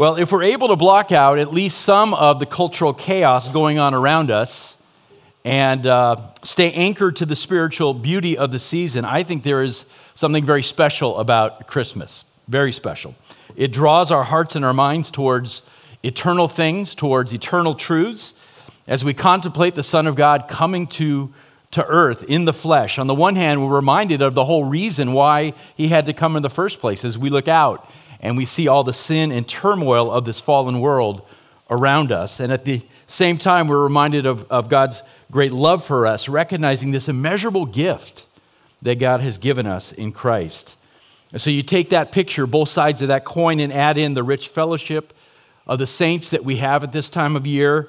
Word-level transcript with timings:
Well, 0.00 0.16
if 0.16 0.32
we're 0.32 0.44
able 0.44 0.68
to 0.68 0.76
block 0.76 1.12
out 1.12 1.38
at 1.38 1.52
least 1.52 1.82
some 1.82 2.14
of 2.14 2.38
the 2.40 2.46
cultural 2.46 2.94
chaos 2.94 3.50
going 3.50 3.78
on 3.78 3.92
around 3.92 4.30
us 4.30 4.78
and 5.44 5.86
uh, 5.86 6.16
stay 6.42 6.72
anchored 6.72 7.16
to 7.16 7.26
the 7.26 7.36
spiritual 7.36 7.92
beauty 7.92 8.38
of 8.38 8.50
the 8.50 8.58
season, 8.58 9.04
I 9.04 9.24
think 9.24 9.42
there 9.42 9.62
is 9.62 9.84
something 10.14 10.46
very 10.46 10.62
special 10.62 11.18
about 11.18 11.66
Christmas. 11.66 12.24
Very 12.48 12.72
special. 12.72 13.14
It 13.56 13.74
draws 13.74 14.10
our 14.10 14.24
hearts 14.24 14.56
and 14.56 14.64
our 14.64 14.72
minds 14.72 15.10
towards 15.10 15.60
eternal 16.02 16.48
things, 16.48 16.94
towards 16.94 17.34
eternal 17.34 17.74
truths, 17.74 18.32
as 18.88 19.04
we 19.04 19.12
contemplate 19.12 19.74
the 19.74 19.82
Son 19.82 20.06
of 20.06 20.16
God 20.16 20.48
coming 20.48 20.86
to, 20.86 21.30
to 21.72 21.84
earth 21.84 22.22
in 22.22 22.46
the 22.46 22.54
flesh. 22.54 22.98
On 22.98 23.06
the 23.06 23.14
one 23.14 23.36
hand, 23.36 23.62
we're 23.62 23.76
reminded 23.76 24.22
of 24.22 24.32
the 24.32 24.46
whole 24.46 24.64
reason 24.64 25.12
why 25.12 25.52
he 25.76 25.88
had 25.88 26.06
to 26.06 26.14
come 26.14 26.36
in 26.36 26.42
the 26.42 26.48
first 26.48 26.80
place 26.80 27.04
as 27.04 27.18
we 27.18 27.28
look 27.28 27.48
out 27.48 27.86
and 28.20 28.36
we 28.36 28.44
see 28.44 28.68
all 28.68 28.84
the 28.84 28.92
sin 28.92 29.32
and 29.32 29.48
turmoil 29.48 30.10
of 30.10 30.24
this 30.24 30.40
fallen 30.40 30.80
world 30.80 31.26
around 31.70 32.12
us. 32.12 32.40
And 32.40 32.52
at 32.52 32.64
the 32.64 32.82
same 33.06 33.38
time, 33.38 33.66
we're 33.66 33.82
reminded 33.82 34.26
of, 34.26 34.50
of 34.50 34.68
God's 34.68 35.02
great 35.30 35.52
love 35.52 35.84
for 35.84 36.06
us, 36.06 36.28
recognizing 36.28 36.90
this 36.90 37.08
immeasurable 37.08 37.66
gift 37.66 38.26
that 38.82 38.98
God 38.98 39.20
has 39.20 39.38
given 39.38 39.66
us 39.66 39.92
in 39.92 40.12
Christ. 40.12 40.76
And 41.32 41.40
so 41.40 41.50
you 41.50 41.62
take 41.62 41.90
that 41.90 42.12
picture, 42.12 42.46
both 42.46 42.68
sides 42.68 43.02
of 43.02 43.08
that 43.08 43.24
coin, 43.24 43.60
and 43.60 43.72
add 43.72 43.96
in 43.98 44.14
the 44.14 44.22
rich 44.22 44.48
fellowship 44.48 45.12
of 45.66 45.78
the 45.78 45.86
saints 45.86 46.30
that 46.30 46.44
we 46.44 46.56
have 46.56 46.82
at 46.82 46.92
this 46.92 47.08
time 47.08 47.36
of 47.36 47.46
year, 47.46 47.88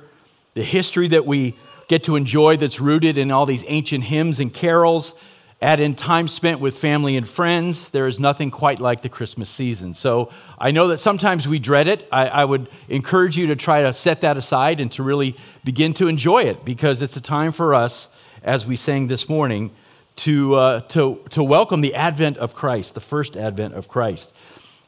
the 0.54 0.64
history 0.64 1.08
that 1.08 1.26
we 1.26 1.56
get 1.88 2.04
to 2.04 2.16
enjoy 2.16 2.56
that's 2.56 2.80
rooted 2.80 3.18
in 3.18 3.32
all 3.32 3.46
these 3.46 3.66
ancient 3.68 4.04
hymns 4.06 4.40
and 4.40 4.54
carols, 4.54 5.14
add 5.62 5.80
in 5.80 5.94
time 5.94 6.28
spent 6.28 6.60
with 6.60 6.76
family 6.76 7.16
and 7.16 7.28
friends. 7.28 7.92
There 7.92 8.08
is 8.08 8.20
nothing 8.20 8.50
quite 8.50 8.80
like 8.80 9.02
the 9.02 9.10
Christmas 9.10 9.50
season. 9.50 9.94
So 9.94 10.32
I 10.58 10.72
know 10.72 10.88
that 10.88 10.98
sometimes 10.98 11.48
we 11.48 11.60
dread 11.60 11.88
it. 11.88 12.08
I, 12.12 12.28
I, 12.28 12.46
would 12.46 12.68
encourage 12.90 13.38
you 13.38 13.48
to 13.48 13.56
try 13.56 13.84
to 13.84 13.94
set 13.94 14.22
that 14.22 14.38
aside 14.38 14.80
and 14.80 14.92
to 14.94 15.04
really 15.04 15.38
begin 15.64 15.94
to 15.96 16.08
enjoy 16.08 16.44
it 16.44 16.66
because 16.66 17.04
it's 17.04 17.16
a 17.16 17.22
time 17.22 17.52
for 17.52 17.76
us, 17.76 18.10
as 18.42 18.66
we 18.66 18.76
sang 18.76 19.06
this 19.06 19.30
morning, 19.30 19.70
to, 20.16 20.56
uh, 20.56 20.80
to, 20.82 21.22
to 21.30 21.44
welcome 21.44 21.82
the 21.82 21.94
advent 21.94 22.38
of 22.38 22.56
Christ, 22.56 22.96
the 22.96 23.00
first 23.00 23.38
advent 23.38 23.76
of 23.76 23.88
Christ. 23.88 24.34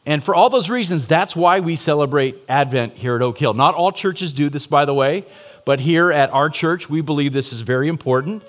And 0.08 0.24
for 0.24 0.34
all 0.34 0.50
those 0.50 0.70
reasons, 0.72 1.08
that's 1.08 1.36
why 1.36 1.60
we 1.60 1.76
celebrate 1.76 2.38
Advent 2.50 2.96
here 2.96 3.16
at 3.16 3.22
Oak 3.22 3.38
Hill. 3.38 3.54
Not 3.54 3.76
all 3.76 3.92
churches 3.92 4.34
do 4.34 4.50
this, 4.50 4.68
by 4.68 4.84
the 4.84 4.94
way, 4.94 5.26
but 5.66 5.80
here 5.80 6.12
at 6.12 6.30
our 6.32 6.50
church, 6.50 6.90
we 6.90 7.00
believe 7.00 7.32
this 7.32 7.54
is 7.54 7.62
very 7.62 7.88
important. 7.88 8.44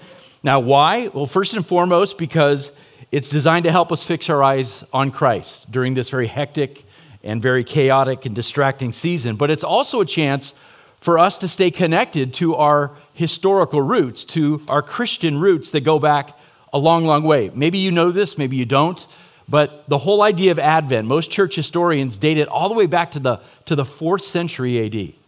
Now, 0.45 0.61
why? 0.61 1.09
Well, 1.09 1.25
first 1.25 1.55
and 1.55 1.67
foremost, 1.67 2.19
because 2.19 2.73
it's 3.11 3.31
designed 3.31 3.64
to 3.64 3.73
help 3.73 3.91
us 3.91 4.05
fix 4.05 4.28
our 4.28 4.42
eyes 4.42 4.84
on 4.92 5.11
Christ 5.11 5.73
during 5.73 5.95
this 5.95 6.11
very 6.11 6.27
hectic 6.27 6.84
and 7.23 7.41
very 7.41 7.64
chaotic 7.64 8.27
and 8.27 8.34
distracting 8.34 8.92
season. 8.92 9.37
But 9.37 9.50
it's 9.50 9.65
also 9.65 10.03
a 10.03 10.05
chance 10.05 10.53
for 11.00 11.19
us 11.19 11.39
to 11.39 11.48
stay 11.48 11.70
connected 11.70 12.34
to 12.34 12.56
our 12.56 12.92
historical 13.15 13.81
roots, 13.81 14.22
to 14.25 14.61
our 14.69 14.83
Christian 14.83 15.39
roots 15.39 15.70
that 15.70 15.81
go 15.81 15.98
back 15.98 16.39
a 16.75 16.78
long, 16.78 17.06
long 17.06 17.22
way. 17.22 17.50
Maybe 17.55 17.78
you 17.78 17.91
know 17.91 18.11
this, 18.11 18.37
maybe 18.37 18.56
you 18.56 18.67
don't. 18.67 19.06
But 19.48 19.89
the 19.89 19.98
whole 19.98 20.20
idea 20.20 20.50
of 20.50 20.59
Advent, 20.59 21.09
most 21.09 21.31
church 21.31 21.55
historians 21.56 22.19
date 22.19 22.37
it 22.37 22.48
all 22.48 22.69
the 22.69 22.75
way 22.75 22.87
back 22.87 23.12
to 23.12 23.19
the, 23.19 23.41
to 23.65 23.75
the 23.75 23.87
fourth 23.87 24.22
century 24.22 24.84
AD. 24.84 25.23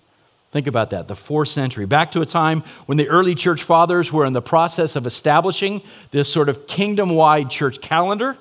Think 0.57 0.69
about 0.69 0.89
that, 0.89 1.07
the 1.07 1.15
fourth 1.15 1.51
century. 1.51 1.85
Back 1.85 2.13
to 2.13 2.23
a 2.23 2.25
time 2.25 2.63
when 2.87 2.97
the 2.97 3.07
early 3.09 3.35
church 3.35 3.63
fathers 3.63 4.11
were 4.11 4.25
in 4.25 4.33
the 4.33 4.41
process 4.41 4.97
of 4.97 5.07
establishing 5.07 5.83
this 6.13 6.33
sort 6.33 6.49
of 6.49 6.67
kingdom 6.67 7.11
wide 7.11 7.51
church 7.51 7.83
calendar. 7.83 8.39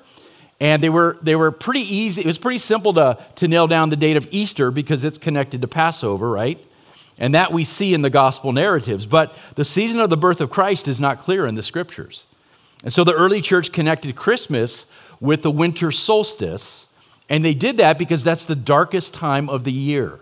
And 0.58 0.82
they 0.82 0.88
were, 0.88 1.18
they 1.20 1.36
were 1.36 1.50
pretty 1.50 1.82
easy, 1.82 2.22
it 2.22 2.26
was 2.26 2.38
pretty 2.38 2.56
simple 2.56 2.94
to, 2.94 3.22
to 3.34 3.48
nail 3.48 3.66
down 3.66 3.90
the 3.90 3.96
date 3.96 4.16
of 4.16 4.26
Easter 4.30 4.70
because 4.70 5.04
it's 5.04 5.18
connected 5.18 5.60
to 5.60 5.68
Passover, 5.68 6.30
right? 6.30 6.58
And 7.18 7.34
that 7.34 7.52
we 7.52 7.64
see 7.64 7.92
in 7.92 8.00
the 8.00 8.08
gospel 8.08 8.50
narratives. 8.50 9.04
But 9.04 9.36
the 9.54 9.64
season 9.66 10.00
of 10.00 10.08
the 10.08 10.16
birth 10.16 10.40
of 10.40 10.48
Christ 10.48 10.88
is 10.88 10.98
not 10.98 11.18
clear 11.18 11.46
in 11.46 11.54
the 11.54 11.62
scriptures. 11.62 12.26
And 12.82 12.94
so 12.94 13.04
the 13.04 13.12
early 13.12 13.42
church 13.42 13.72
connected 13.72 14.16
Christmas 14.16 14.86
with 15.20 15.42
the 15.42 15.50
winter 15.50 15.92
solstice. 15.92 16.86
And 17.28 17.44
they 17.44 17.52
did 17.52 17.76
that 17.76 17.98
because 17.98 18.24
that's 18.24 18.46
the 18.46 18.56
darkest 18.56 19.12
time 19.12 19.50
of 19.50 19.64
the 19.64 19.72
year. 19.72 20.20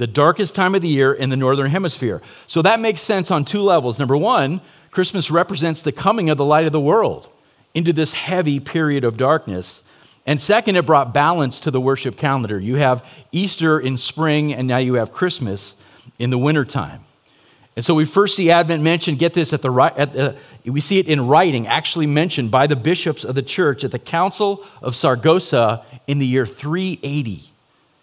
The 0.00 0.06
darkest 0.06 0.54
time 0.54 0.74
of 0.74 0.80
the 0.80 0.88
year 0.88 1.12
in 1.12 1.28
the 1.28 1.36
northern 1.36 1.70
hemisphere. 1.70 2.22
So 2.46 2.62
that 2.62 2.80
makes 2.80 3.02
sense 3.02 3.30
on 3.30 3.44
two 3.44 3.60
levels. 3.60 3.98
Number 3.98 4.16
one, 4.16 4.62
Christmas 4.90 5.30
represents 5.30 5.82
the 5.82 5.92
coming 5.92 6.30
of 6.30 6.38
the 6.38 6.44
light 6.44 6.64
of 6.64 6.72
the 6.72 6.80
world 6.80 7.28
into 7.74 7.92
this 7.92 8.14
heavy 8.14 8.60
period 8.60 9.04
of 9.04 9.18
darkness. 9.18 9.82
And 10.24 10.40
second, 10.40 10.76
it 10.76 10.86
brought 10.86 11.12
balance 11.12 11.60
to 11.60 11.70
the 11.70 11.82
worship 11.82 12.16
calendar. 12.16 12.58
You 12.58 12.76
have 12.76 13.06
Easter 13.30 13.78
in 13.78 13.98
spring, 13.98 14.54
and 14.54 14.66
now 14.66 14.78
you 14.78 14.94
have 14.94 15.12
Christmas 15.12 15.76
in 16.18 16.30
the 16.30 16.38
wintertime. 16.38 17.04
And 17.76 17.84
so 17.84 17.94
we 17.94 18.06
first 18.06 18.36
see 18.36 18.50
Advent 18.50 18.82
mentioned, 18.82 19.18
get 19.18 19.34
this, 19.34 19.52
at 19.52 19.60
the, 19.60 19.70
at 19.98 20.14
the, 20.14 20.34
we 20.64 20.80
see 20.80 20.98
it 20.98 21.08
in 21.08 21.26
writing, 21.26 21.66
actually 21.66 22.06
mentioned 22.06 22.50
by 22.50 22.66
the 22.66 22.74
bishops 22.74 23.22
of 23.22 23.34
the 23.34 23.42
church 23.42 23.84
at 23.84 23.90
the 23.90 23.98
Council 23.98 24.64
of 24.80 24.96
Saragossa 24.96 25.84
in 26.06 26.20
the 26.20 26.26
year 26.26 26.46
380 26.46 27.49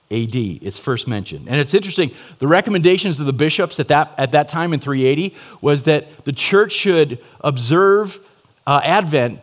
AD. 0.10 0.36
It's 0.36 0.80
first 0.80 1.08
mentioned. 1.08 1.48
And 1.50 1.60
it's 1.60 1.74
interesting, 1.74 2.12
the 2.40 2.48
recommendations 2.48 3.20
of 3.20 3.26
the 3.26 3.34
bishops 3.34 3.80
at 3.80 3.90
that, 3.90 4.14
at 4.18 4.32
that 4.32 4.50
time 4.50 4.74
in 4.74 4.80
380 4.80 5.36
was 5.62 5.84
that 5.84 6.24
the 6.26 6.32
church 6.32 6.72
should 6.72 7.20
observe 7.42 8.20
uh, 8.66 8.80
Advent 8.84 9.42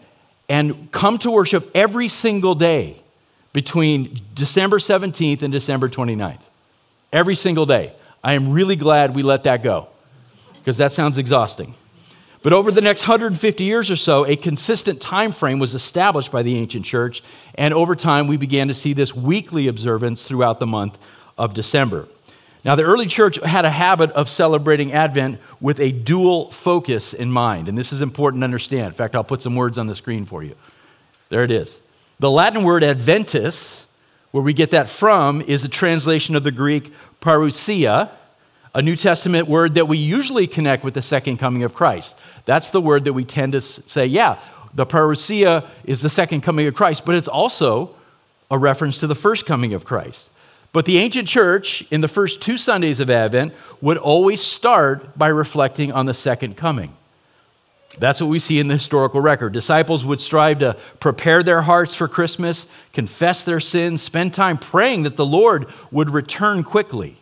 and 0.49 0.91
come 0.91 1.19
to 1.19 1.31
worship 1.31 1.71
every 1.75 2.09
single 2.09 2.55
day 2.55 3.01
between 3.53 4.21
December 4.35 4.79
17th 4.79 5.43
and 5.43 5.53
December 5.53 5.89
29th. 5.89 6.43
Every 7.13 7.35
single 7.35 7.67
day. 7.67 7.95
I 8.23 8.33
am 8.35 8.53
really 8.53 8.77
glad 8.77 9.15
we 9.15 9.23
let 9.23 9.45
that 9.45 9.63
go 9.63 9.89
because 10.59 10.79
that 10.79 10.93
sounds 10.93 11.19
exhausting. 11.19 11.75
But 12.45 12.53
over 12.53 12.71
the 12.71 12.83
next 12.83 13.09
150 13.09 13.65
years 13.65 13.91
or 13.91 13.97
so, 13.97 14.27
a 14.27 14.37
consistent 14.37 15.01
time 15.01 15.33
frame 15.33 15.59
was 15.59 15.75
established 15.75 16.31
by 16.31 16.43
the 16.43 16.59
ancient 16.59 16.85
church, 16.85 17.23
and 17.55 17.73
over 17.73 17.97
time 17.97 18.27
we 18.27 18.37
began 18.37 18.69
to 18.69 18.75
see 18.75 18.93
this 18.93 19.17
weekly 19.17 19.67
observance 19.67 20.23
throughout 20.23 20.61
the 20.61 20.67
month 20.67 20.99
of 21.39 21.55
December. 21.55 22.07
Now, 22.63 22.75
the 22.75 22.83
early 22.83 23.07
church 23.07 23.41
had 23.43 23.65
a 23.65 23.71
habit 23.71 24.11
of 24.11 24.29
celebrating 24.29 24.93
Advent 24.93 25.41
with 25.59 25.81
a 25.81 25.91
dual 25.91 26.51
focus 26.51 27.15
in 27.15 27.33
mind, 27.33 27.67
and 27.67 27.79
this 27.79 27.95
is 27.95 28.03
important 28.03 28.43
to 28.43 28.45
understand. 28.45 28.89
In 28.89 28.93
fact, 28.93 29.15
I'll 29.15 29.25
put 29.25 29.41
some 29.41 29.57
words 29.57 29.79
on 29.79 29.87
the 29.87 29.95
screen 29.95 30.27
for 30.27 30.43
you. 30.43 30.55
There 31.31 31.45
it 31.45 31.51
is. 31.51 31.81
The 32.21 32.31
Latin 32.31 32.63
word 32.63 32.83
Adventus, 32.83 33.87
where 34.33 34.45
we 34.45 34.53
get 34.53 34.71
that 34.73 34.91
from, 34.91 35.41
is 35.41 35.65
a 35.65 35.69
translation 35.69 36.37
of 36.37 36.45
the 36.45 36.53
Greek 36.53 36.93
parousia, 37.23 38.11
a 38.75 38.83
New 38.83 38.97
Testament 38.97 39.49
word 39.49 39.75
that 39.75 39.87
we 39.87 39.99
usually 39.99 40.47
connect 40.47 40.85
with 40.85 40.95
the 40.95 41.03
second 41.03 41.39
coming 41.39 41.63
of 41.63 41.75
Christ. 41.75 42.17
That's 42.45 42.71
the 42.71 42.81
word 42.81 43.05
that 43.05 43.13
we 43.13 43.25
tend 43.25 43.53
to 43.53 43.61
say, 43.61 44.07
yeah, 44.07 44.39
the 44.75 44.85
parousia 44.85 45.69
is 45.85 46.03
the 46.03 46.11
second 46.11 46.41
coming 46.41 46.67
of 46.67 46.75
Christ, 46.75 47.05
but 47.05 47.15
it's 47.15 47.29
also 47.29 47.95
a 48.51 48.59
reference 48.59 48.99
to 48.99 49.07
the 49.07 49.15
first 49.15 49.47
coming 49.47 49.73
of 49.75 49.85
Christ. 49.85 50.29
But 50.73 50.87
the 50.87 50.99
ancient 50.99 51.29
church, 51.29 51.85
in 51.93 52.01
the 52.01 52.09
first 52.09 52.43
two 52.43 52.59
Sundays 52.59 52.99
of 52.99 53.09
Advent, 53.09 53.55
would 53.81 53.97
always 53.97 54.43
start 54.43 55.17
by 55.17 55.29
reflecting 55.29 55.93
on 55.93 56.07
the 56.07 56.15
second 56.15 56.57
coming. 56.57 56.97
That's 57.99 58.21
what 58.21 58.27
we 58.27 58.41
see 58.41 58.59
in 58.59 58.67
the 58.67 58.75
historical 58.75 59.21
record. 59.21 59.53
Disciples 59.53 60.05
would 60.05 60.21
strive 60.21 60.59
to 60.59 60.77
prepare 60.99 61.45
their 61.45 61.63
hearts 61.63 61.95
for 61.95 62.09
Christmas, 62.09 62.67
confess 62.93 63.45
their 63.45 63.61
sins, 63.61 64.03
spend 64.03 64.35
time 64.35 64.59
praying 64.59 65.05
that 65.05 65.17
the 65.17 65.25
Lord 65.25 65.67
would 65.93 66.11
return 66.11 66.65
quickly. 66.65 67.19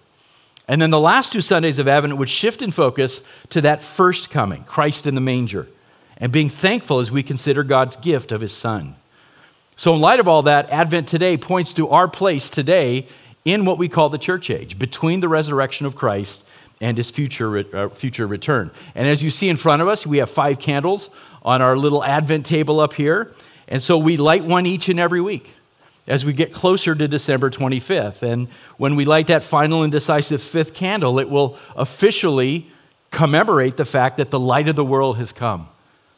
And 0.72 0.80
then 0.80 0.88
the 0.88 0.98
last 0.98 1.34
two 1.34 1.42
Sundays 1.42 1.78
of 1.78 1.86
Advent 1.86 2.16
would 2.16 2.30
shift 2.30 2.62
in 2.62 2.70
focus 2.70 3.20
to 3.50 3.60
that 3.60 3.82
first 3.82 4.30
coming, 4.30 4.64
Christ 4.64 5.06
in 5.06 5.14
the 5.14 5.20
manger, 5.20 5.68
and 6.16 6.32
being 6.32 6.48
thankful 6.48 6.98
as 6.98 7.10
we 7.10 7.22
consider 7.22 7.62
God's 7.62 7.96
gift 7.96 8.32
of 8.32 8.40
his 8.40 8.54
Son. 8.54 8.96
So, 9.76 9.94
in 9.94 10.00
light 10.00 10.18
of 10.18 10.28
all 10.28 10.40
that, 10.44 10.70
Advent 10.70 11.08
today 11.08 11.36
points 11.36 11.74
to 11.74 11.90
our 11.90 12.08
place 12.08 12.48
today 12.48 13.06
in 13.44 13.66
what 13.66 13.76
we 13.76 13.86
call 13.86 14.08
the 14.08 14.16
church 14.16 14.48
age, 14.48 14.78
between 14.78 15.20
the 15.20 15.28
resurrection 15.28 15.84
of 15.84 15.94
Christ 15.94 16.42
and 16.80 16.96
his 16.96 17.10
future, 17.10 17.58
uh, 17.76 17.90
future 17.90 18.26
return. 18.26 18.70
And 18.94 19.06
as 19.06 19.22
you 19.22 19.30
see 19.30 19.50
in 19.50 19.58
front 19.58 19.82
of 19.82 19.88
us, 19.88 20.06
we 20.06 20.16
have 20.18 20.30
five 20.30 20.58
candles 20.58 21.10
on 21.42 21.60
our 21.60 21.76
little 21.76 22.02
Advent 22.02 22.46
table 22.46 22.80
up 22.80 22.94
here. 22.94 23.34
And 23.68 23.82
so 23.82 23.98
we 23.98 24.16
light 24.16 24.46
one 24.46 24.64
each 24.64 24.88
and 24.88 24.98
every 24.98 25.20
week 25.20 25.52
as 26.06 26.24
we 26.24 26.32
get 26.32 26.52
closer 26.52 26.94
to 26.94 27.06
December 27.06 27.50
25th. 27.50 28.22
And 28.22 28.48
when 28.76 28.96
we 28.96 29.04
light 29.04 29.28
that 29.28 29.42
final 29.42 29.82
and 29.82 29.92
decisive 29.92 30.42
fifth 30.42 30.74
candle, 30.74 31.18
it 31.18 31.30
will 31.30 31.58
officially 31.76 32.70
commemorate 33.10 33.76
the 33.76 33.84
fact 33.84 34.16
that 34.16 34.30
the 34.30 34.40
light 34.40 34.68
of 34.68 34.76
the 34.76 34.84
world 34.84 35.18
has 35.18 35.32
come 35.32 35.68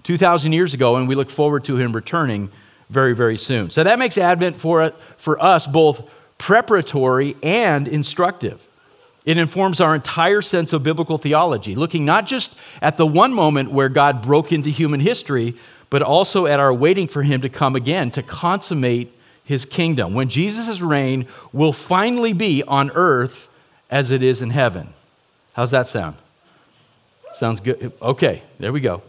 2,000 0.04 0.52
years 0.52 0.74
ago, 0.74 0.96
and 0.96 1.08
we 1.08 1.14
look 1.14 1.30
forward 1.30 1.64
to 1.64 1.76
him 1.76 1.92
returning 1.92 2.50
very, 2.90 3.14
very 3.14 3.38
soon. 3.38 3.70
So 3.70 3.82
that 3.84 3.98
makes 3.98 4.16
Advent 4.16 4.56
for, 4.56 4.92
for 5.16 5.42
us 5.42 5.66
both 5.66 6.08
preparatory 6.38 7.36
and 7.42 7.88
instructive. 7.88 8.68
It 9.24 9.38
informs 9.38 9.80
our 9.80 9.94
entire 9.94 10.42
sense 10.42 10.72
of 10.74 10.82
biblical 10.82 11.16
theology, 11.16 11.74
looking 11.74 12.04
not 12.04 12.26
just 12.26 12.54
at 12.82 12.98
the 12.98 13.06
one 13.06 13.32
moment 13.32 13.70
where 13.70 13.88
God 13.88 14.20
broke 14.20 14.52
into 14.52 14.68
human 14.68 15.00
history, 15.00 15.56
but 15.88 16.02
also 16.02 16.46
at 16.46 16.60
our 16.60 16.74
waiting 16.74 17.08
for 17.08 17.22
him 17.22 17.40
to 17.40 17.48
come 17.48 17.74
again 17.74 18.10
to 18.10 18.22
consummate 18.22 19.13
his 19.44 19.66
kingdom, 19.66 20.14
when 20.14 20.28
Jesus' 20.28 20.80
reign 20.80 21.26
will 21.52 21.72
finally 21.72 22.32
be 22.32 22.62
on 22.62 22.90
earth 22.94 23.48
as 23.90 24.10
it 24.10 24.22
is 24.22 24.42
in 24.42 24.50
heaven. 24.50 24.94
How's 25.52 25.70
that 25.70 25.86
sound? 25.86 26.16
Sounds 27.34 27.60
good. 27.60 27.92
Okay, 28.00 28.42
there 28.58 28.72
we 28.72 28.80
go. 28.80 29.02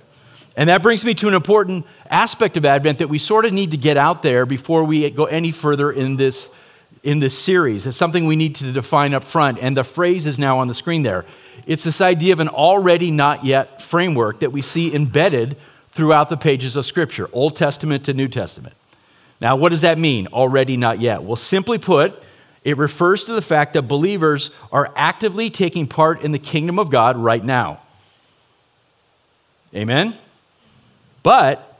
And 0.58 0.70
that 0.70 0.82
brings 0.82 1.04
me 1.04 1.14
to 1.16 1.28
an 1.28 1.34
important 1.34 1.86
aspect 2.10 2.58
of 2.58 2.66
Advent 2.66 3.00
that 3.00 3.10
we 3.10 3.18
sort 3.18 3.46
of 3.46 3.54
need 3.54 3.72
to 3.72 3.78
get 3.78 3.98
out 3.98 4.24
there 4.24 4.46
before 4.46 4.84
we 4.84 5.10
go 5.10 5.26
any 5.26 5.52
further 5.52 5.92
in 5.92 6.16
this, 6.16 6.50
in 7.04 7.20
this 7.20 7.38
series. 7.38 7.86
It's 7.86 7.98
something 7.98 8.26
we 8.26 8.36
need 8.36 8.56
to 8.56 8.72
define 8.72 9.14
up 9.14 9.24
front, 9.24 9.60
and 9.60 9.76
the 9.76 9.84
phrase 9.84 10.26
is 10.26 10.40
now 10.40 10.60
on 10.60 10.68
the 10.68 10.74
screen 10.74 11.04
there. 11.04 11.26
It's 11.66 11.84
this 11.84 12.02
idea 12.02 12.34
of 12.34 12.40
an 12.40 12.50
already 12.50 13.12
not 13.12 13.44
yet 13.44 13.82
framework 13.82 14.40
that 14.40 14.52
we 14.52 14.62
see 14.62 14.94
embedded 14.94 15.58
throughout 15.92 16.30
the 16.30 16.38
pages 16.38 16.76
of 16.76 16.86
Scripture, 16.86 17.30
Old 17.32 17.56
Testament 17.56 18.06
to 18.06 18.14
New 18.14 18.28
Testament. 18.28 18.76
Now, 19.42 19.56
what 19.56 19.70
does 19.70 19.82
that 19.82 19.98
mean, 19.98 20.28
already 20.28 20.78
not 20.78 21.00
yet? 21.00 21.24
Well, 21.24 21.36
simply 21.36 21.78
put, 21.78 22.22
it 22.64 22.78
refers 22.78 23.26
to 23.26 23.34
the 23.34 23.42
fact 23.42 23.74
that 23.74 23.84
believers 23.84 24.50
are 24.72 24.92
actively 24.96 25.50
taking 25.50 25.88
part 25.88 26.22
in 26.22 26.32
the 26.32 26.40
kingdom 26.40 26.80
of 26.80 26.90
God 26.90 27.18
right 27.18 27.44
now. 27.44 27.82
Amen? 29.74 30.16
But 31.22 31.80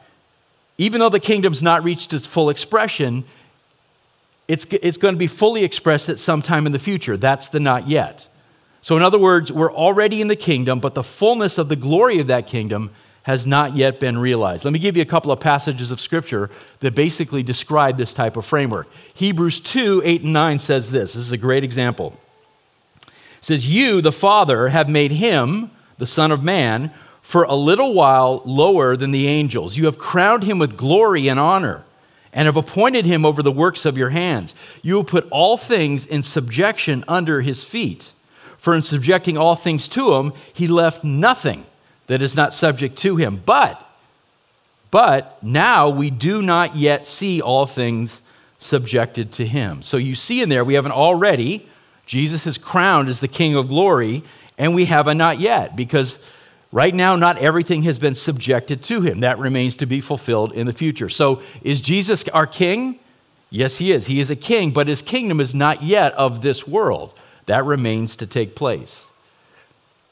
even 0.78 1.00
though 1.00 1.10
the 1.10 1.20
kingdom's 1.20 1.64
not 1.64 1.84
reached 1.84 2.14
its 2.14 2.28
full 2.28 2.50
expression, 2.50 3.24
it's, 4.48 4.66
it's 4.66 4.98
going 4.98 5.16
to 5.16 5.20
be 5.20 5.28
fully 5.28 5.64
expressed 5.64 6.10
at 6.10 6.20
some 6.20 6.42
time 6.42 6.66
in 6.66 6.72
the 6.72 6.80
future. 6.80 7.18
That's 7.18 7.48
the 7.48 7.60
not 7.60 7.88
yet. 7.88 8.28
So, 8.82 8.96
in 8.96 9.02
other 9.02 9.18
words, 9.18 9.52
we're 9.52 9.74
already 9.74 10.22
in 10.22 10.28
the 10.28 10.36
kingdom, 10.36 10.80
but 10.80 10.94
the 10.94 11.04
fullness 11.04 11.58
of 11.58 11.70
the 11.70 11.76
glory 11.76 12.20
of 12.20 12.28
that 12.28 12.46
kingdom 12.46 12.92
has 13.26 13.44
not 13.44 13.76
yet 13.76 14.00
been 14.00 14.20
realized. 14.20 14.66
Let 14.66 14.72
me 14.72 14.78
give 14.78 14.96
you 14.96 15.02
a 15.02 15.06
couple 15.06 15.32
of 15.32 15.40
passages 15.40 15.90
of 15.90 16.00
scripture 16.00 16.52
that 16.82 16.94
basically 16.94 17.42
describe 17.42 17.98
this 17.98 18.14
type 18.14 18.38
of 18.38 18.46
framework. 18.46 18.88
Hebrews 19.16 19.62
2 19.62 20.04
8 20.06 20.22
and 20.22 20.34
9 20.34 20.60
says 20.60 20.92
this. 20.92 21.14
This 21.14 21.26
is 21.26 21.32
a 21.32 21.38
great 21.38 21.64
example. 21.64 22.20
It 23.08 23.14
says, 23.42 23.68
You, 23.68 24.00
the 24.00 24.12
Father, 24.12 24.68
have 24.68 24.88
made 24.88 25.12
him, 25.12 25.72
the 25.98 26.06
Son 26.06 26.32
of 26.32 26.44
Man, 26.44 26.92
for 27.20 27.46
a 27.46 27.56
little 27.56 27.96
while 27.96 28.44
lower 28.46 28.96
than 28.96 29.10
the 29.10 29.28
angels. 29.28 29.76
You 29.76 29.86
have 29.86 29.98
crowned 29.98 30.44
him 30.44 30.60
with 30.60 30.78
glory 30.78 31.28
and 31.28 31.40
honor 31.40 31.84
and 32.32 32.46
have 32.46 32.58
appointed 32.58 33.08
him 33.08 33.26
over 33.26 33.42
the 33.42 33.52
works 33.52 33.86
of 33.86 33.98
your 33.98 34.12
hands. 34.12 34.54
You 34.84 34.98
have 34.98 35.08
put 35.08 35.28
all 35.32 35.58
things 35.58 36.06
in 36.06 36.22
subjection 36.22 37.04
under 37.08 37.42
his 37.42 37.64
feet. 37.64 38.12
For 38.60 38.76
in 38.76 38.84
subjecting 38.84 39.36
all 39.36 39.56
things 39.56 39.88
to 39.90 40.14
him, 40.14 40.32
he 40.54 40.68
left 40.68 41.04
nothing 41.04 41.66
that 42.08 42.22
is 42.22 42.36
not 42.36 42.54
subject 42.54 42.98
to 43.00 43.16
him. 43.16 43.42
But, 43.46 43.82
but 44.92 45.42
now 45.44 45.90
we 45.90 46.10
do 46.10 46.42
not 46.42 46.76
yet 46.76 47.08
see 47.08 47.42
all 47.42 47.66
things 47.66 48.22
subjected 48.60 49.32
to 49.34 49.46
him. 49.46 49.82
So 49.82 49.98
you 49.98 50.16
see 50.16 50.42
in 50.42 50.50
there, 50.50 50.66
we 50.66 50.76
have 50.76 50.86
an 50.86 50.92
already, 50.92 51.68
Jesus 52.06 52.48
is 52.48 52.58
crowned 52.58 53.10
as 53.10 53.20
the 53.20 53.28
King 53.28 53.56
of 53.56 53.68
glory, 53.68 54.24
and 54.58 54.74
we 54.74 54.86
have 54.86 55.08
a 55.08 55.14
not 55.14 55.40
yet, 55.40 55.76
because 55.76 56.20
right 56.72 56.94
now, 56.94 57.16
not 57.16 57.38
everything 57.38 57.84
has 57.84 58.00
been 58.00 58.16
subjected 58.16 58.84
to 58.84 59.02
him. 59.02 59.20
That 59.20 59.40
remains 59.40 59.76
to 59.78 59.86
be 59.86 60.02
fulfilled 60.02 60.54
in 60.54 60.68
the 60.68 60.74
future. 60.74 61.10
So 61.10 61.42
is 61.62 61.82
Jesus 61.82 62.28
our 62.30 62.48
King? 62.48 63.00
Yes, 63.50 63.78
he 63.78 63.92
is. 63.92 64.08
He 64.08 64.20
is 64.20 64.30
a 64.30 64.36
king, 64.36 64.72
but 64.72 64.88
his 64.88 65.02
kingdom 65.02 65.40
is 65.40 65.56
not 65.56 65.84
yet 65.84 66.14
of 66.14 66.42
this 66.42 66.68
world. 66.68 67.14
That 67.46 67.64
remains 67.64 68.16
to 68.18 68.28
take 68.28 68.56
place. 68.56 69.08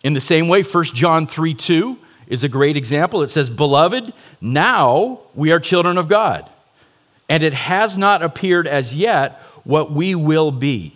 In 0.03 0.13
the 0.13 0.21
same 0.21 0.49
way, 0.49 0.63
1 0.63 0.83
John 0.85 1.25
3 1.25 1.53
2 1.53 1.97
is 2.27 2.43
a 2.43 2.49
great 2.49 2.75
example. 2.75 3.21
It 3.21 3.29
says, 3.29 3.49
Beloved, 3.49 4.13
now 4.41 5.21
we 5.33 5.51
are 5.51 5.59
children 5.59 5.97
of 5.97 6.07
God, 6.07 6.49
and 7.29 7.41
it 7.41 7.53
has 7.53 7.97
not 7.97 8.21
appeared 8.21 8.67
as 8.67 8.93
yet 8.93 9.41
what 9.63 9.91
we 9.91 10.13
will 10.13 10.51
be. 10.51 10.93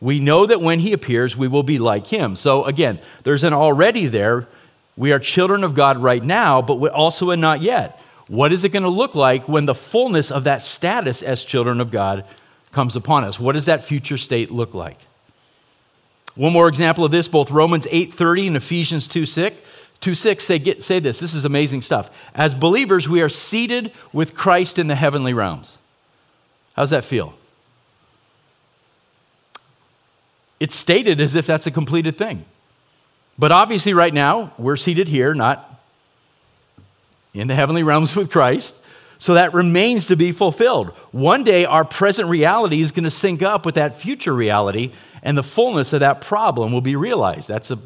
We 0.00 0.20
know 0.20 0.44
that 0.46 0.60
when 0.60 0.80
he 0.80 0.92
appears, 0.92 1.36
we 1.36 1.48
will 1.48 1.62
be 1.62 1.78
like 1.78 2.08
him. 2.08 2.36
So 2.36 2.64
again, 2.64 2.98
there's 3.22 3.44
an 3.44 3.54
already 3.54 4.06
there. 4.06 4.46
We 4.96 5.12
are 5.12 5.18
children 5.18 5.64
of 5.64 5.74
God 5.74 5.98
right 5.98 6.22
now, 6.22 6.60
but 6.60 6.76
also 6.90 7.30
a 7.30 7.36
not 7.36 7.62
yet. 7.62 7.98
What 8.28 8.52
is 8.52 8.64
it 8.64 8.70
going 8.70 8.82
to 8.82 8.88
look 8.88 9.14
like 9.14 9.48
when 9.48 9.66
the 9.66 9.74
fullness 9.74 10.30
of 10.30 10.44
that 10.44 10.62
status 10.62 11.22
as 11.22 11.44
children 11.44 11.80
of 11.80 11.90
God 11.90 12.24
comes 12.72 12.96
upon 12.96 13.24
us? 13.24 13.40
What 13.40 13.52
does 13.52 13.66
that 13.66 13.84
future 13.84 14.18
state 14.18 14.50
look 14.50 14.74
like? 14.74 14.98
One 16.36 16.52
more 16.52 16.68
example 16.68 17.04
of 17.04 17.10
this, 17.10 17.28
both 17.28 17.50
Romans 17.50 17.86
8:30 17.86 18.46
and 18.48 18.56
Ephesians 18.56 19.08
2 19.08 19.26
6, 19.26 19.56
2 20.00 20.14
6 20.14 20.44
say, 20.44 20.58
get, 20.58 20.82
say 20.82 20.98
this. 21.00 21.18
This 21.18 21.34
is 21.34 21.44
amazing 21.44 21.82
stuff. 21.82 22.10
As 22.34 22.54
believers, 22.54 23.08
we 23.08 23.22
are 23.22 23.28
seated 23.28 23.92
with 24.12 24.34
Christ 24.34 24.78
in 24.78 24.86
the 24.86 24.94
heavenly 24.94 25.32
realms. 25.32 25.78
How's 26.74 26.90
that 26.90 27.04
feel? 27.04 27.34
It's 30.60 30.74
stated 30.74 31.20
as 31.20 31.34
if 31.34 31.46
that's 31.46 31.66
a 31.66 31.70
completed 31.70 32.16
thing. 32.16 32.44
But 33.38 33.52
obviously, 33.52 33.94
right 33.94 34.14
now, 34.14 34.52
we're 34.58 34.76
seated 34.76 35.08
here, 35.08 35.34
not 35.34 35.80
in 37.34 37.48
the 37.48 37.54
heavenly 37.54 37.82
realms 37.82 38.14
with 38.14 38.30
Christ. 38.30 38.76
So 39.18 39.34
that 39.34 39.54
remains 39.54 40.06
to 40.06 40.16
be 40.16 40.32
fulfilled. 40.32 40.88
One 41.10 41.42
day, 41.44 41.64
our 41.64 41.84
present 41.84 42.28
reality 42.28 42.82
is 42.82 42.92
going 42.92 43.04
to 43.04 43.10
sync 43.10 43.42
up 43.42 43.64
with 43.64 43.76
that 43.76 43.94
future 43.94 44.34
reality, 44.34 44.92
and 45.26 45.36
the 45.36 45.42
fullness 45.42 45.92
of 45.92 46.00
that 46.00 46.20
problem 46.20 46.72
will 46.72 46.80
be 46.80 46.94
realized. 46.94 47.48
That's 47.48 47.72
a 47.72 47.78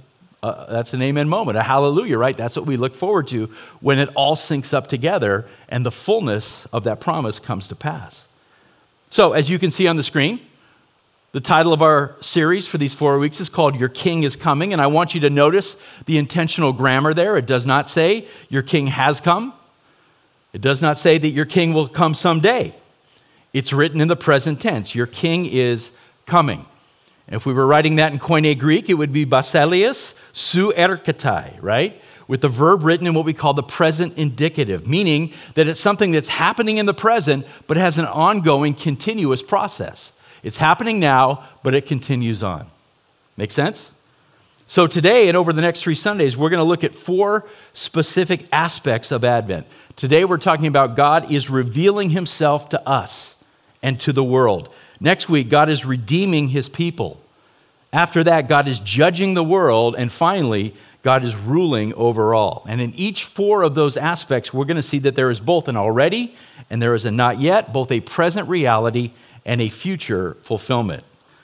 uh, 0.42 0.72
that's 0.72 0.94
an 0.94 1.02
amen 1.02 1.28
moment, 1.28 1.58
a 1.58 1.62
hallelujah, 1.62 2.16
right? 2.16 2.36
That's 2.36 2.56
what 2.56 2.64
we 2.64 2.78
look 2.78 2.94
forward 2.94 3.28
to 3.28 3.46
when 3.80 3.98
it 3.98 4.08
all 4.14 4.36
syncs 4.36 4.72
up 4.72 4.86
together 4.86 5.46
and 5.68 5.84
the 5.84 5.90
fullness 5.90 6.66
of 6.72 6.84
that 6.84 6.98
promise 6.98 7.38
comes 7.38 7.68
to 7.68 7.74
pass. 7.74 8.26
So, 9.10 9.34
as 9.34 9.50
you 9.50 9.58
can 9.58 9.70
see 9.70 9.86
on 9.86 9.96
the 9.96 10.02
screen, 10.02 10.40
the 11.32 11.40
title 11.40 11.74
of 11.74 11.82
our 11.82 12.16
series 12.22 12.66
for 12.66 12.78
these 12.78 12.94
four 12.94 13.18
weeks 13.18 13.38
is 13.38 13.50
called 13.50 13.78
Your 13.78 13.90
King 13.90 14.22
is 14.22 14.34
Coming, 14.34 14.72
and 14.72 14.80
I 14.80 14.86
want 14.86 15.14
you 15.14 15.20
to 15.20 15.30
notice 15.30 15.76
the 16.06 16.16
intentional 16.16 16.72
grammar 16.72 17.12
there. 17.12 17.36
It 17.36 17.46
does 17.46 17.66
not 17.66 17.90
say 17.90 18.26
your 18.48 18.62
king 18.62 18.86
has 18.86 19.20
come, 19.20 19.52
it 20.52 20.62
does 20.62 20.80
not 20.80 20.96
say 20.96 21.18
that 21.18 21.30
your 21.30 21.46
king 21.46 21.74
will 21.74 21.88
come 21.88 22.14
someday. 22.14 22.74
It's 23.52 23.72
written 23.72 24.00
in 24.00 24.08
the 24.08 24.16
present 24.16 24.60
tense. 24.60 24.94
Your 24.94 25.06
king 25.06 25.44
is 25.44 25.92
coming. 26.24 26.64
If 27.30 27.46
we 27.46 27.52
were 27.52 27.66
writing 27.66 27.96
that 27.96 28.12
in 28.12 28.18
Koine 28.18 28.58
Greek, 28.58 28.90
it 28.90 28.94
would 28.94 29.12
be 29.12 29.24
basilius 29.24 30.14
su 30.32 30.72
erkatai, 30.76 31.58
right? 31.62 32.00
With 32.26 32.40
the 32.40 32.48
verb 32.48 32.82
written 32.82 33.06
in 33.06 33.14
what 33.14 33.24
we 33.24 33.32
call 33.32 33.54
the 33.54 33.62
present 33.62 34.16
indicative, 34.18 34.86
meaning 34.86 35.32
that 35.54 35.68
it's 35.68 35.80
something 35.80 36.10
that's 36.10 36.28
happening 36.28 36.78
in 36.78 36.86
the 36.86 36.94
present, 36.94 37.46
but 37.66 37.76
has 37.76 37.98
an 37.98 38.06
ongoing, 38.06 38.74
continuous 38.74 39.42
process. 39.42 40.12
It's 40.42 40.58
happening 40.58 40.98
now, 40.98 41.48
but 41.62 41.74
it 41.74 41.86
continues 41.86 42.42
on. 42.42 42.66
Make 43.36 43.50
sense? 43.52 43.92
So, 44.66 44.86
today 44.86 45.26
and 45.28 45.36
over 45.36 45.52
the 45.52 45.62
next 45.62 45.82
three 45.82 45.96
Sundays, 45.96 46.36
we're 46.36 46.50
going 46.50 46.58
to 46.58 46.64
look 46.64 46.84
at 46.84 46.94
four 46.94 47.46
specific 47.72 48.46
aspects 48.52 49.10
of 49.10 49.24
Advent. 49.24 49.66
Today, 49.96 50.24
we're 50.24 50.38
talking 50.38 50.66
about 50.66 50.94
God 50.94 51.32
is 51.32 51.50
revealing 51.50 52.10
himself 52.10 52.68
to 52.68 52.88
us 52.88 53.34
and 53.82 53.98
to 54.00 54.12
the 54.12 54.22
world. 54.22 54.68
Next 55.00 55.28
week, 55.28 55.48
God 55.48 55.70
is 55.70 55.84
redeeming 55.84 56.48
his 56.48 56.68
people. 56.68 57.20
After 57.92 58.22
that, 58.24 58.48
God 58.48 58.68
is 58.68 58.78
judging 58.80 59.34
the 59.34 59.42
world. 59.42 59.94
And 59.96 60.12
finally, 60.12 60.74
God 61.02 61.24
is 61.24 61.34
ruling 61.34 61.94
over 61.94 62.34
all. 62.34 62.64
And 62.68 62.80
in 62.80 62.94
each 62.94 63.24
four 63.24 63.62
of 63.62 63.74
those 63.74 63.96
aspects, 63.96 64.52
we're 64.52 64.66
going 64.66 64.76
to 64.76 64.82
see 64.82 64.98
that 65.00 65.14
there 65.14 65.30
is 65.30 65.40
both 65.40 65.68
an 65.68 65.76
already 65.76 66.36
and 66.68 66.82
there 66.82 66.94
is 66.94 67.06
a 67.06 67.10
not 67.10 67.40
yet, 67.40 67.72
both 67.72 67.90
a 67.90 68.00
present 68.00 68.48
reality 68.48 69.12
and 69.46 69.60
a 69.60 69.70
future 69.70 70.36
fulfillment. 70.42 71.02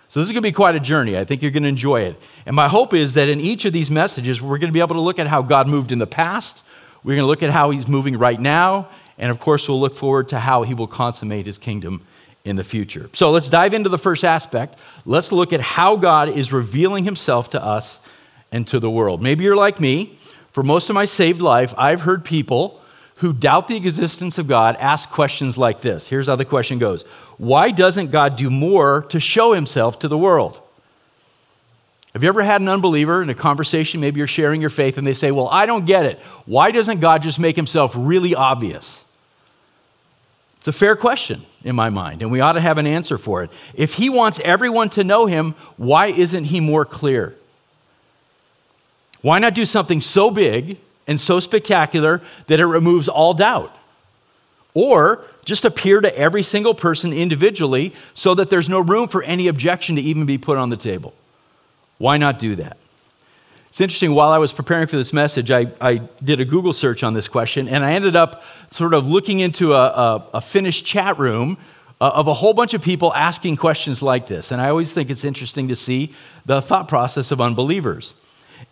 So, 0.08 0.20
this 0.20 0.28
is 0.28 0.32
going 0.32 0.42
to 0.42 0.48
be 0.48 0.52
quite 0.52 0.76
a 0.76 0.80
journey. 0.80 1.18
I 1.18 1.24
think 1.24 1.42
you're 1.42 1.50
going 1.50 1.64
to 1.64 1.68
enjoy 1.68 2.02
it. 2.02 2.16
And 2.44 2.54
my 2.54 2.68
hope 2.68 2.94
is 2.94 3.14
that 3.14 3.28
in 3.28 3.40
each 3.40 3.64
of 3.64 3.72
these 3.72 3.90
messages, 3.90 4.40
we're 4.40 4.58
going 4.58 4.68
to 4.68 4.72
be 4.72 4.80
able 4.80 4.94
to 4.94 5.00
look 5.00 5.18
at 5.18 5.26
how 5.26 5.42
God 5.42 5.66
moved 5.66 5.90
in 5.90 5.98
the 5.98 6.06
past, 6.06 6.62
we're 7.02 7.16
going 7.16 7.24
to 7.24 7.28
look 7.28 7.42
at 7.42 7.50
how 7.50 7.70
He's 7.70 7.88
moving 7.88 8.16
right 8.16 8.40
now, 8.40 8.88
and 9.18 9.32
of 9.32 9.40
course, 9.40 9.68
we'll 9.68 9.80
look 9.80 9.96
forward 9.96 10.28
to 10.28 10.38
how 10.38 10.62
He 10.62 10.74
will 10.74 10.86
consummate 10.86 11.46
His 11.46 11.58
kingdom 11.58 12.06
in 12.46 12.56
the 12.56 12.64
future. 12.64 13.10
So 13.12 13.32
let's 13.32 13.50
dive 13.50 13.74
into 13.74 13.90
the 13.90 13.98
first 13.98 14.24
aspect. 14.24 14.78
Let's 15.04 15.32
look 15.32 15.52
at 15.52 15.60
how 15.60 15.96
God 15.96 16.28
is 16.28 16.52
revealing 16.52 17.04
himself 17.04 17.50
to 17.50 17.62
us 17.62 17.98
and 18.52 18.66
to 18.68 18.78
the 18.78 18.90
world. 18.90 19.20
Maybe 19.20 19.44
you're 19.44 19.56
like 19.56 19.80
me. 19.80 20.16
For 20.52 20.62
most 20.62 20.88
of 20.88 20.94
my 20.94 21.04
saved 21.04 21.42
life, 21.42 21.74
I've 21.76 22.02
heard 22.02 22.24
people 22.24 22.80
who 23.16 23.32
doubt 23.32 23.68
the 23.68 23.76
existence 23.76 24.38
of 24.38 24.46
God 24.46 24.76
ask 24.76 25.10
questions 25.10 25.58
like 25.58 25.80
this. 25.80 26.06
Here's 26.06 26.28
how 26.28 26.36
the 26.36 26.44
question 26.44 26.78
goes 26.78 27.02
Why 27.36 27.72
doesn't 27.72 28.10
God 28.10 28.36
do 28.36 28.48
more 28.48 29.02
to 29.10 29.20
show 29.20 29.52
himself 29.52 29.98
to 29.98 30.08
the 30.08 30.16
world? 30.16 30.60
Have 32.12 32.22
you 32.22 32.28
ever 32.30 32.42
had 32.42 32.62
an 32.62 32.68
unbeliever 32.68 33.20
in 33.20 33.28
a 33.28 33.34
conversation? 33.34 34.00
Maybe 34.00 34.18
you're 34.18 34.26
sharing 34.26 34.60
your 34.60 34.70
faith 34.70 34.96
and 34.96 35.06
they 35.06 35.14
say, 35.14 35.32
Well, 35.32 35.48
I 35.48 35.66
don't 35.66 35.84
get 35.84 36.06
it. 36.06 36.18
Why 36.46 36.70
doesn't 36.70 37.00
God 37.00 37.22
just 37.22 37.38
make 37.38 37.56
himself 37.56 37.92
really 37.94 38.34
obvious? 38.34 39.04
It's 40.58 40.68
a 40.68 40.72
fair 40.72 40.96
question 40.96 41.44
in 41.66 41.74
my 41.74 41.90
mind, 41.90 42.22
and 42.22 42.30
we 42.30 42.40
ought 42.40 42.52
to 42.52 42.60
have 42.60 42.78
an 42.78 42.86
answer 42.86 43.18
for 43.18 43.42
it. 43.42 43.50
If 43.74 43.94
he 43.94 44.08
wants 44.08 44.40
everyone 44.44 44.88
to 44.90 45.02
know 45.02 45.26
him, 45.26 45.56
why 45.76 46.06
isn't 46.06 46.44
he 46.44 46.60
more 46.60 46.84
clear? 46.84 47.34
Why 49.20 49.40
not 49.40 49.54
do 49.54 49.66
something 49.66 50.00
so 50.00 50.30
big 50.30 50.78
and 51.08 51.20
so 51.20 51.40
spectacular 51.40 52.22
that 52.46 52.60
it 52.60 52.66
removes 52.66 53.08
all 53.08 53.34
doubt? 53.34 53.76
Or 54.74 55.24
just 55.44 55.64
appear 55.64 56.00
to 56.00 56.16
every 56.16 56.44
single 56.44 56.72
person 56.72 57.12
individually 57.12 57.92
so 58.14 58.36
that 58.36 58.48
there's 58.48 58.68
no 58.68 58.78
room 58.78 59.08
for 59.08 59.24
any 59.24 59.48
objection 59.48 59.96
to 59.96 60.02
even 60.02 60.24
be 60.24 60.38
put 60.38 60.58
on 60.58 60.70
the 60.70 60.76
table. 60.76 61.14
Why 61.98 62.16
not 62.16 62.38
do 62.38 62.54
that? 62.56 62.76
It's 63.76 63.80
interesting, 63.82 64.14
while 64.14 64.30
I 64.30 64.38
was 64.38 64.54
preparing 64.54 64.86
for 64.86 64.96
this 64.96 65.12
message, 65.12 65.50
I, 65.50 65.66
I 65.82 65.96
did 66.24 66.40
a 66.40 66.46
Google 66.46 66.72
search 66.72 67.02
on 67.02 67.12
this 67.12 67.28
question, 67.28 67.68
and 67.68 67.84
I 67.84 67.92
ended 67.92 68.16
up 68.16 68.42
sort 68.70 68.94
of 68.94 69.06
looking 69.06 69.40
into 69.40 69.74
a, 69.74 69.84
a, 69.84 70.28
a 70.32 70.40
Finnish 70.40 70.82
chat 70.82 71.18
room 71.18 71.58
uh, 72.00 72.08
of 72.14 72.26
a 72.26 72.32
whole 72.32 72.54
bunch 72.54 72.72
of 72.72 72.80
people 72.80 73.12
asking 73.12 73.58
questions 73.58 74.00
like 74.00 74.28
this. 74.28 74.50
And 74.50 74.62
I 74.62 74.70
always 74.70 74.94
think 74.94 75.10
it's 75.10 75.24
interesting 75.24 75.68
to 75.68 75.76
see 75.76 76.14
the 76.46 76.62
thought 76.62 76.88
process 76.88 77.30
of 77.30 77.38
unbelievers. 77.38 78.14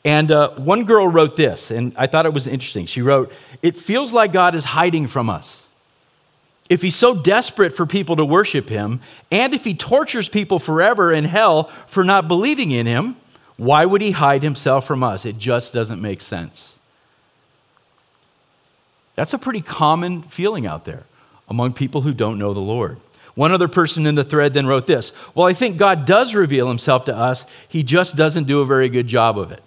And 0.06 0.32
uh, 0.32 0.52
one 0.52 0.86
girl 0.86 1.06
wrote 1.06 1.36
this, 1.36 1.70
and 1.70 1.92
I 1.98 2.06
thought 2.06 2.24
it 2.24 2.32
was 2.32 2.46
interesting. 2.46 2.86
She 2.86 3.02
wrote, 3.02 3.30
It 3.60 3.76
feels 3.76 4.14
like 4.14 4.32
God 4.32 4.54
is 4.54 4.64
hiding 4.64 5.08
from 5.08 5.28
us. 5.28 5.66
If 6.70 6.80
he's 6.80 6.96
so 6.96 7.14
desperate 7.14 7.76
for 7.76 7.84
people 7.84 8.16
to 8.16 8.24
worship 8.24 8.70
him, 8.70 9.02
and 9.30 9.52
if 9.52 9.64
he 9.64 9.74
tortures 9.74 10.30
people 10.30 10.58
forever 10.58 11.12
in 11.12 11.24
hell 11.24 11.64
for 11.88 12.04
not 12.04 12.26
believing 12.26 12.70
in 12.70 12.86
him, 12.86 13.16
why 13.56 13.84
would 13.84 14.02
he 14.02 14.12
hide 14.12 14.42
himself 14.42 14.86
from 14.86 15.02
us? 15.02 15.24
It 15.24 15.38
just 15.38 15.72
doesn't 15.72 16.02
make 16.02 16.20
sense. 16.20 16.76
That's 19.14 19.32
a 19.32 19.38
pretty 19.38 19.60
common 19.60 20.22
feeling 20.22 20.66
out 20.66 20.84
there 20.84 21.04
among 21.48 21.74
people 21.74 22.00
who 22.00 22.12
don't 22.12 22.38
know 22.38 22.52
the 22.52 22.60
Lord. 22.60 22.98
One 23.34 23.52
other 23.52 23.68
person 23.68 24.06
in 24.06 24.14
the 24.14 24.24
thread 24.24 24.54
then 24.54 24.66
wrote 24.66 24.86
this 24.86 25.12
Well, 25.34 25.46
I 25.46 25.52
think 25.52 25.76
God 25.76 26.06
does 26.06 26.34
reveal 26.34 26.68
himself 26.68 27.04
to 27.06 27.16
us, 27.16 27.46
he 27.68 27.82
just 27.82 28.16
doesn't 28.16 28.44
do 28.44 28.60
a 28.60 28.66
very 28.66 28.88
good 28.88 29.06
job 29.06 29.38
of 29.38 29.52
it. 29.52 29.62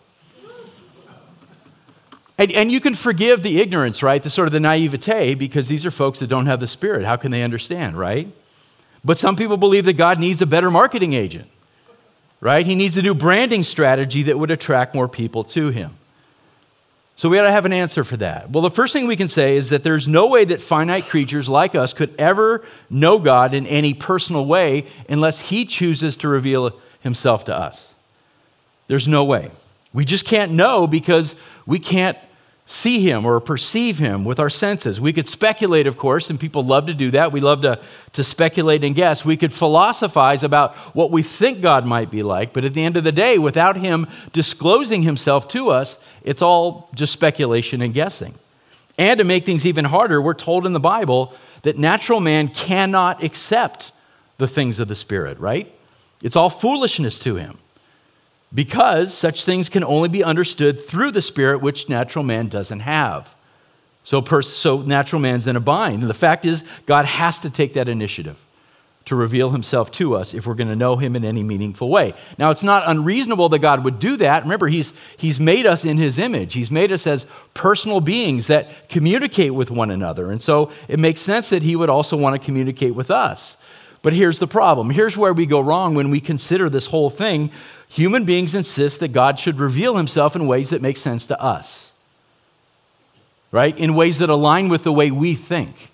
And, 2.39 2.51
and 2.51 2.71
you 2.71 2.79
can 2.79 2.93
forgive 2.93 3.41
the 3.41 3.59
ignorance, 3.59 4.03
right? 4.03 4.21
The 4.21 4.29
sort 4.29 4.47
of 4.47 4.51
the 4.51 4.59
naivete, 4.59 5.33
because 5.33 5.67
these 5.67 5.85
are 5.87 5.91
folks 5.91 6.19
that 6.19 6.27
don't 6.27 6.45
have 6.45 6.59
the 6.59 6.67
Spirit. 6.67 7.03
How 7.03 7.15
can 7.15 7.31
they 7.31 7.41
understand, 7.41 7.97
right? 7.97 8.27
But 9.03 9.17
some 9.17 9.35
people 9.35 9.57
believe 9.57 9.85
that 9.85 9.93
God 9.93 10.19
needs 10.19 10.41
a 10.41 10.45
better 10.45 10.69
marketing 10.69 11.13
agent, 11.13 11.49
right? 12.39 12.65
He 12.65 12.75
needs 12.75 12.97
a 12.97 13.01
new 13.01 13.15
branding 13.15 13.63
strategy 13.63 14.23
that 14.23 14.37
would 14.37 14.51
attract 14.51 14.93
more 14.93 15.07
people 15.07 15.43
to 15.45 15.69
him. 15.69 15.97
So 17.15 17.29
we 17.29 17.37
got 17.37 17.43
to 17.43 17.51
have 17.51 17.65
an 17.65 17.73
answer 17.73 18.03
for 18.03 18.15
that. 18.17 18.51
Well, 18.51 18.61
the 18.61 18.69
first 18.69 18.93
thing 18.93 19.07
we 19.07 19.15
can 19.15 19.27
say 19.27 19.57
is 19.57 19.69
that 19.69 19.83
there's 19.83 20.07
no 20.07 20.27
way 20.27 20.45
that 20.45 20.61
finite 20.61 21.05
creatures 21.05 21.49
like 21.49 21.73
us 21.73 21.91
could 21.91 22.13
ever 22.19 22.63
know 22.91 23.17
God 23.17 23.55
in 23.55 23.65
any 23.65 23.95
personal 23.95 24.45
way 24.45 24.85
unless 25.09 25.39
He 25.39 25.65
chooses 25.65 26.15
to 26.17 26.27
reveal 26.27 26.79
Himself 26.99 27.45
to 27.45 27.57
us. 27.57 27.95
There's 28.87 29.07
no 29.07 29.23
way. 29.23 29.49
We 29.93 30.05
just 30.05 30.25
can't 30.25 30.51
know 30.51 30.85
because 30.85 31.35
we 31.65 31.79
can't 31.79 32.19
see 32.69 32.99
him 32.99 33.25
or 33.25 33.39
perceive 33.39 33.97
him 33.97 34.25
with 34.25 34.41
our 34.41 34.49
senses. 34.49 34.99
We 34.99 35.13
could 35.13 35.27
speculate, 35.27 35.87
of 35.87 35.97
course, 35.97 36.29
and 36.29 36.37
people 36.37 36.63
love 36.63 36.85
to 36.87 36.93
do 36.93 37.11
that. 37.11 37.31
We 37.31 37.39
love 37.39 37.61
to, 37.61 37.79
to 38.11 38.23
speculate 38.25 38.83
and 38.83 38.93
guess. 38.93 39.23
We 39.23 39.37
could 39.37 39.53
philosophize 39.53 40.43
about 40.43 40.75
what 40.93 41.09
we 41.09 41.23
think 41.23 41.61
God 41.61 41.85
might 41.85 42.11
be 42.11 42.23
like, 42.23 42.51
but 42.51 42.65
at 42.65 42.73
the 42.73 42.83
end 42.83 42.97
of 42.97 43.05
the 43.05 43.13
day, 43.13 43.37
without 43.37 43.77
him 43.77 44.05
disclosing 44.33 45.03
himself 45.03 45.47
to 45.49 45.69
us, 45.69 45.97
it's 46.23 46.41
all 46.41 46.89
just 46.93 47.13
speculation 47.13 47.81
and 47.81 47.93
guessing. 47.93 48.35
And 48.97 49.17
to 49.19 49.23
make 49.23 49.45
things 49.45 49.65
even 49.65 49.85
harder, 49.85 50.21
we're 50.21 50.33
told 50.33 50.65
in 50.65 50.73
the 50.73 50.79
Bible 50.79 51.33
that 51.61 51.77
natural 51.77 52.19
man 52.19 52.49
cannot 52.49 53.23
accept 53.23 53.93
the 54.39 54.47
things 54.47 54.79
of 54.79 54.89
the 54.89 54.95
Spirit, 54.95 55.39
right? 55.39 55.73
It's 56.21 56.35
all 56.35 56.49
foolishness 56.49 57.17
to 57.19 57.37
him 57.37 57.59
because 58.53 59.13
such 59.13 59.43
things 59.43 59.69
can 59.69 59.83
only 59.83 60.09
be 60.09 60.23
understood 60.23 60.79
through 60.85 61.11
the 61.11 61.21
Spirit, 61.21 61.61
which 61.61 61.89
natural 61.89 62.23
man 62.23 62.47
doesn't 62.47 62.81
have. 62.81 63.33
So, 64.03 64.21
pers- 64.21 64.55
so 64.55 64.81
natural 64.81 65.21
man's 65.21 65.47
in 65.47 65.55
a 65.55 65.59
bind. 65.59 66.01
And 66.01 66.09
the 66.09 66.13
fact 66.13 66.45
is, 66.45 66.63
God 66.85 67.05
has 67.05 67.39
to 67.39 67.49
take 67.49 67.73
that 67.73 67.89
initiative 67.89 68.37
to 69.07 69.15
reveal 69.15 69.51
himself 69.51 69.89
to 69.89 70.15
us 70.15 70.33
if 70.33 70.45
we're 70.45 70.53
going 70.53 70.67
to 70.67 70.75
know 70.75 70.97
him 70.97 71.15
in 71.15 71.23
any 71.23 71.41
meaningful 71.41 71.89
way. 71.89 72.13
Now, 72.37 72.51
it's 72.51 72.63
not 72.63 72.83
unreasonable 72.85 73.47
that 73.49 73.59
God 73.59 73.85
would 73.85 73.99
do 73.99 74.17
that. 74.17 74.43
Remember, 74.43 74.67
he's, 74.67 74.91
he's 75.15 75.39
made 75.39 75.65
us 75.65 75.85
in 75.85 75.97
his 75.97 76.19
image, 76.19 76.53
he's 76.53 76.71
made 76.71 76.91
us 76.91 77.07
as 77.07 77.25
personal 77.53 78.01
beings 78.01 78.47
that 78.47 78.89
communicate 78.89 79.53
with 79.53 79.71
one 79.71 79.91
another. 79.91 80.29
And 80.29 80.41
so 80.41 80.71
it 80.89 80.99
makes 80.99 81.21
sense 81.21 81.49
that 81.49 81.63
he 81.63 81.75
would 81.75 81.89
also 81.89 82.17
want 82.17 82.39
to 82.39 82.45
communicate 82.45 82.95
with 82.95 83.09
us. 83.09 83.55
But 84.01 84.13
here's 84.13 84.39
the 84.39 84.47
problem. 84.47 84.89
Here's 84.89 85.17
where 85.17 85.33
we 85.33 85.45
go 85.45 85.59
wrong 85.59 85.95
when 85.95 86.09
we 86.09 86.19
consider 86.19 86.69
this 86.69 86.87
whole 86.87 87.09
thing 87.09 87.51
human 87.87 88.25
beings 88.25 88.53
insist 88.53 88.99
that 88.99 89.09
God 89.09 89.39
should 89.39 89.59
reveal 89.59 89.97
himself 89.97 90.35
in 90.35 90.47
ways 90.47 90.69
that 90.69 90.81
make 90.81 90.97
sense 90.97 91.25
to 91.27 91.41
us, 91.41 91.91
right? 93.51 93.77
In 93.77 93.95
ways 93.95 94.19
that 94.19 94.29
align 94.29 94.69
with 94.69 94.83
the 94.83 94.93
way 94.93 95.11
we 95.11 95.35
think. 95.35 95.91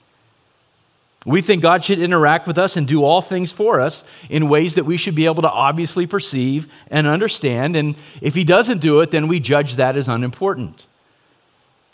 We 1.26 1.42
think 1.42 1.62
God 1.62 1.84
should 1.86 2.00
interact 2.00 2.48
with 2.48 2.58
us 2.58 2.76
and 2.76 2.86
do 2.86 3.04
all 3.04 3.22
things 3.22 3.54
for 3.54 3.80
us 3.80 4.04
in 4.30 4.50
ways 4.50 4.76
that 4.76 4.84
we 4.84 4.98
should 4.98 5.16
be 5.16 5.26
able 5.26 5.42
to 5.44 5.50
obviously 5.50 6.06
perceive 6.06 6.68
and 6.92 7.08
understand. 7.08 7.76
And 7.78 7.96
if 8.20 8.36
He 8.36 8.44
doesn't 8.44 8.82
do 8.82 9.00
it, 9.00 9.12
then 9.12 9.28
we 9.30 9.40
judge 9.40 9.76
that 9.78 9.96
as 9.96 10.10
unimportant. 10.10 10.86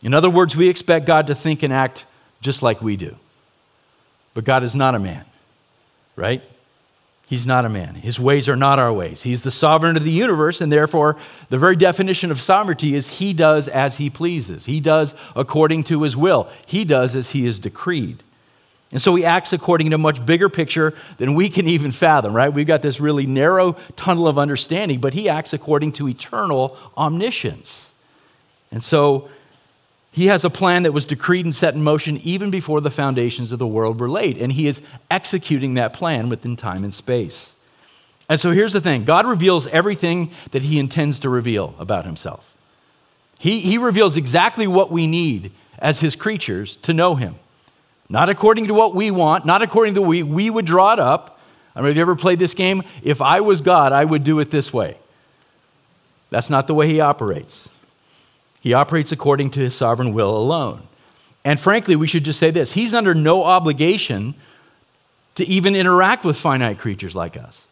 In 0.01 0.13
other 0.13 0.29
words, 0.29 0.56
we 0.56 0.68
expect 0.68 1.06
God 1.06 1.27
to 1.27 1.36
think 1.36 1.62
and 1.62 1.72
act 1.72 2.06
just 2.41 2.63
like 2.63 2.82
we 2.82 2.96
do. 2.96 3.18
But 4.34 4.46
God 4.46 4.63
is 4.63 4.74
not 4.74 4.96
a 4.96 5.00
man, 5.00 5.25
right? 6.15 6.41
He's 7.29 7.45
not 7.45 7.63
a 7.63 7.69
man. 7.69 7.93
His 7.93 8.19
ways 8.19 8.50
are 8.50 8.55
not 8.55 8.79
our 8.79 8.91
ways. 8.91 9.21
He's 9.21 9.43
the 9.43 9.51
sovereign 9.51 9.95
of 9.95 10.03
the 10.03 10.09
universe, 10.09 10.62
and 10.62 10.71
therefore, 10.71 11.15
the 11.50 11.59
very 11.59 11.75
definition 11.75 12.31
of 12.31 12.41
sovereignty 12.41 12.95
is 12.95 13.07
he 13.07 13.33
does 13.33 13.67
as 13.67 13.98
he 13.98 14.09
pleases. 14.09 14.65
He 14.65 14.79
does 14.79 15.13
according 15.36 15.83
to 15.86 16.01
his 16.01 16.17
will. 16.17 16.50
He 16.65 16.83
does 16.83 17.15
as 17.15 17.29
he 17.29 17.45
has 17.45 17.59
decreed. 17.59 18.24
And 18.91 19.00
so 19.00 19.13
he 19.13 19.24
acts 19.24 19.53
according 19.53 19.91
to 19.91 19.95
a 19.95 20.00
much 20.00 20.25
bigger 20.25 20.50
picture 20.50 20.95
than 21.17 21.36
we 21.36 21.50
can 21.50 21.67
even 21.67 21.91
fathom, 21.91 22.33
right? 22.33 22.51
We've 22.51 22.65
got 22.65 22.81
this 22.81 23.00
really 23.00 23.27
narrow 23.27 23.74
tunnel 23.95 24.27
of 24.27 24.39
understanding, 24.39 25.00
but 25.00 25.13
he 25.13 25.29
acts 25.29 25.53
according 25.53 25.91
to 25.93 26.09
eternal 26.09 26.75
omniscience. 26.98 27.91
And 28.71 28.83
so 28.83 29.29
he 30.12 30.28
has 30.28 30.44
a 30.44 30.50
plan 30.50 30.84
that 30.84 30.92
was 30.92 31.06
decreed 31.06 31.46
and 31.46 31.56
set 31.56 31.75
in 31.75 31.84
motion 31.84 32.18
even 32.18 32.50
before 32.50 32.82
the 32.82 32.92
foundations 32.92 33.51
of 33.51 33.60
the 33.60 33.68
world 33.68 34.00
were 34.00 34.10
laid, 34.10 34.38
and 34.38 34.54
he 34.54 34.68
is 34.68 34.82
executing 35.12 35.75
that 35.75 35.94
plan 35.94 36.30
within 36.30 36.56
time 36.56 36.84
and 36.84 36.94
space. 36.94 37.54
And 38.28 38.39
so 38.39 38.51
here's 38.51 38.74
the 38.74 38.82
thing 38.82 39.06
God 39.06 39.25
reveals 39.25 39.68
everything 39.68 40.32
that 40.51 40.63
he 40.63 40.80
intends 40.80 41.20
to 41.20 41.30
reveal 41.30 41.75
about 41.80 42.06
himself. 42.06 42.56
He, 43.39 43.60
he 43.62 43.78
reveals 43.78 44.18
exactly 44.18 44.68
what 44.68 44.92
we 44.92 45.08
need 45.08 45.51
as 45.80 46.01
his 46.01 46.16
creatures 46.16 46.75
to 46.78 46.94
know 46.94 47.16
him. 47.16 47.36
Not 48.10 48.28
according 48.28 48.68
to 48.68 48.74
what 48.74 48.96
we 48.96 49.12
want, 49.12 49.46
not 49.46 49.62
according 49.62 49.94
to 49.94 50.01
the 50.01 50.06
we 50.06 50.24
we 50.24 50.50
would 50.50 50.66
draw 50.66 50.94
it 50.94 51.00
up. 51.00 51.39
I 51.75 51.80
mean, 51.80 51.89
have 51.89 51.96
you 51.96 52.01
ever 52.01 52.16
played 52.16 52.39
this 52.39 52.56
game? 52.56 52.84
If 53.04 53.22
I 53.22 53.42
was 53.42 53.62
God, 53.62 53.94
I 53.94 54.04
would 54.04 54.24
do 54.24 54.39
it 54.39 54.50
this 54.50 54.74
way. 54.74 54.98
That's 56.32 56.50
not 56.50 56.68
the 56.68 56.74
way 56.74 56.88
he 56.88 57.00
operates. 57.00 57.70
He 58.60 58.74
operates 58.74 59.12
according 59.12 59.51
to 59.51 59.60
his 59.60 59.75
sovereign 59.75 60.13
will 60.13 60.36
alone. 60.36 60.84
And 61.46 61.60
frankly, 61.60 61.96
we 61.96 62.08
should 62.08 62.25
just 62.25 62.39
say 62.39 62.51
this 62.51 62.74
He's 62.74 62.94
under 62.94 63.13
no 63.13 63.44
obligation 63.44 64.36
to 65.36 65.46
even 65.46 65.75
interact 65.75 66.25
with 66.25 66.38
finite 66.38 66.80
creatures 66.80 67.16
like 67.16 67.38
us 67.38 67.68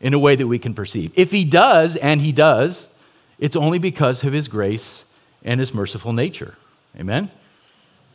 in 0.00 0.12
a 0.12 0.18
way 0.18 0.36
that 0.36 0.46
we 0.46 0.58
can 0.58 0.74
perceive. 0.74 1.10
If 1.14 1.32
he 1.32 1.44
does, 1.44 1.96
and 1.96 2.20
he 2.20 2.32
does, 2.32 2.88
it's 3.38 3.56
only 3.56 3.78
because 3.78 4.22
of 4.22 4.32
his 4.32 4.48
grace 4.48 5.04
and 5.42 5.60
his 5.60 5.72
merciful 5.72 6.12
nature. 6.12 6.56
Amen? 6.98 7.30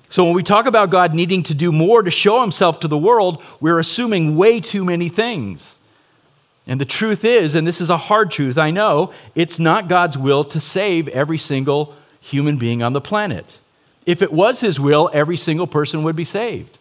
So 0.10 0.26
when 0.26 0.34
we 0.34 0.44
talk 0.44 0.66
about 0.66 0.90
God 0.90 1.16
needing 1.16 1.42
to 1.44 1.56
do 1.56 1.72
more 1.72 2.04
to 2.04 2.12
show 2.12 2.42
himself 2.42 2.80
to 2.82 2.88
the 2.88 2.98
world, 2.98 3.42
we're 3.60 3.80
assuming 3.80 4.36
way 4.36 4.60
too 4.60 4.84
many 4.84 5.10
things. 5.10 5.80
And 6.68 6.80
the 6.80 6.86
truth 6.86 7.26
is, 7.26 7.56
and 7.56 7.66
this 7.66 7.82
is 7.82 7.90
a 7.90 7.98
hard 7.98 8.30
truth, 8.30 8.58
I 8.58 8.72
know, 8.72 9.14
it's 9.36 9.58
not 9.58 9.88
God's 9.88 10.18
will 10.18 10.44
to 10.46 10.60
save 10.60 11.08
every 11.08 11.38
single 11.38 11.96
human 12.22 12.58
being 12.58 12.82
on 12.82 12.94
the 12.94 13.02
planet. 13.02 13.58
If 14.06 14.22
it 14.22 14.32
was 14.32 14.62
his 14.62 14.80
will, 14.80 15.10
every 15.14 15.38
single 15.38 15.68
person 15.68 16.04
would 16.04 16.16
be 16.16 16.24
saved. 16.24 16.78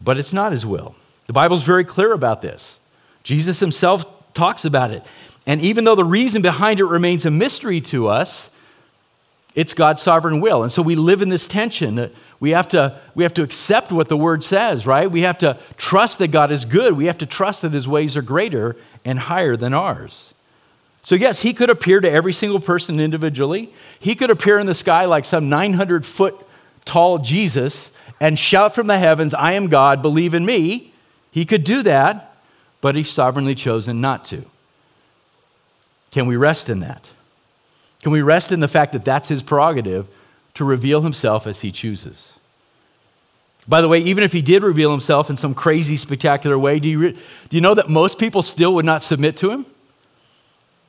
But 0.00 0.18
it's 0.18 0.32
not 0.32 0.52
his 0.52 0.66
will. 0.66 0.94
The 1.26 1.32
Bible's 1.32 1.62
very 1.62 1.84
clear 1.84 2.12
about 2.12 2.42
this. 2.42 2.78
Jesus 3.22 3.60
himself 3.60 4.04
talks 4.34 4.64
about 4.64 4.90
it. 4.90 5.04
And 5.46 5.60
even 5.60 5.84
though 5.84 5.94
the 5.94 6.04
reason 6.04 6.42
behind 6.42 6.80
it 6.80 6.84
remains 6.84 7.24
a 7.24 7.30
mystery 7.30 7.80
to 7.82 8.08
us, 8.08 8.50
it's 9.54 9.74
God's 9.74 10.02
sovereign 10.02 10.40
will. 10.40 10.62
And 10.62 10.72
so 10.72 10.82
we 10.82 10.94
live 10.94 11.20
in 11.20 11.28
this 11.28 11.46
tension. 11.46 12.10
We 12.40 12.50
have, 12.50 12.68
to, 12.68 12.98
we 13.14 13.22
have 13.22 13.34
to 13.34 13.42
accept 13.42 13.92
what 13.92 14.08
the 14.08 14.16
word 14.16 14.42
says, 14.42 14.86
right? 14.86 15.10
We 15.10 15.22
have 15.22 15.38
to 15.38 15.58
trust 15.76 16.18
that 16.18 16.28
God 16.28 16.50
is 16.50 16.64
good. 16.64 16.94
We 16.94 17.06
have 17.06 17.18
to 17.18 17.26
trust 17.26 17.62
that 17.62 17.72
his 17.72 17.86
ways 17.86 18.16
are 18.16 18.22
greater 18.22 18.76
and 19.04 19.18
higher 19.18 19.56
than 19.56 19.74
ours. 19.74 20.32
So, 21.02 21.16
yes, 21.16 21.42
he 21.42 21.52
could 21.52 21.70
appear 21.70 22.00
to 22.00 22.10
every 22.10 22.32
single 22.32 22.60
person 22.60 23.00
individually. 23.00 23.72
He 23.98 24.14
could 24.14 24.30
appear 24.30 24.58
in 24.58 24.66
the 24.66 24.74
sky 24.74 25.04
like 25.04 25.24
some 25.24 25.48
900 25.48 26.06
foot 26.06 26.36
tall 26.84 27.18
Jesus 27.18 27.90
and 28.20 28.38
shout 28.38 28.72
from 28.72 28.86
the 28.86 29.00
heavens, 29.00 29.34
I 29.34 29.54
am 29.54 29.66
God, 29.66 30.00
believe 30.00 30.32
in 30.32 30.46
me. 30.46 30.92
He 31.32 31.44
could 31.44 31.64
do 31.64 31.82
that, 31.82 32.36
but 32.80 32.94
he's 32.94 33.10
sovereignly 33.10 33.56
chosen 33.56 34.00
not 34.00 34.24
to. 34.26 34.44
Can 36.12 36.26
we 36.26 36.36
rest 36.36 36.68
in 36.68 36.78
that? 36.80 37.04
Can 38.00 38.12
we 38.12 38.22
rest 38.22 38.52
in 38.52 38.60
the 38.60 38.68
fact 38.68 38.92
that 38.92 39.04
that's 39.04 39.26
his 39.26 39.42
prerogative 39.42 40.06
to 40.54 40.64
reveal 40.64 41.00
himself 41.00 41.48
as 41.48 41.62
he 41.62 41.72
chooses? 41.72 42.32
By 43.66 43.80
the 43.80 43.88
way, 43.88 43.98
even 43.98 44.22
if 44.22 44.32
he 44.32 44.42
did 44.42 44.62
reveal 44.62 44.92
himself 44.92 45.28
in 45.28 45.36
some 45.36 45.52
crazy, 45.52 45.96
spectacular 45.96 46.56
way, 46.56 46.78
do 46.78 46.88
you, 46.88 46.98
re- 46.98 47.12
do 47.12 47.56
you 47.56 47.60
know 47.60 47.74
that 47.74 47.88
most 47.88 48.18
people 48.18 48.42
still 48.42 48.74
would 48.74 48.84
not 48.84 49.02
submit 49.02 49.36
to 49.38 49.50
him? 49.50 49.66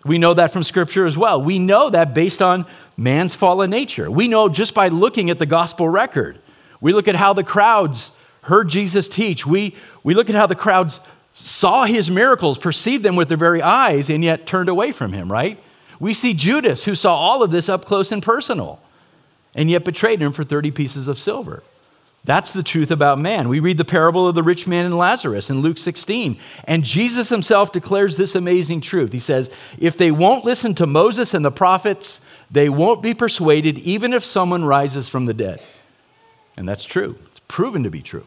We 0.04 0.18
know 0.18 0.34
that 0.34 0.52
from 0.52 0.64
Scripture 0.64 1.06
as 1.06 1.18
well. 1.18 1.42
We 1.42 1.60
know 1.60 1.90
that 1.90 2.14
based 2.14 2.42
on 2.42 2.66
man's 2.98 3.36
fallen 3.36 3.70
nature. 3.70 4.12
We 4.12 4.28
know 4.28 4.50
just 4.50 4.74
by 4.74 4.90
looking 4.90 5.30
at 5.30 5.40
the 5.40 5.46
gospel 5.46 5.88
record. 5.88 6.40
We 6.82 6.92
look 6.94 7.08
at 7.08 7.16
how 7.16 7.34
the 7.34 7.44
crowds 7.44 8.12
heard 8.42 8.68
Jesus 8.68 9.08
teach. 9.08 9.46
We, 9.46 9.76
we 10.04 10.14
look 10.14 10.30
at 10.30 10.36
how 10.36 10.48
the 10.48 10.56
crowds 10.56 11.00
saw 11.32 11.86
his 11.86 12.12
miracles, 12.12 12.58
perceived 12.58 13.04
them 13.04 13.16
with 13.16 13.30
their 13.30 13.38
very 13.38 13.62
eyes, 13.62 14.10
and 14.10 14.24
yet 14.24 14.46
turned 14.46 14.70
away 14.70 14.92
from 14.92 15.14
him, 15.14 15.32
right? 15.32 15.62
We 16.00 16.14
see 16.14 16.34
Judas, 16.34 16.84
who 16.84 16.96
saw 16.96 17.16
all 17.16 17.42
of 17.42 17.52
this 17.52 17.70
up 17.70 17.86
close 17.86 18.12
and 18.12 18.22
personal, 18.22 18.80
and 19.56 19.70
yet 19.70 19.86
betrayed 19.86 20.20
him 20.20 20.34
for 20.34 20.44
30 20.44 20.72
pieces 20.72 21.08
of 21.08 21.18
silver. 21.18 21.64
That's 22.26 22.52
the 22.52 22.64
truth 22.64 22.90
about 22.90 23.20
man. 23.20 23.50
We 23.50 23.60
read 23.60 23.78
the 23.78 23.84
parable 23.84 24.28
of 24.28 24.36
the 24.36 24.44
rich 24.44 24.66
man 24.66 24.86
and 24.86 24.98
Lazarus 24.98 25.50
in 25.50 25.62
Luke 25.62 25.78
16, 25.78 26.40
and 26.64 26.84
Jesus 26.84 27.28
himself 27.30 27.74
declares 27.74 28.16
this 28.16 28.34
amazing 28.34 28.80
truth. 28.80 29.12
He 29.12 29.20
says, 29.20 29.52
If 29.78 29.98
they 29.98 30.10
won't 30.10 30.46
listen 30.46 30.74
to 30.76 30.88
Moses 30.88 31.34
and 31.34 31.44
the 31.44 31.52
prophets, 31.52 32.22
they 32.50 32.70
won't 32.70 33.02
be 33.02 33.14
persuaded, 33.14 33.78
even 33.80 34.14
if 34.14 34.24
someone 34.24 34.64
rises 34.64 35.10
from 35.10 35.26
the 35.26 35.34
dead. 35.34 35.62
And 36.56 36.68
that's 36.68 36.86
true, 36.86 37.18
it's 37.28 37.40
proven 37.48 37.84
to 37.84 37.90
be 37.90 38.02
true. 38.02 38.26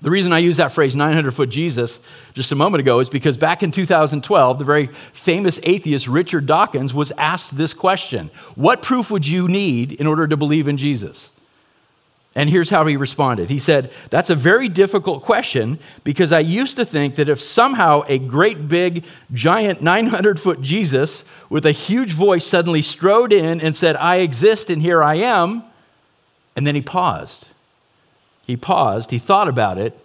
The 0.00 0.10
reason 0.10 0.32
I 0.32 0.38
use 0.38 0.58
that 0.58 0.70
phrase, 0.70 0.94
900 0.94 1.32
foot 1.32 1.48
Jesus, 1.48 1.98
just 2.34 2.52
a 2.52 2.54
moment 2.54 2.80
ago 2.80 3.00
is 3.00 3.08
because 3.08 3.38
back 3.38 3.62
in 3.62 3.70
2012, 3.70 4.58
the 4.58 4.64
very 4.64 4.88
famous 5.12 5.58
atheist 5.62 6.06
Richard 6.06 6.46
Dawkins 6.46 6.92
was 6.92 7.10
asked 7.16 7.56
this 7.56 7.74
question 7.74 8.30
What 8.54 8.82
proof 8.82 9.10
would 9.10 9.26
you 9.26 9.48
need 9.48 9.92
in 9.92 10.06
order 10.06 10.28
to 10.28 10.36
believe 10.36 10.68
in 10.68 10.76
Jesus? 10.76 11.32
And 12.36 12.50
here's 12.50 12.70
how 12.70 12.84
he 12.86 12.96
responded. 12.96 13.48
He 13.48 13.60
said, 13.60 13.92
That's 14.10 14.30
a 14.30 14.34
very 14.34 14.68
difficult 14.68 15.22
question 15.22 15.78
because 16.02 16.32
I 16.32 16.40
used 16.40 16.76
to 16.76 16.84
think 16.84 17.14
that 17.14 17.28
if 17.28 17.40
somehow 17.40 18.02
a 18.08 18.18
great 18.18 18.68
big, 18.68 19.04
giant 19.32 19.82
900 19.82 20.40
foot 20.40 20.60
Jesus 20.60 21.24
with 21.48 21.64
a 21.64 21.72
huge 21.72 22.12
voice 22.12 22.44
suddenly 22.44 22.82
strode 22.82 23.32
in 23.32 23.60
and 23.60 23.76
said, 23.76 23.94
I 23.96 24.16
exist 24.16 24.68
and 24.68 24.82
here 24.82 25.02
I 25.02 25.14
am, 25.16 25.62
and 26.56 26.66
then 26.66 26.74
he 26.74 26.82
paused. 26.82 27.46
He 28.46 28.56
paused, 28.56 29.10
he 29.10 29.18
thought 29.18 29.48
about 29.48 29.78
it, 29.78 29.96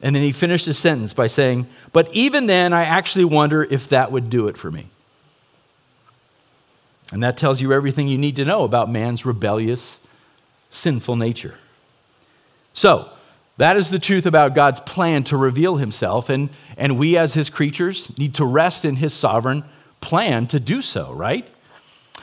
and 0.00 0.14
then 0.14 0.22
he 0.22 0.32
finished 0.32 0.66
his 0.66 0.78
sentence 0.78 1.14
by 1.14 1.26
saying, 1.26 1.66
But 1.92 2.08
even 2.12 2.46
then, 2.46 2.72
I 2.72 2.84
actually 2.84 3.24
wonder 3.24 3.64
if 3.64 3.88
that 3.88 4.12
would 4.12 4.30
do 4.30 4.46
it 4.46 4.56
for 4.56 4.70
me. 4.70 4.88
And 7.12 7.22
that 7.22 7.36
tells 7.36 7.60
you 7.60 7.72
everything 7.72 8.08
you 8.08 8.18
need 8.18 8.36
to 8.36 8.44
know 8.44 8.64
about 8.64 8.90
man's 8.90 9.24
rebellious, 9.24 10.00
sinful 10.70 11.16
nature. 11.16 11.54
So, 12.72 13.10
that 13.58 13.76
is 13.78 13.88
the 13.88 13.98
truth 13.98 14.26
about 14.26 14.54
God's 14.54 14.80
plan 14.80 15.24
to 15.24 15.36
reveal 15.36 15.76
himself, 15.76 16.28
and, 16.28 16.50
and 16.76 16.98
we 16.98 17.16
as 17.16 17.32
his 17.32 17.48
creatures 17.48 18.10
need 18.18 18.34
to 18.34 18.44
rest 18.44 18.84
in 18.84 18.96
his 18.96 19.14
sovereign 19.14 19.64
plan 20.02 20.46
to 20.48 20.60
do 20.60 20.82
so, 20.82 21.12
right? 21.12 21.48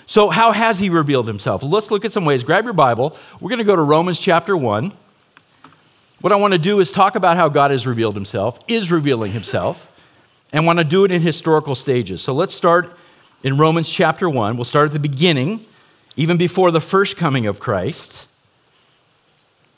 So, 0.05 0.29
how 0.29 0.51
has 0.51 0.79
he 0.79 0.89
revealed 0.89 1.27
himself? 1.27 1.63
Let's 1.63 1.89
look 1.89 2.05
at 2.05 2.11
some 2.11 2.25
ways. 2.25 2.43
Grab 2.43 2.65
your 2.65 2.73
Bible. 2.73 3.17
We're 3.39 3.49
going 3.49 3.59
to 3.59 3.65
go 3.65 3.75
to 3.75 3.81
Romans 3.81 4.19
chapter 4.19 4.55
1. 4.55 4.93
What 6.21 6.31
I 6.31 6.35
want 6.35 6.53
to 6.53 6.59
do 6.59 6.79
is 6.79 6.91
talk 6.91 7.15
about 7.15 7.35
how 7.35 7.49
God 7.49 7.71
has 7.71 7.87
revealed 7.87 8.15
himself, 8.15 8.59
is 8.67 8.91
revealing 8.91 9.31
himself, 9.31 9.91
and 10.51 10.65
want 10.65 10.79
to 10.79 10.85
do 10.85 11.03
it 11.03 11.11
in 11.11 11.21
historical 11.21 11.75
stages. 11.75 12.21
So 12.21 12.33
let's 12.33 12.53
start 12.53 12.95
in 13.43 13.57
Romans 13.57 13.89
chapter 13.89 14.29
1. 14.29 14.55
We'll 14.55 14.65
start 14.65 14.87
at 14.87 14.93
the 14.93 14.99
beginning, 14.99 15.65
even 16.15 16.37
before 16.37 16.69
the 16.69 16.79
first 16.79 17.17
coming 17.17 17.47
of 17.47 17.59
Christ. 17.59 18.27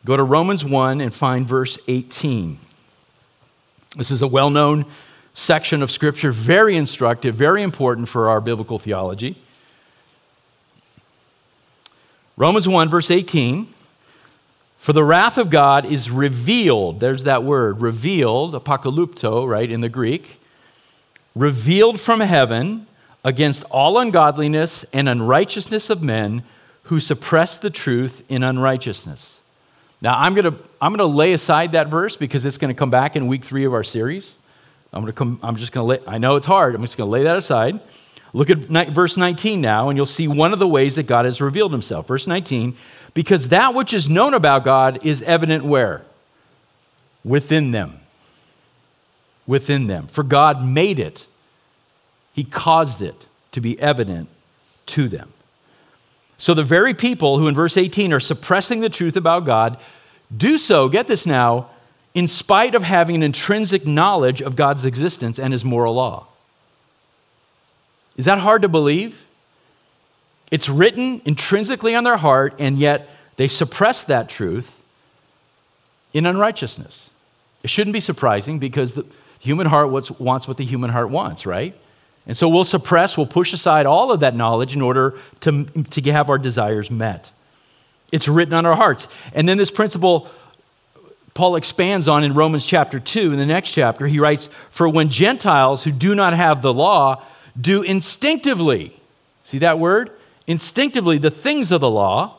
Go 0.05 0.15
to 0.15 0.23
Romans 0.23 0.63
1 0.63 1.01
and 1.01 1.11
find 1.11 1.47
verse 1.47 1.79
18. 1.87 2.59
This 3.97 4.11
is 4.11 4.21
a 4.21 4.27
well 4.27 4.51
known 4.51 4.85
section 5.33 5.81
of 5.81 5.89
Scripture, 5.89 6.31
very 6.31 6.77
instructive, 6.77 7.33
very 7.33 7.63
important 7.63 8.07
for 8.07 8.29
our 8.29 8.39
biblical 8.39 8.77
theology. 8.77 9.35
Romans 12.37 12.67
1, 12.67 12.87
verse 12.87 13.09
18. 13.09 13.73
For 14.77 14.93
the 14.93 15.03
wrath 15.03 15.39
of 15.39 15.49
God 15.49 15.85
is 15.85 16.11
revealed. 16.11 16.99
There's 16.99 17.23
that 17.23 17.43
word, 17.43 17.81
revealed, 17.81 18.53
apokalupto, 18.53 19.47
right, 19.47 19.71
in 19.71 19.81
the 19.81 19.89
Greek. 19.89 20.39
Revealed 21.33 21.99
from 21.99 22.19
heaven 22.19 22.85
against 23.23 23.63
all 23.71 23.97
ungodliness 23.97 24.85
and 24.93 25.09
unrighteousness 25.09 25.89
of 25.89 26.03
men 26.03 26.43
who 26.83 26.99
suppress 26.99 27.57
the 27.57 27.71
truth 27.71 28.21
in 28.29 28.43
unrighteousness. 28.43 29.39
Now, 30.05 30.19
I'm 30.19 30.35
going 30.35 30.53
to 30.53 30.59
I'm 30.79 30.95
going 30.95 31.09
to 31.09 31.17
lay 31.17 31.33
aside 31.33 31.71
that 31.71 31.87
verse 31.87 32.15
because 32.15 32.45
it's 32.45 32.59
going 32.59 32.71
to 32.71 32.77
come 32.77 32.91
back 32.91 33.15
in 33.15 33.25
week 33.25 33.43
three 33.43 33.65
of 33.65 33.73
our 33.73 33.83
series. 33.83 34.35
I'm, 34.93 35.01
going 35.01 35.11
to 35.11 35.17
come, 35.17 35.39
I'm 35.41 35.55
just 35.55 35.71
going 35.71 35.83
to 35.83 36.03
lay, 36.03 36.07
I 36.07 36.19
know 36.19 36.35
it's 36.35 36.45
hard. 36.45 36.75
I'm 36.75 36.83
just 36.83 36.95
going 36.95 37.07
to 37.07 37.11
lay 37.11 37.23
that 37.23 37.35
aside. 37.37 37.79
Look 38.31 38.51
at 38.51 38.59
verse 38.89 39.17
19 39.17 39.61
now, 39.61 39.89
and 39.89 39.97
you'll 39.97 40.05
see 40.05 40.27
one 40.27 40.53
of 40.53 40.59
the 40.59 40.67
ways 40.67 40.97
that 40.97 41.07
God 41.07 41.25
has 41.25 41.41
revealed 41.41 41.71
himself. 41.71 42.07
Verse 42.07 42.27
19 42.27 42.77
because 43.15 43.47
that 43.47 43.73
which 43.73 43.95
is 43.95 44.07
known 44.07 44.35
about 44.35 44.63
God 44.63 44.99
is 45.03 45.23
evident 45.23 45.65
where? 45.65 46.03
Within 47.23 47.71
them. 47.71 47.99
Within 49.47 49.87
them. 49.87 50.05
For 50.05 50.21
God 50.21 50.63
made 50.63 50.99
it, 50.99 51.25
He 52.33 52.43
caused 52.43 53.01
it 53.01 53.25
to 53.53 53.59
be 53.59 53.79
evident 53.79 54.29
to 54.87 55.09
them. 55.09 55.33
So 56.37 56.53
the 56.53 56.63
very 56.63 56.93
people 56.93 57.39
who 57.39 57.47
in 57.47 57.55
verse 57.55 57.77
18 57.77 58.13
are 58.13 58.19
suppressing 58.19 58.81
the 58.81 58.89
truth 58.89 59.15
about 59.15 59.45
God 59.45 59.79
do 60.35 60.57
so, 60.57 60.89
get 60.89 61.07
this 61.07 61.25
now, 61.25 61.69
in 62.13 62.27
spite 62.27 62.75
of 62.75 62.83
having 62.83 63.17
an 63.17 63.23
intrinsic 63.23 63.85
knowledge 63.85 64.41
of 64.41 64.55
God's 64.55 64.85
existence 64.85 65.37
and 65.37 65.51
His 65.51 65.65
moral 65.65 65.93
law. 65.93 66.27
Is 68.17 68.25
that 68.25 68.39
hard 68.39 68.61
to 68.61 68.69
believe? 68.69 69.25
It's 70.51 70.69
written 70.69 71.21
intrinsically 71.25 71.95
on 71.95 72.03
their 72.03 72.17
heart, 72.17 72.55
and 72.59 72.77
yet 72.77 73.09
they 73.35 73.47
suppress 73.47 74.03
that 74.05 74.29
truth 74.29 74.79
in 76.13 76.25
unrighteousness. 76.25 77.09
It 77.63 77.69
shouldn't 77.69 77.93
be 77.93 77.99
surprising 77.99 78.59
because 78.59 78.93
the 78.93 79.05
human 79.39 79.67
heart 79.67 79.89
wants 79.89 80.47
what 80.47 80.57
the 80.57 80.65
human 80.65 80.91
heart 80.91 81.09
wants, 81.09 81.45
right? 81.45 81.75
And 82.27 82.37
so 82.37 82.47
we'll 82.47 82.65
suppress, 82.65 83.17
we'll 83.17 83.27
push 83.27 83.53
aside 83.53 83.85
all 83.85 84.11
of 84.11 84.21
that 84.21 84.35
knowledge 84.35 84.75
in 84.75 84.81
order 84.81 85.19
to, 85.41 85.65
to 85.65 86.11
have 86.11 86.29
our 86.29 86.37
desires 86.37 86.89
met. 86.89 87.31
It's 88.11 88.27
written 88.27 88.53
on 88.53 88.65
our 88.65 88.75
hearts. 88.75 89.07
And 89.33 89.47
then 89.47 89.57
this 89.57 89.71
principle 89.71 90.29
Paul 91.33 91.57
expands 91.57 92.07
on 92.07 92.23
in 92.23 92.33
Romans 92.33 92.65
chapter 92.65 92.97
2. 92.99 93.33
In 93.33 93.39
the 93.39 93.45
next 93.45 93.71
chapter, 93.71 94.07
he 94.07 94.19
writes, 94.19 94.47
For 94.71 94.87
when 94.87 95.09
Gentiles 95.09 95.83
who 95.83 95.91
do 95.91 96.15
not 96.15 96.33
have 96.33 96.61
the 96.61 96.73
law 96.73 97.21
do 97.59 97.81
instinctively, 97.81 98.97
see 99.43 99.57
that 99.57 99.77
word? 99.77 100.11
instinctively 100.47 101.17
the 101.17 101.31
things 101.31 101.71
of 101.71 101.81
the 101.81 101.89
law, 101.89 102.35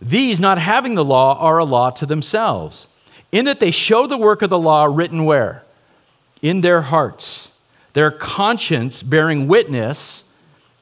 these, 0.00 0.40
not 0.40 0.58
having 0.58 0.94
the 0.94 1.04
law, 1.04 1.38
are 1.38 1.58
a 1.58 1.64
law 1.64 1.90
to 1.90 2.06
themselves, 2.06 2.86
in 3.32 3.44
that 3.44 3.60
they 3.60 3.70
show 3.70 4.06
the 4.06 4.18
work 4.18 4.42
of 4.42 4.50
the 4.50 4.58
law 4.58 4.84
written 4.84 5.24
where? 5.24 5.64
In 6.42 6.60
their 6.60 6.82
hearts, 6.82 7.50
their 7.92 8.10
conscience 8.10 9.02
bearing 9.02 9.48
witness, 9.48 10.24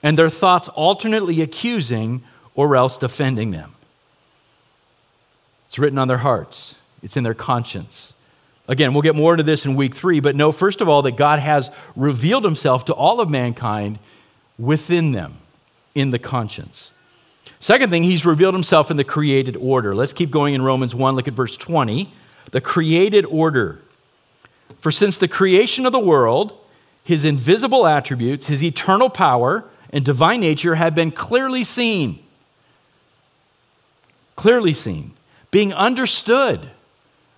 and 0.03 0.19
their 0.19 0.31
thoughts 0.31 0.69
alternately 0.69 1.41
accusing 1.41 2.23
or 2.55 2.75
else 2.75 2.99
defending 2.99 3.53
them. 3.53 3.72
It's 5.73 5.79
written 5.79 5.97
on 5.97 6.07
their 6.07 6.19
hearts, 6.19 6.75
it's 7.03 7.17
in 7.17 7.25
their 7.25 7.33
conscience. 7.33 8.13
Again, 8.69 8.93
we'll 8.93 9.01
get 9.01 9.17
more 9.17 9.33
into 9.33 9.43
this 9.43 9.65
in 9.65 9.75
week 9.75 9.95
three, 9.95 10.21
but 10.21 10.37
know, 10.37 10.53
first 10.53 10.83
of 10.83 10.89
all, 10.89 11.01
that 11.01 11.17
God 11.17 11.39
has 11.39 11.71
revealed 11.97 12.45
himself 12.45 12.85
to 12.85 12.93
all 12.93 13.21
of 13.21 13.31
mankind 13.31 13.99
within 14.59 15.13
them 15.13 15.39
in 15.95 16.11
the 16.11 16.19
conscience. 16.19 16.93
Second 17.59 17.89
thing, 17.89 18.03
he's 18.03 18.27
revealed 18.27 18.53
himself 18.53 18.91
in 18.91 18.99
the 18.99 19.03
created 19.03 19.57
order. 19.57 19.95
Let's 19.95 20.13
keep 20.13 20.31
going 20.31 20.53
in 20.53 20.61
Romans 20.61 20.95
1. 20.95 21.17
Look 21.17 21.27
at 21.27 21.33
verse 21.33 21.57
20. 21.57 22.13
The 22.51 22.61
created 22.61 23.25
order. 23.25 23.81
For 24.81 24.91
since 24.91 25.17
the 25.17 25.27
creation 25.27 25.87
of 25.87 25.93
the 25.93 25.99
world, 25.99 26.53
his 27.03 27.25
invisible 27.25 27.87
attributes, 27.87 28.49
his 28.49 28.63
eternal 28.63 29.09
power, 29.09 29.65
and 29.89 30.05
divine 30.05 30.41
nature 30.41 30.75
have 30.75 30.95
been 30.95 31.13
clearly 31.13 31.65
seen. 31.65 32.23
Clearly 34.37 34.75
seen. 34.75 35.15
Being 35.53 35.73
understood, 35.73 36.71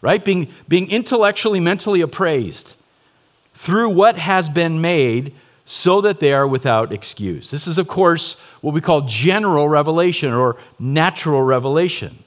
right? 0.00 0.24
Being, 0.24 0.48
being 0.66 0.90
intellectually, 0.90 1.61
mentally 1.61 2.00
appraised 2.00 2.72
through 3.53 3.90
what 3.90 4.16
has 4.16 4.48
been 4.48 4.81
made 4.81 5.35
so 5.66 6.00
that 6.00 6.20
they 6.20 6.33
are 6.33 6.46
without 6.46 6.92
excuse. 6.92 7.50
This 7.50 7.66
is, 7.66 7.77
of 7.77 7.87
course, 7.87 8.38
what 8.62 8.72
we 8.72 8.81
call 8.81 9.03
general 9.03 9.68
revelation 9.68 10.33
or 10.33 10.57
natural 10.79 11.42
revelation. 11.42 12.24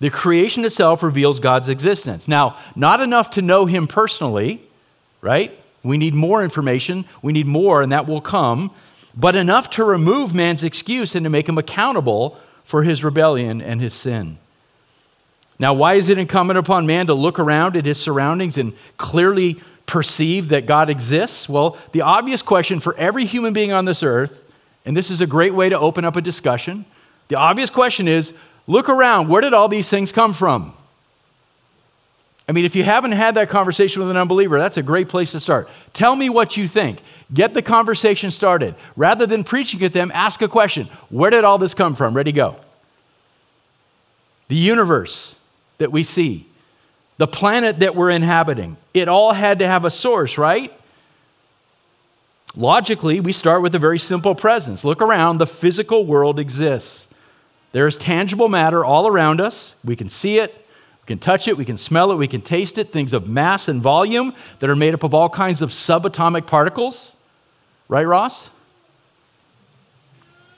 The 0.00 0.10
creation 0.10 0.64
itself 0.64 1.02
reveals 1.02 1.40
God's 1.40 1.68
existence. 1.68 2.28
Now, 2.28 2.56
not 2.76 3.00
enough 3.00 3.30
to 3.30 3.42
know 3.42 3.64
Him 3.66 3.86
personally, 3.86 4.62
right? 5.20 5.58
We 5.82 5.98
need 5.98 6.14
more 6.14 6.42
information, 6.42 7.04
we 7.22 7.32
need 7.32 7.46
more, 7.46 7.82
and 7.82 7.92
that 7.92 8.06
will 8.06 8.20
come, 8.20 8.72
but 9.16 9.34
enough 9.34 9.70
to 9.70 9.84
remove 9.84 10.34
man's 10.34 10.62
excuse 10.62 11.14
and 11.14 11.24
to 11.24 11.30
make 11.30 11.48
him 11.48 11.58
accountable 11.58 12.38
for 12.64 12.82
his 12.82 13.02
rebellion 13.02 13.60
and 13.60 13.80
his 13.80 13.94
sin. 13.94 14.38
Now, 15.58 15.74
why 15.74 15.94
is 15.94 16.08
it 16.08 16.18
incumbent 16.18 16.58
upon 16.58 16.86
man 16.86 17.06
to 17.08 17.14
look 17.14 17.38
around 17.38 17.76
at 17.76 17.84
his 17.84 17.98
surroundings 17.98 18.56
and 18.56 18.74
clearly 18.96 19.60
perceive 19.86 20.50
that 20.50 20.66
God 20.66 20.88
exists? 20.88 21.48
Well, 21.48 21.76
the 21.92 22.02
obvious 22.02 22.42
question 22.42 22.78
for 22.78 22.94
every 22.96 23.24
human 23.24 23.52
being 23.52 23.72
on 23.72 23.84
this 23.84 24.02
earth, 24.02 24.42
and 24.84 24.96
this 24.96 25.10
is 25.10 25.20
a 25.20 25.26
great 25.26 25.54
way 25.54 25.68
to 25.68 25.78
open 25.78 26.04
up 26.04 26.14
a 26.14 26.20
discussion, 26.20 26.84
the 27.26 27.36
obvious 27.36 27.70
question 27.70 28.06
is 28.06 28.32
look 28.66 28.88
around. 28.88 29.28
Where 29.28 29.40
did 29.40 29.52
all 29.52 29.68
these 29.68 29.88
things 29.88 30.12
come 30.12 30.32
from? 30.32 30.74
I 32.48 32.52
mean, 32.52 32.64
if 32.64 32.74
you 32.74 32.82
haven't 32.82 33.12
had 33.12 33.34
that 33.34 33.50
conversation 33.50 34.00
with 34.00 34.10
an 34.10 34.16
unbeliever, 34.16 34.58
that's 34.58 34.78
a 34.78 34.82
great 34.82 35.10
place 35.10 35.32
to 35.32 35.40
start. 35.40 35.68
Tell 35.92 36.16
me 36.16 36.30
what 36.30 36.56
you 36.56 36.66
think. 36.66 37.00
Get 37.34 37.52
the 37.52 37.60
conversation 37.60 38.30
started. 38.30 38.74
Rather 38.96 39.26
than 39.26 39.44
preaching 39.44 39.82
at 39.82 39.92
them, 39.92 40.10
ask 40.14 40.40
a 40.40 40.48
question 40.48 40.88
Where 41.10 41.30
did 41.30 41.44
all 41.44 41.58
this 41.58 41.74
come 41.74 41.94
from? 41.94 42.14
Ready, 42.14 42.32
go. 42.32 42.56
The 44.48 44.56
universe 44.56 45.34
that 45.78 45.92
we 45.92 46.02
see, 46.02 46.46
the 47.16 47.26
planet 47.26 47.80
that 47.80 47.96
we're 47.96 48.10
inhabiting, 48.10 48.76
it 48.94 49.08
all 49.08 49.32
had 49.32 49.58
to 49.58 49.66
have 49.66 49.84
a 49.84 49.90
source, 49.90 50.38
right? 50.38 50.72
Logically, 52.56 53.20
we 53.20 53.32
start 53.32 53.62
with 53.62 53.74
a 53.74 53.78
very 53.78 53.98
simple 53.98 54.34
presence. 54.34 54.84
Look 54.84 55.02
around, 55.02 55.38
the 55.38 55.46
physical 55.46 56.06
world 56.06 56.38
exists. 56.38 57.08
There 57.72 57.86
is 57.86 57.96
tangible 57.96 58.48
matter 58.48 58.84
all 58.84 59.06
around 59.06 59.40
us. 59.40 59.74
We 59.84 59.96
can 59.96 60.08
see 60.08 60.38
it, 60.38 60.54
we 61.02 61.06
can 61.06 61.18
touch 61.18 61.46
it, 61.46 61.56
we 61.56 61.64
can 61.64 61.76
smell 61.76 62.10
it, 62.10 62.16
we 62.16 62.28
can 62.28 62.40
taste 62.40 62.78
it, 62.78 62.92
things 62.92 63.12
of 63.12 63.28
mass 63.28 63.68
and 63.68 63.82
volume 63.82 64.34
that 64.60 64.70
are 64.70 64.76
made 64.76 64.94
up 64.94 65.02
of 65.02 65.12
all 65.12 65.28
kinds 65.28 65.60
of 65.60 65.70
subatomic 65.70 66.46
particles. 66.46 67.12
Right, 67.88 68.06
Ross? 68.06 68.50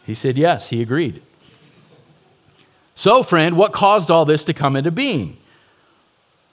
He 0.06 0.14
said 0.14 0.36
yes, 0.36 0.70
he 0.70 0.82
agreed. 0.82 1.22
So, 3.00 3.22
friend, 3.22 3.56
what 3.56 3.72
caused 3.72 4.10
all 4.10 4.26
this 4.26 4.44
to 4.44 4.52
come 4.52 4.76
into 4.76 4.90
being? 4.90 5.38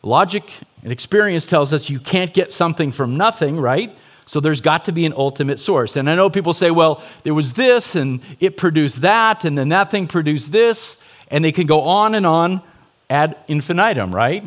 Logic 0.02 0.50
and 0.82 0.94
experience 0.94 1.46
tells 1.46 1.74
us 1.74 1.90
you 1.90 2.00
can't 2.00 2.34
get 2.34 2.54
something 2.54 2.94
from 2.94 3.18
nothing, 3.18 3.60
right? 3.60 3.94
So 4.28 4.40
there's 4.40 4.62
got 4.62 4.86
to 4.86 4.94
be 4.94 5.06
an 5.06 5.12
ultimate 5.12 5.60
source. 5.60 5.98
And 5.98 6.10
I 6.10 6.16
know 6.16 6.30
people 6.30 6.54
say, 6.54 6.72
well, 6.72 7.04
there 7.24 7.34
was 7.34 7.52
this 7.52 7.96
and 7.96 8.22
it 8.40 8.56
produced 8.56 9.02
that, 9.02 9.44
and 9.44 9.58
then 9.58 9.68
that 9.70 9.92
thing 9.92 10.08
produced 10.08 10.54
this, 10.54 10.96
and 11.30 11.44
they 11.44 11.52
can 11.52 11.68
go 11.68 11.82
on 11.82 12.16
and 12.16 12.26
on 12.26 12.62
ad 13.10 13.36
infinitum, 13.50 14.16
right? 14.16 14.46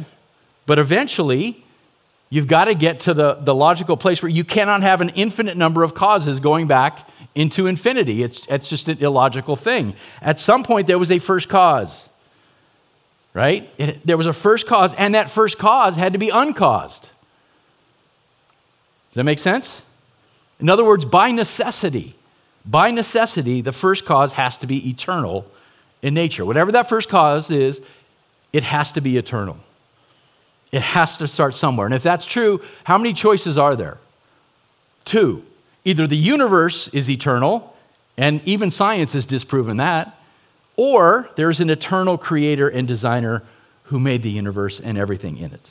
But 0.65 0.79
eventually, 0.79 1.63
you've 2.31 2.49
got 2.49 2.65
to 2.65 2.75
get 2.75 3.01
to 3.01 3.13
the, 3.13 3.35
the 3.35 3.55
logical 3.55 3.99
place 3.99 4.23
where 4.23 4.31
you 4.31 4.43
cannot 4.43 4.81
have 4.81 5.03
an 5.03 5.11
infinite 5.11 5.59
number 5.59 5.83
of 5.83 5.93
causes 5.93 6.41
going 6.41 6.67
back 6.67 7.07
into 7.35 7.67
infinity. 7.67 8.23
It's, 8.23 8.47
it's 8.49 8.69
just 8.69 8.89
an 8.89 8.99
illogical 8.99 9.57
thing. 9.57 9.95
At 10.21 10.41
some 10.41 10.63
point, 10.63 10.87
there 10.87 10.99
was 10.99 11.11
a 11.11 11.19
first 11.19 11.49
cause, 11.49 12.09
right? 13.35 13.71
It, 13.79 14.07
there 14.07 14.17
was 14.17 14.27
a 14.27 14.33
first 14.33 14.67
cause, 14.67 14.95
and 14.95 15.15
that 15.15 15.31
first 15.31 15.59
cause 15.59 15.97
had 15.97 16.13
to 16.13 16.19
be 16.19 16.31
uncaused. 16.31 17.03
Does 17.03 19.15
that 19.15 19.25
make 19.25 19.39
sense? 19.39 19.83
In 20.61 20.69
other 20.69 20.85
words, 20.85 21.05
by 21.05 21.31
necessity, 21.31 22.15
by 22.67 22.91
necessity, 22.91 23.61
the 23.61 23.73
first 23.73 24.05
cause 24.05 24.35
has 24.35 24.57
to 24.59 24.67
be 24.67 24.89
eternal 24.89 25.51
in 26.03 26.15
nature. 26.15 26.45
Whatever 26.45 26.73
that 26.73 26.89
first 26.89 27.09
cause 27.09 27.51
is, 27.51 27.81
it 28.53 28.65
has 28.65 28.93
to 28.93 29.01
be 29.01 29.17
eternal. 29.17 29.59
It 30.73 30.83
has 30.83 31.17
to 31.17 31.27
start 31.27 31.55
somewhere. 31.55 31.87
And 31.87 31.95
if 31.95 32.03
that's 32.03 32.25
true, 32.25 32.61
how 32.85 32.99
many 32.99 33.13
choices 33.13 33.59
are 33.59 33.75
there? 33.75 33.99
Two. 35.05 35.45
Either 35.85 36.07
the 36.07 36.17
universe 36.17 36.89
is 36.89 37.09
eternal, 37.09 37.75
and 38.17 38.43
even 38.45 38.71
science 38.71 39.13
has 39.15 39.27
disproven 39.27 39.79
that, 39.79 40.19
or 40.77 41.29
there's 41.37 41.61
an 41.61 41.71
eternal 41.71 42.19
creator 42.19 42.69
and 42.69 42.87
designer 42.87 43.43
who 43.85 43.99
made 43.99 44.23
the 44.23 44.31
universe 44.31 44.81
and 44.81 44.97
everything 44.99 45.37
in 45.37 45.53
it. 45.53 45.71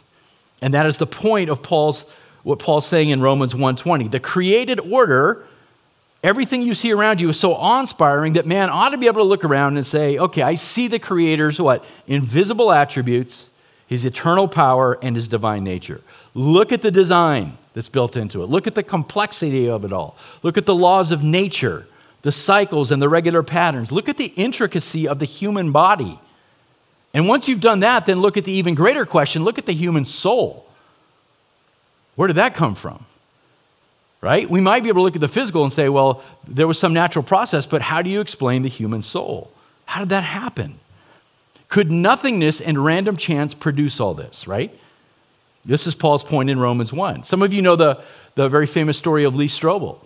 And 0.61 0.73
that 0.73 0.85
is 0.85 0.97
the 0.97 1.07
point 1.07 1.49
of 1.49 1.63
Paul's 1.63 2.05
what 2.41 2.57
Paul's 2.57 2.87
saying 2.87 3.09
in 3.09 3.21
Romans 3.21 3.53
1:20. 3.53 4.09
The 4.09 4.19
created 4.19 4.79
order 4.79 5.45
Everything 6.21 6.61
you 6.61 6.73
see 6.73 6.91
around 6.91 7.21
you 7.21 7.29
is 7.29 7.39
so 7.39 7.55
awe-inspiring 7.55 8.33
that 8.33 8.45
man 8.45 8.69
ought 8.69 8.89
to 8.89 8.97
be 8.97 9.07
able 9.07 9.21
to 9.21 9.27
look 9.27 9.45
around 9.45 9.77
and 9.77 9.85
say, 9.85 10.17
okay, 10.17 10.41
I 10.41 10.55
see 10.55 10.87
the 10.87 10.99
Creator's 10.99 11.61
what? 11.61 11.85
Invisible 12.07 12.73
attributes, 12.73 13.49
his 13.87 14.03
eternal 14.03 14.49
power, 14.49 14.99
and 15.01 15.15
his 15.15 15.29
divine 15.29 15.63
nature. 15.63 16.01
Look 16.33 16.71
at 16.71 16.81
the 16.81 16.91
design 16.91 17.57
that's 17.73 17.89
built 17.89 18.15
into 18.15 18.43
it. 18.43 18.49
Look 18.49 18.67
at 18.67 18.75
the 18.75 18.83
complexity 18.83 19.69
of 19.69 19.83
it 19.83 19.93
all. 19.93 20.15
Look 20.43 20.57
at 20.57 20.65
the 20.65 20.75
laws 20.75 21.11
of 21.11 21.23
nature, 21.23 21.87
the 22.21 22.31
cycles 22.31 22.91
and 22.91 23.01
the 23.01 23.09
regular 23.09 23.43
patterns. 23.43 23.91
Look 23.91 24.09
at 24.09 24.17
the 24.17 24.33
intricacy 24.35 25.07
of 25.07 25.19
the 25.19 25.25
human 25.25 25.71
body. 25.71 26.19
And 27.13 27.27
once 27.27 27.47
you've 27.47 27.61
done 27.61 27.79
that, 27.79 28.05
then 28.05 28.21
look 28.21 28.37
at 28.37 28.45
the 28.45 28.51
even 28.51 28.75
greater 28.75 29.05
question 29.05 29.43
look 29.43 29.57
at 29.57 29.65
the 29.65 29.73
human 29.73 30.05
soul. 30.05 30.67
Where 32.15 32.27
did 32.27 32.35
that 32.35 32.53
come 32.53 32.75
from? 32.75 33.05
right? 34.21 34.49
We 34.49 34.61
might 34.61 34.83
be 34.83 34.89
able 34.89 35.01
to 35.01 35.03
look 35.03 35.15
at 35.15 35.21
the 35.21 35.27
physical 35.27 35.63
and 35.63 35.71
say, 35.71 35.89
well, 35.89 36.23
there 36.47 36.67
was 36.67 36.77
some 36.77 36.93
natural 36.93 37.23
process, 37.23 37.65
but 37.65 37.81
how 37.81 38.01
do 38.01 38.09
you 38.09 38.21
explain 38.21 38.63
the 38.63 38.69
human 38.69 39.01
soul? 39.01 39.51
How 39.85 40.01
did 40.01 40.09
that 40.09 40.23
happen? 40.23 40.79
Could 41.69 41.91
nothingness 41.91 42.59
and 42.59 42.83
random 42.83 43.15
chance 43.15 43.53
produce 43.53 43.99
all 43.99 44.13
this, 44.13 44.47
right? 44.47 44.77
This 45.65 45.87
is 45.87 45.95
Paul's 45.95 46.23
point 46.23 46.49
in 46.49 46.59
Romans 46.59 46.93
1. 46.93 47.23
Some 47.23 47.41
of 47.41 47.53
you 47.53 47.61
know 47.61 47.75
the, 47.75 48.01
the 48.35 48.49
very 48.49 48.67
famous 48.67 48.97
story 48.97 49.23
of 49.23 49.35
Lee 49.35 49.47
Strobel, 49.47 49.99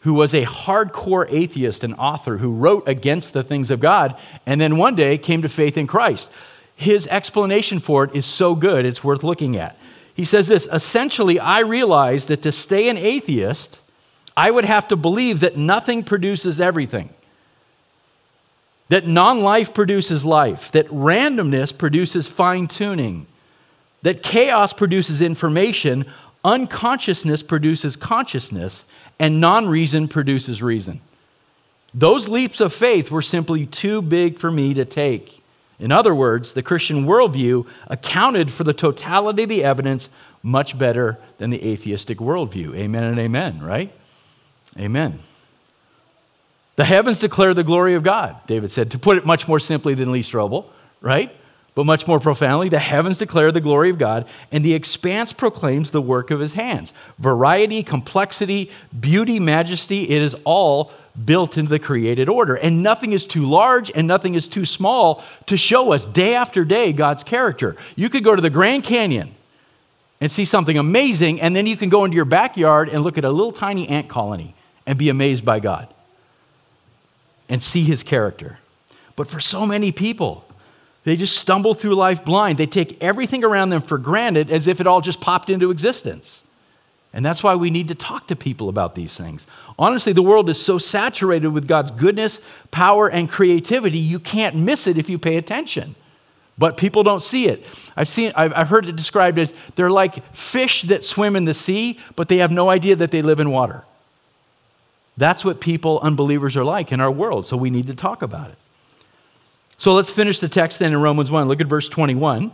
who 0.00 0.14
was 0.14 0.34
a 0.34 0.44
hardcore 0.44 1.26
atheist 1.30 1.82
and 1.82 1.94
author 1.94 2.38
who 2.38 2.52
wrote 2.52 2.86
against 2.86 3.32
the 3.32 3.42
things 3.42 3.70
of 3.70 3.80
God 3.80 4.16
and 4.46 4.60
then 4.60 4.76
one 4.76 4.94
day 4.94 5.18
came 5.18 5.42
to 5.42 5.48
faith 5.48 5.76
in 5.76 5.86
Christ. 5.86 6.30
His 6.76 7.06
explanation 7.08 7.80
for 7.80 8.04
it 8.04 8.14
is 8.14 8.26
so 8.26 8.54
good, 8.54 8.84
it's 8.84 9.04
worth 9.04 9.22
looking 9.22 9.56
at. 9.56 9.76
He 10.14 10.24
says 10.24 10.48
this 10.48 10.68
essentially, 10.72 11.40
I 11.40 11.60
realized 11.60 12.28
that 12.28 12.42
to 12.42 12.52
stay 12.52 12.88
an 12.88 12.96
atheist, 12.96 13.80
I 14.36 14.50
would 14.50 14.64
have 14.64 14.88
to 14.88 14.96
believe 14.96 15.40
that 15.40 15.56
nothing 15.56 16.02
produces 16.02 16.60
everything, 16.60 17.10
that 18.88 19.06
non 19.06 19.40
life 19.40 19.74
produces 19.74 20.24
life, 20.24 20.70
that 20.72 20.88
randomness 20.88 21.76
produces 21.76 22.28
fine 22.28 22.68
tuning, 22.68 23.26
that 24.04 24.22
chaos 24.22 24.74
produces 24.74 25.22
information, 25.22 26.04
unconsciousness 26.44 27.42
produces 27.42 27.96
consciousness, 27.96 28.84
and 29.18 29.40
non 29.40 29.66
reason 29.66 30.08
produces 30.08 30.62
reason. 30.62 31.00
Those 31.94 32.28
leaps 32.28 32.60
of 32.60 32.72
faith 32.72 33.10
were 33.10 33.22
simply 33.22 33.66
too 33.66 34.02
big 34.02 34.38
for 34.38 34.50
me 34.50 34.74
to 34.74 34.84
take. 34.84 35.42
In 35.78 35.90
other 35.90 36.14
words, 36.14 36.52
the 36.52 36.62
Christian 36.62 37.06
worldview 37.06 37.66
accounted 37.86 38.52
for 38.52 38.62
the 38.62 38.74
totality 38.74 39.44
of 39.44 39.48
the 39.48 39.64
evidence 39.64 40.10
much 40.42 40.78
better 40.78 41.18
than 41.38 41.48
the 41.48 41.64
atheistic 41.66 42.18
worldview. 42.18 42.76
Amen 42.76 43.04
and 43.04 43.18
amen, 43.18 43.62
right? 43.62 43.90
Amen. 44.78 45.20
The 46.76 46.84
heavens 46.84 47.20
declare 47.20 47.54
the 47.54 47.64
glory 47.64 47.94
of 47.94 48.02
God, 48.02 48.36
David 48.46 48.70
said, 48.70 48.90
to 48.90 48.98
put 48.98 49.16
it 49.16 49.24
much 49.24 49.48
more 49.48 49.60
simply 49.60 49.94
than 49.94 50.12
Lee 50.12 50.22
Strobel, 50.22 50.66
right? 51.00 51.34
But 51.74 51.86
much 51.86 52.06
more 52.06 52.20
profoundly, 52.20 52.68
the 52.68 52.78
heavens 52.78 53.18
declare 53.18 53.50
the 53.50 53.60
glory 53.60 53.90
of 53.90 53.98
God, 53.98 54.26
and 54.52 54.64
the 54.64 54.74
expanse 54.74 55.32
proclaims 55.32 55.90
the 55.90 56.00
work 56.00 56.30
of 56.30 56.38
his 56.38 56.54
hands. 56.54 56.92
Variety, 57.18 57.82
complexity, 57.82 58.70
beauty, 58.98 59.40
majesty, 59.40 60.08
it 60.08 60.22
is 60.22 60.36
all 60.44 60.92
built 61.24 61.58
into 61.58 61.70
the 61.70 61.78
created 61.78 62.28
order. 62.28 62.54
And 62.54 62.82
nothing 62.82 63.12
is 63.12 63.26
too 63.26 63.44
large 63.44 63.90
and 63.92 64.06
nothing 64.06 64.34
is 64.34 64.48
too 64.48 64.64
small 64.64 65.24
to 65.46 65.56
show 65.56 65.92
us 65.92 66.04
day 66.04 66.34
after 66.34 66.64
day 66.64 66.92
God's 66.92 67.24
character. 67.24 67.76
You 67.96 68.08
could 68.08 68.24
go 68.24 68.34
to 68.34 68.42
the 68.42 68.50
Grand 68.50 68.84
Canyon 68.84 69.34
and 70.20 70.30
see 70.30 70.44
something 70.44 70.78
amazing, 70.78 71.40
and 71.40 71.54
then 71.54 71.66
you 71.66 71.76
can 71.76 71.88
go 71.88 72.04
into 72.04 72.14
your 72.14 72.24
backyard 72.24 72.88
and 72.88 73.02
look 73.02 73.18
at 73.18 73.24
a 73.24 73.30
little 73.30 73.52
tiny 73.52 73.88
ant 73.88 74.08
colony 74.08 74.54
and 74.86 74.98
be 74.98 75.08
amazed 75.08 75.44
by 75.44 75.60
God 75.60 75.92
and 77.48 77.62
see 77.62 77.82
his 77.82 78.02
character. 78.02 78.58
But 79.16 79.28
for 79.28 79.40
so 79.40 79.66
many 79.66 79.92
people, 79.92 80.43
they 81.04 81.16
just 81.16 81.36
stumble 81.36 81.74
through 81.74 81.94
life 81.94 82.24
blind. 82.24 82.58
They 82.58 82.66
take 82.66 83.02
everything 83.02 83.44
around 83.44 83.70
them 83.70 83.82
for 83.82 83.98
granted 83.98 84.50
as 84.50 84.66
if 84.66 84.80
it 84.80 84.86
all 84.86 85.00
just 85.00 85.20
popped 85.20 85.50
into 85.50 85.70
existence. 85.70 86.42
And 87.12 87.24
that's 87.24 87.44
why 87.44 87.54
we 87.54 87.70
need 87.70 87.88
to 87.88 87.94
talk 87.94 88.26
to 88.26 88.36
people 88.36 88.68
about 88.68 88.96
these 88.96 89.16
things. 89.16 89.46
Honestly, 89.78 90.12
the 90.12 90.22
world 90.22 90.50
is 90.50 90.60
so 90.60 90.78
saturated 90.78 91.48
with 91.48 91.68
God's 91.68 91.92
goodness, 91.92 92.40
power, 92.72 93.08
and 93.08 93.30
creativity, 93.30 93.98
you 93.98 94.18
can't 94.18 94.56
miss 94.56 94.86
it 94.88 94.98
if 94.98 95.08
you 95.08 95.18
pay 95.18 95.36
attention. 95.36 95.94
But 96.56 96.76
people 96.76 97.02
don't 97.02 97.22
see 97.22 97.48
it. 97.48 97.64
I've 97.96 98.08
seen 98.08 98.32
I've 98.36 98.68
heard 98.68 98.86
it 98.88 98.96
described 98.96 99.38
as 99.38 99.52
they're 99.74 99.90
like 99.90 100.34
fish 100.34 100.82
that 100.82 101.04
swim 101.04 101.36
in 101.36 101.44
the 101.44 101.54
sea, 101.54 101.98
but 102.16 102.28
they 102.28 102.38
have 102.38 102.52
no 102.52 102.68
idea 102.70 102.96
that 102.96 103.10
they 103.10 103.22
live 103.22 103.40
in 103.40 103.50
water. 103.50 103.84
That's 105.16 105.44
what 105.44 105.60
people, 105.60 106.00
unbelievers, 106.00 106.56
are 106.56 106.64
like 106.64 106.90
in 106.90 107.00
our 107.00 107.10
world, 107.10 107.46
so 107.46 107.56
we 107.56 107.70
need 107.70 107.86
to 107.88 107.94
talk 107.94 108.22
about 108.22 108.50
it. 108.50 108.58
So 109.84 109.92
let's 109.92 110.10
finish 110.10 110.38
the 110.38 110.48
text 110.48 110.78
then 110.78 110.94
in 110.94 111.02
Romans 111.02 111.30
1. 111.30 111.46
Look 111.46 111.60
at 111.60 111.66
verse 111.66 111.90
21. 111.90 112.50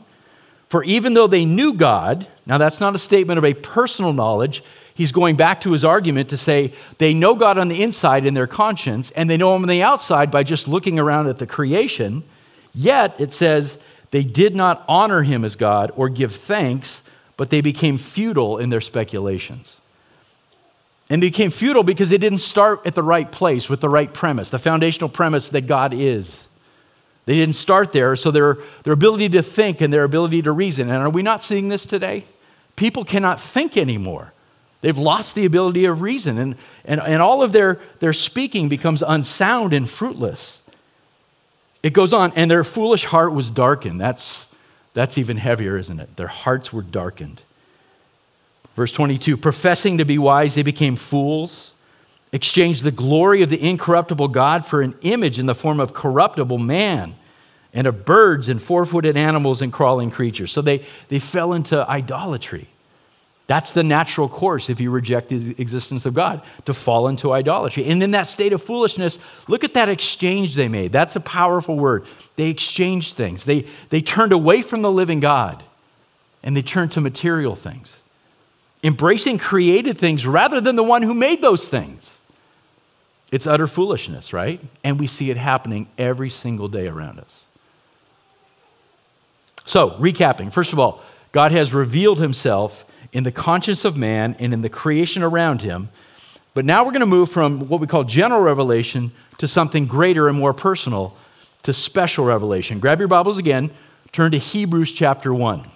For 0.69 0.83
even 0.83 1.15
though 1.15 1.29
they 1.29 1.45
knew 1.45 1.73
God, 1.75 2.27
now 2.45 2.59
that's 2.59 2.81
not 2.81 2.97
a 2.97 2.99
statement 2.99 3.39
of 3.39 3.45
a 3.45 3.55
personal 3.55 4.13
knowledge. 4.13 4.65
He's 4.95 5.13
going 5.13 5.37
back 5.37 5.61
to 5.61 5.71
his 5.71 5.85
argument 5.85 6.29
to 6.31 6.37
say 6.37 6.73
they 6.99 7.15
know 7.15 7.37
God 7.37 7.57
on 7.57 7.69
the 7.69 7.85
inside 7.85 8.27
in 8.27 8.35
their 8.35 8.49
conscience, 8.49 9.13
and 9.13 9.31
they 9.31 9.37
know 9.37 9.55
him 9.55 9.63
on 9.63 9.69
the 9.69 9.81
outside 9.81 10.33
by 10.33 10.43
just 10.43 10.67
looking 10.67 10.99
around 10.99 11.29
at 11.29 11.39
the 11.39 11.47
creation. 11.47 12.25
Yet, 12.75 13.15
it 13.21 13.33
says, 13.33 13.79
They 14.11 14.25
did 14.25 14.57
not 14.57 14.85
honor 14.89 15.23
him 15.23 15.45
as 15.45 15.55
God 15.55 15.93
or 15.95 16.09
give 16.09 16.35
thanks, 16.35 17.05
but 17.37 17.51
they 17.51 17.61
became 17.61 17.97
futile 17.97 18.59
in 18.59 18.71
their 18.71 18.81
speculations. 18.81 19.81
And 21.09 21.23
they 21.23 21.29
became 21.29 21.53
futile 21.53 21.85
because 21.85 22.11
they 22.11 22.19
didn't 22.19 22.39
start 22.39 22.85
at 22.85 22.97
the 22.97 23.05
right 23.05 23.31
place 23.31 23.69
with 23.69 23.81
the 23.81 23.89
right 23.89 24.13
premise, 24.13 24.51
the 24.51 24.59
foundational 24.59 25.09
premise 25.09 25.49
that 25.51 25.69
God 25.69 25.95
is. 25.95 26.49
They 27.27 27.35
didn't 27.35 27.55
start 27.55 27.93
there, 27.93 28.17
so 28.17 28.31
their, 28.31 28.59
their 28.85 28.93
ability 28.93 29.29
to 29.31 29.43
think 29.43 29.81
and 29.81 29.93
their 29.93 30.05
ability 30.05 30.43
to 30.43 30.53
reason. 30.53 30.91
And 30.91 31.03
are 31.03 31.11
we 31.11 31.23
not 31.23 31.43
seeing 31.43 31.69
this 31.69 31.87
today? 31.87 32.25
People 32.77 33.05
cannot 33.05 33.41
think 33.41 33.77
anymore. 33.77 34.33
They've 34.81 34.97
lost 34.97 35.35
the 35.35 35.45
ability 35.45 35.85
of 35.85 36.01
reason, 36.01 36.39
and, 36.39 36.57
and, 36.85 37.01
and 37.01 37.21
all 37.21 37.43
of 37.43 37.53
their, 37.53 37.79
their 37.99 38.15
speaking 38.15 38.69
becomes 38.69 39.03
unsound 39.03 39.75
and 39.75 39.89
fruitless. 39.89 40.63
It 41.83 41.93
goes 41.93 42.13
on, 42.13 42.33
and 42.35 42.51
their 42.51 42.65
foolish 42.65 43.05
heart 43.05 43.33
was 43.33 43.51
darkened. 43.51 44.01
That's, 44.01 44.47
that's 44.95 45.19
even 45.19 45.37
heavier, 45.37 45.77
isn't 45.77 46.01
it? 46.01 46.17
Their 46.17 46.29
hearts 46.29 46.73
were 46.73 46.83
darkened. 46.83 47.43
Verse 48.75 48.93
22 48.93 49.37
professing 49.37 49.99
to 49.99 50.05
be 50.05 50.17
wise, 50.17 50.55
they 50.55 50.63
became 50.63 50.97
fools, 50.97 51.73
exchanged 52.33 52.85
the 52.85 52.91
glory 52.91 53.43
of 53.43 53.51
the 53.51 53.61
incorruptible 53.61 54.29
God 54.29 54.65
for 54.65 54.83
an 54.83 54.95
image 55.03 55.39
in 55.39 55.47
the 55.47 55.55
form 55.55 55.81
of 55.81 55.93
corruptible 55.93 56.59
man 56.59 57.15
and 57.73 57.87
of 57.87 58.05
birds 58.05 58.49
and 58.49 58.63
four 58.63 58.85
footed 58.85 59.17
animals 59.17 59.63
and 59.63 59.73
crawling 59.73 60.11
creatures. 60.11 60.53
So 60.53 60.61
they, 60.63 60.85
they 61.09 61.19
fell 61.19 61.53
into 61.53 61.89
idolatry. 61.89 62.69
That's 63.47 63.73
the 63.73 63.83
natural 63.83 64.29
course 64.29 64.71
if 64.71 64.81
you 64.81 64.93
reject 64.93 65.29
the 65.29 65.57
existence 65.59 66.07
of 66.07 66.15
God, 66.15 66.43
to 66.67 66.75
fall 66.75 67.09
into 67.09 67.33
idolatry. 67.33 67.85
And 67.85 68.01
in 68.01 68.13
that 68.13 68.29
state 68.29 68.53
of 68.53 68.63
foolishness, 68.63 69.19
look 69.49 69.65
at 69.65 69.75
that 69.75 69.89
exchange 69.89 70.55
they 70.55 70.69
made. 70.69 70.93
That's 70.93 71.17
a 71.17 71.21
powerful 71.21 71.77
word. 71.77 72.07
They 72.37 72.49
exchanged 72.49 73.17
things, 73.17 73.45
they, 73.45 73.67
they 73.89 74.03
turned 74.03 74.33
away 74.33 74.63
from 74.63 74.83
the 74.83 74.91
living 74.91 75.19
God 75.19 75.65
and 76.43 76.57
they 76.57 76.63
turned 76.63 76.93
to 76.93 77.01
material 77.01 77.57
things, 77.57 77.99
embracing 78.85 79.39
created 79.39 79.99
things 79.99 80.27
rather 80.27 80.61
than 80.61 80.77
the 80.77 80.85
one 80.85 81.03
who 81.03 81.13
made 81.13 81.43
those 81.43 81.67
things. 81.67 82.20
It's 83.31 83.47
utter 83.47 83.67
foolishness, 83.67 84.33
right? 84.33 84.61
And 84.83 84.99
we 84.99 85.07
see 85.07 85.31
it 85.31 85.37
happening 85.37 85.89
every 85.97 86.31
single 86.31 86.69
day 86.69 86.89
around 86.89 87.21
us. 87.21 87.45
So, 89.65 89.91
recapping, 89.93 90.53
first 90.53 90.73
of 90.73 90.79
all, 90.79 91.03
God 91.33 91.53
has 91.53 91.73
revealed 91.73 92.19
himself 92.19 92.85
in 93.13 93.23
the 93.23 93.31
conscience 93.33 93.85
of 93.85 93.97
man 93.97 94.35
and 94.39 94.53
in 94.53 94.63
the 94.63 94.69
creation 94.69 95.23
around 95.23 95.63
him. 95.63 95.91
But 96.55 96.65
now 96.65 96.85
we're 96.85 96.91
going 96.91 97.01
to 97.01 97.07
move 97.07 97.31
from 97.31 97.69
what 97.69 97.81
we 97.81 97.87
call 97.87 98.03
general 98.03 98.41
revelation 98.41 99.13
to 99.39 99.47
something 99.47 99.87
greater 99.87 100.29
and 100.29 100.37
more 100.37 100.53
personal, 100.53 101.17
to 101.63 101.73
special 101.73 102.25
revelation. 102.25 102.81
Grab 102.81 102.99
your 102.99 103.09
Bibles 103.09 103.39
again, 103.39 103.71
turn 104.13 104.33
to 104.33 104.39
Hebrews 104.39 104.93
chapter 104.93 105.33
1. 105.33 105.67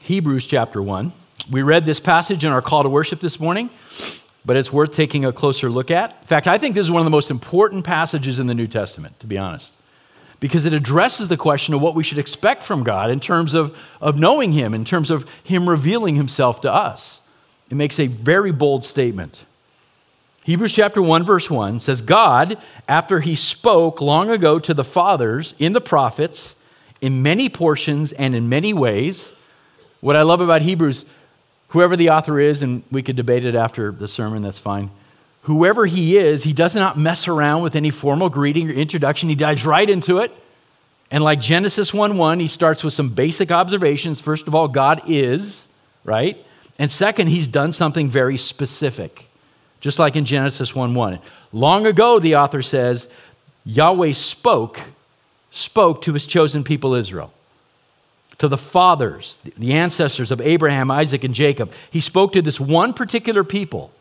Hebrews 0.00 0.46
chapter 0.46 0.82
1. 0.82 1.12
We 1.48 1.62
read 1.62 1.86
this 1.86 2.00
passage 2.00 2.44
in 2.44 2.52
our 2.52 2.62
call 2.62 2.82
to 2.82 2.88
worship 2.88 3.20
this 3.20 3.38
morning, 3.38 3.70
but 4.44 4.56
it's 4.56 4.72
worth 4.72 4.92
taking 4.92 5.24
a 5.24 5.32
closer 5.32 5.70
look 5.70 5.90
at. 5.90 6.10
In 6.20 6.26
fact, 6.26 6.46
I 6.46 6.58
think 6.58 6.74
this 6.74 6.84
is 6.84 6.90
one 6.90 7.00
of 7.00 7.06
the 7.06 7.10
most 7.10 7.30
important 7.30 7.84
passages 7.84 8.38
in 8.38 8.46
the 8.46 8.54
New 8.54 8.66
Testament, 8.66 9.18
to 9.20 9.26
be 9.26 9.38
honest 9.38 9.72
because 10.40 10.64
it 10.64 10.72
addresses 10.72 11.28
the 11.28 11.36
question 11.36 11.74
of 11.74 11.82
what 11.82 11.94
we 11.94 12.02
should 12.02 12.18
expect 12.18 12.62
from 12.62 12.82
God 12.82 13.10
in 13.10 13.20
terms 13.20 13.54
of, 13.54 13.76
of 14.00 14.18
knowing 14.18 14.52
Him, 14.52 14.74
in 14.74 14.84
terms 14.86 15.10
of 15.10 15.28
Him 15.44 15.68
revealing 15.68 16.16
Himself 16.16 16.62
to 16.62 16.72
us. 16.72 17.20
It 17.68 17.74
makes 17.74 18.00
a 18.00 18.06
very 18.06 18.50
bold 18.50 18.82
statement. 18.82 19.44
Hebrews 20.44 20.72
chapter 20.72 21.02
1, 21.02 21.22
verse 21.24 21.50
1 21.50 21.80
says, 21.80 22.00
God, 22.00 22.56
after 22.88 23.20
He 23.20 23.34
spoke 23.34 24.00
long 24.00 24.30
ago 24.30 24.58
to 24.58 24.72
the 24.72 24.82
fathers 24.82 25.54
in 25.58 25.74
the 25.74 25.80
prophets, 25.80 26.56
in 27.02 27.22
many 27.22 27.48
portions 27.50 28.12
and 28.12 28.34
in 28.34 28.48
many 28.48 28.72
ways, 28.72 29.34
what 30.00 30.16
I 30.16 30.22
love 30.22 30.40
about 30.40 30.62
Hebrews, 30.62 31.04
whoever 31.70 31.96
the 31.96 32.10
author 32.10 32.38
is, 32.38 32.62
and 32.62 32.84
we 32.90 33.02
could 33.02 33.16
debate 33.16 33.44
it 33.44 33.54
after 33.54 33.90
the 33.90 34.06
sermon, 34.06 34.42
that's 34.42 34.58
fine 34.58 34.90
whoever 35.42 35.86
he 35.86 36.16
is, 36.16 36.42
he 36.42 36.52
does 36.52 36.74
not 36.74 36.98
mess 36.98 37.28
around 37.28 37.62
with 37.62 37.74
any 37.74 37.90
formal 37.90 38.28
greeting 38.28 38.68
or 38.70 38.72
introduction. 38.72 39.28
He 39.28 39.34
dives 39.34 39.64
right 39.64 39.88
into 39.88 40.18
it. 40.18 40.32
And 41.10 41.24
like 41.24 41.40
Genesis 41.40 41.92
1 41.92 42.16
1, 42.16 42.40
he 42.40 42.48
starts 42.48 42.84
with 42.84 42.94
some 42.94 43.08
basic 43.08 43.50
observations. 43.50 44.20
First 44.20 44.46
of 44.46 44.54
all, 44.54 44.68
God 44.68 45.02
is, 45.06 45.66
right? 46.04 46.44
And 46.78 46.90
second, 46.90 47.28
he's 47.28 47.46
done 47.46 47.72
something 47.72 48.08
very 48.08 48.36
specific, 48.36 49.28
just 49.80 49.98
like 49.98 50.14
in 50.14 50.24
Genesis 50.24 50.74
1 50.74 50.94
1. 50.94 51.18
Long 51.52 51.86
ago, 51.86 52.20
the 52.20 52.36
author 52.36 52.62
says, 52.62 53.08
Yahweh 53.64 54.12
spoke, 54.12 54.80
spoke 55.50 56.02
to 56.02 56.12
his 56.12 56.26
chosen 56.26 56.62
people 56.62 56.94
Israel, 56.94 57.32
to 58.40 58.48
the 58.48 58.58
fathers, 58.58 59.38
the 59.58 59.74
ancestors 59.74 60.30
of 60.30 60.40
Abraham, 60.40 60.90
Isaac, 60.90 61.24
and 61.24 61.34
Jacob. 61.34 61.72
He 61.90 62.00
spoke 62.00 62.32
to 62.32 62.40
this 62.42 62.58
one 62.58 62.94
particular 62.94 63.44
people 63.44 63.92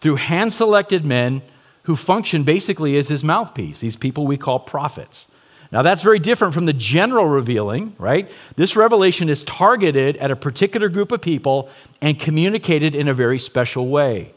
through 0.00 0.16
hand 0.16 0.52
selected 0.52 1.04
men 1.04 1.42
who 1.84 1.94
function 1.94 2.42
basically 2.42 2.96
as 2.96 3.06
his 3.06 3.22
mouthpiece, 3.22 3.78
these 3.78 3.94
people 3.94 4.26
we 4.26 4.36
call 4.36 4.58
prophets. 4.58 5.28
Now, 5.70 5.82
that's 5.82 6.02
very 6.02 6.18
different 6.18 6.54
from 6.54 6.66
the 6.66 6.72
general 6.72 7.26
revealing, 7.26 7.94
right? 7.98 8.30
This 8.56 8.74
revelation 8.74 9.28
is 9.28 9.44
targeted 9.44 10.16
at 10.16 10.30
a 10.32 10.36
particular 10.36 10.88
group 10.88 11.12
of 11.12 11.20
people 11.20 11.68
and 12.00 12.18
communicated 12.18 12.96
in 12.96 13.06
a 13.06 13.14
very 13.14 13.38
special 13.38 13.86
way. 13.86 14.32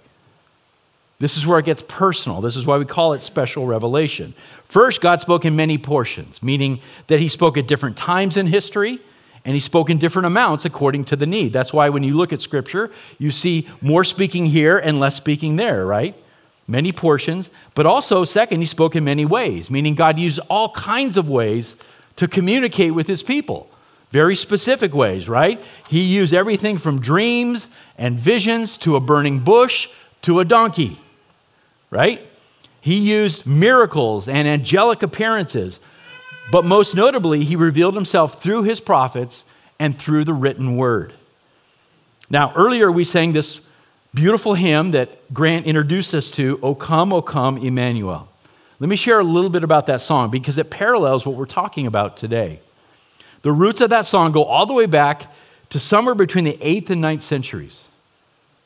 This 1.19 1.35
is 1.35 1.47
where 1.47 1.57
it 1.57 1.65
gets 1.65 1.81
personal. 1.87 2.41
This 2.41 2.55
is 2.55 2.67
why 2.67 2.77
we 2.77 2.85
call 2.85 3.13
it 3.13 3.23
special 3.23 3.65
revelation. 3.65 4.35
First, 4.65 5.01
God 5.01 5.19
spoke 5.19 5.45
in 5.45 5.55
many 5.55 5.79
portions, 5.79 6.43
meaning 6.43 6.79
that 7.07 7.19
he 7.19 7.27
spoke 7.27 7.57
at 7.57 7.67
different 7.67 7.97
times 7.97 8.37
in 8.37 8.45
history 8.45 8.99
and 9.47 9.53
he 9.53 9.61
spoke 9.61 9.89
in 9.89 9.97
different 9.97 10.25
amounts 10.25 10.65
according 10.65 11.05
to 11.05 11.15
the 11.15 11.25
need. 11.25 11.53
That's 11.53 11.71
why 11.71 11.87
when 11.87 12.03
you 12.03 12.17
look 12.17 12.33
at 12.33 12.41
Scripture, 12.41 12.91
you 13.17 13.31
see 13.31 13.65
more 13.79 14.03
speaking 14.03 14.47
here 14.47 14.77
and 14.77 14.99
less 14.99 15.15
speaking 15.15 15.55
there, 15.55 15.85
right? 15.85 16.15
Many 16.67 16.91
portions. 16.91 17.49
But 17.73 17.85
also, 17.85 18.25
second, 18.25 18.59
he 18.59 18.65
spoke 18.65 18.93
in 18.93 19.05
many 19.05 19.23
ways, 19.23 19.69
meaning 19.69 19.95
God 19.95 20.19
used 20.19 20.41
all 20.49 20.71
kinds 20.71 21.15
of 21.15 21.29
ways 21.29 21.77
to 22.17 22.27
communicate 22.27 22.93
with 22.93 23.07
his 23.07 23.23
people. 23.23 23.69
Very 24.11 24.35
specific 24.35 24.93
ways, 24.93 25.29
right? 25.29 25.63
He 25.87 26.01
used 26.01 26.33
everything 26.33 26.77
from 26.77 26.99
dreams 26.99 27.69
and 27.97 28.19
visions 28.19 28.77
to 28.79 28.97
a 28.97 28.99
burning 28.99 29.39
bush 29.39 29.87
to 30.23 30.41
a 30.41 30.45
donkey, 30.45 30.99
right? 31.89 32.21
He 32.81 32.99
used 32.99 33.45
miracles 33.45 34.27
and 34.27 34.45
angelic 34.45 35.01
appearances 35.01 35.79
but 36.51 36.63
most 36.63 36.95
notably, 36.95 37.43
he 37.43 37.55
revealed 37.55 37.95
himself 37.95 38.41
through 38.41 38.63
his 38.63 38.79
prophets 38.79 39.43
and 39.79 39.97
through 39.97 40.23
the 40.23 40.33
written 40.33 40.77
word. 40.77 41.13
Now, 42.29 42.53
earlier 42.55 42.91
we 42.91 43.03
sang 43.03 43.33
this 43.33 43.59
beautiful 44.13 44.53
hymn 44.53 44.91
that 44.91 45.33
Grant 45.33 45.65
introduced 45.65 46.13
us 46.13 46.31
to, 46.31 46.59
O 46.63 46.73
come, 46.73 47.11
O 47.13 47.21
come, 47.21 47.57
Emmanuel. 47.57 48.29
Let 48.79 48.89
me 48.89 48.95
share 48.95 49.19
a 49.19 49.23
little 49.23 49.49
bit 49.49 49.63
about 49.63 49.87
that 49.87 50.01
song 50.01 50.29
because 50.29 50.57
it 50.57 50.69
parallels 50.69 51.25
what 51.25 51.35
we're 51.35 51.45
talking 51.45 51.87
about 51.87 52.17
today. 52.17 52.59
The 53.41 53.51
roots 53.51 53.81
of 53.81 53.89
that 53.89 54.05
song 54.05 54.31
go 54.31 54.43
all 54.43 54.65
the 54.65 54.73
way 54.73 54.85
back 54.85 55.33
to 55.69 55.79
somewhere 55.79 56.15
between 56.15 56.45
the 56.45 56.57
8th 56.61 56.89
and 56.89 57.03
9th 57.03 57.21
centuries. 57.21 57.87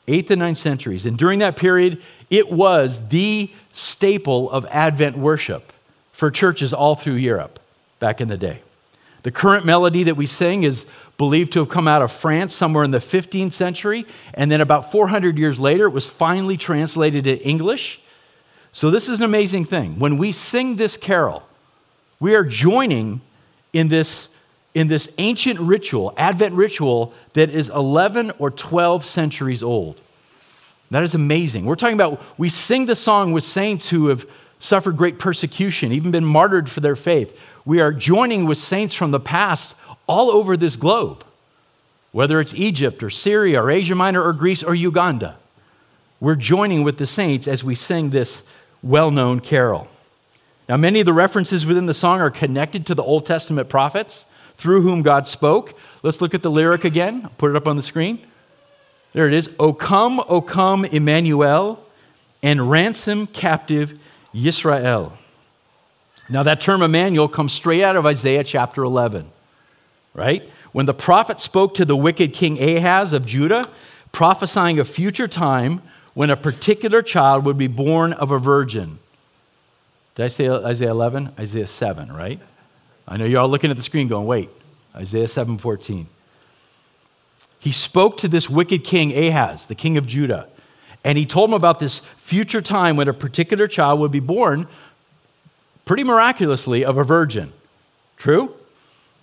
8th 0.06 0.30
and 0.30 0.42
9th 0.42 0.56
centuries. 0.56 1.06
And 1.06 1.16
during 1.16 1.38
that 1.40 1.56
period, 1.56 2.02
it 2.30 2.50
was 2.50 3.08
the 3.08 3.50
staple 3.72 4.50
of 4.50 4.66
Advent 4.66 5.16
worship 5.16 5.72
for 6.12 6.30
churches 6.30 6.72
all 6.72 6.94
through 6.94 7.14
Europe 7.14 7.58
back 8.02 8.20
in 8.20 8.26
the 8.26 8.36
day. 8.36 8.60
The 9.22 9.30
current 9.30 9.64
melody 9.64 10.02
that 10.02 10.16
we 10.16 10.26
sing 10.26 10.64
is 10.64 10.84
believed 11.16 11.52
to 11.52 11.60
have 11.60 11.68
come 11.68 11.86
out 11.86 12.02
of 12.02 12.10
France 12.10 12.52
somewhere 12.52 12.82
in 12.82 12.90
the 12.90 12.98
15th 12.98 13.52
century, 13.52 14.04
and 14.34 14.50
then 14.50 14.60
about 14.60 14.90
400 14.90 15.38
years 15.38 15.60
later, 15.60 15.86
it 15.86 15.90
was 15.90 16.08
finally 16.08 16.56
translated 16.56 17.28
in 17.28 17.38
English. 17.38 18.00
So, 18.72 18.90
this 18.90 19.08
is 19.08 19.20
an 19.20 19.24
amazing 19.24 19.66
thing. 19.66 20.00
When 20.00 20.18
we 20.18 20.32
sing 20.32 20.76
this 20.76 20.96
carol, 20.96 21.44
we 22.18 22.34
are 22.34 22.42
joining 22.42 23.20
in 23.72 23.86
this, 23.86 24.28
in 24.74 24.88
this 24.88 25.08
ancient 25.18 25.60
ritual, 25.60 26.12
Advent 26.16 26.54
ritual, 26.54 27.14
that 27.34 27.50
is 27.50 27.70
11 27.70 28.32
or 28.40 28.50
12 28.50 29.04
centuries 29.04 29.62
old. 29.62 30.00
That 30.90 31.04
is 31.04 31.14
amazing. 31.14 31.66
We're 31.66 31.76
talking 31.76 31.94
about, 31.94 32.20
we 32.36 32.48
sing 32.48 32.86
the 32.86 32.96
song 32.96 33.30
with 33.30 33.44
saints 33.44 33.90
who 33.90 34.08
have 34.08 34.26
suffered 34.58 34.96
great 34.96 35.20
persecution, 35.20 35.92
even 35.92 36.10
been 36.10 36.24
martyred 36.24 36.68
for 36.68 36.80
their 36.80 36.96
faith 36.96 37.38
we 37.64 37.80
are 37.80 37.92
joining 37.92 38.44
with 38.44 38.58
saints 38.58 38.94
from 38.94 39.10
the 39.10 39.20
past 39.20 39.74
all 40.06 40.30
over 40.30 40.56
this 40.56 40.76
globe, 40.76 41.24
whether 42.10 42.40
it's 42.40 42.54
Egypt 42.54 43.02
or 43.02 43.10
Syria 43.10 43.62
or 43.62 43.70
Asia 43.70 43.94
Minor 43.94 44.22
or 44.22 44.32
Greece 44.32 44.62
or 44.62 44.74
Uganda. 44.74 45.36
We're 46.20 46.34
joining 46.36 46.82
with 46.82 46.98
the 46.98 47.06
saints 47.06 47.48
as 47.48 47.64
we 47.64 47.74
sing 47.74 48.10
this 48.10 48.42
well 48.82 49.10
known 49.10 49.40
carol. 49.40 49.88
Now, 50.68 50.76
many 50.76 51.00
of 51.00 51.06
the 51.06 51.12
references 51.12 51.66
within 51.66 51.86
the 51.86 51.94
song 51.94 52.20
are 52.20 52.30
connected 52.30 52.86
to 52.86 52.94
the 52.94 53.02
Old 53.02 53.26
Testament 53.26 53.68
prophets 53.68 54.24
through 54.56 54.82
whom 54.82 55.02
God 55.02 55.26
spoke. 55.26 55.78
Let's 56.02 56.20
look 56.20 56.34
at 56.34 56.42
the 56.42 56.50
lyric 56.50 56.84
again. 56.84 57.22
I'll 57.24 57.30
put 57.30 57.50
it 57.50 57.56
up 57.56 57.66
on 57.66 57.76
the 57.76 57.82
screen. 57.82 58.24
There 59.12 59.26
it 59.26 59.34
is. 59.34 59.50
O 59.58 59.72
come, 59.72 60.22
O 60.28 60.40
come, 60.40 60.84
Emmanuel, 60.84 61.84
and 62.42 62.70
ransom 62.70 63.26
captive 63.26 63.98
Yisrael. 64.34 65.12
Now, 66.32 66.42
that 66.44 66.62
term 66.62 66.80
Emmanuel 66.80 67.28
comes 67.28 67.52
straight 67.52 67.84
out 67.84 67.94
of 67.94 68.06
Isaiah 68.06 68.42
chapter 68.42 68.82
11, 68.82 69.30
right? 70.14 70.48
When 70.72 70.86
the 70.86 70.94
prophet 70.94 71.40
spoke 71.40 71.74
to 71.74 71.84
the 71.84 71.94
wicked 71.94 72.32
king 72.32 72.58
Ahaz 72.58 73.12
of 73.12 73.26
Judah, 73.26 73.68
prophesying 74.12 74.80
a 74.80 74.84
future 74.86 75.28
time 75.28 75.82
when 76.14 76.30
a 76.30 76.36
particular 76.36 77.02
child 77.02 77.44
would 77.44 77.58
be 77.58 77.66
born 77.66 78.14
of 78.14 78.30
a 78.30 78.38
virgin. 78.38 78.98
Did 80.14 80.24
I 80.24 80.28
say 80.28 80.48
Isaiah 80.48 80.92
11? 80.92 81.34
Isaiah 81.38 81.66
7, 81.66 82.10
right? 82.10 82.40
I 83.06 83.18
know 83.18 83.26
you're 83.26 83.40
all 83.40 83.48
looking 83.50 83.70
at 83.70 83.76
the 83.76 83.82
screen 83.82 84.08
going, 84.08 84.26
wait, 84.26 84.48
Isaiah 84.96 85.26
7:14. 85.26 86.06
He 87.60 87.72
spoke 87.72 88.16
to 88.18 88.28
this 88.28 88.48
wicked 88.48 88.84
king 88.84 89.12
Ahaz, 89.12 89.66
the 89.66 89.74
king 89.74 89.98
of 89.98 90.06
Judah, 90.06 90.48
and 91.04 91.18
he 91.18 91.26
told 91.26 91.50
him 91.50 91.54
about 91.54 91.78
this 91.78 91.98
future 92.16 92.62
time 92.62 92.96
when 92.96 93.06
a 93.06 93.12
particular 93.12 93.66
child 93.66 94.00
would 94.00 94.10
be 94.10 94.20
born 94.20 94.66
pretty 95.92 96.04
miraculously 96.04 96.86
of 96.86 96.96
a 96.96 97.04
virgin. 97.04 97.52
True? 98.16 98.54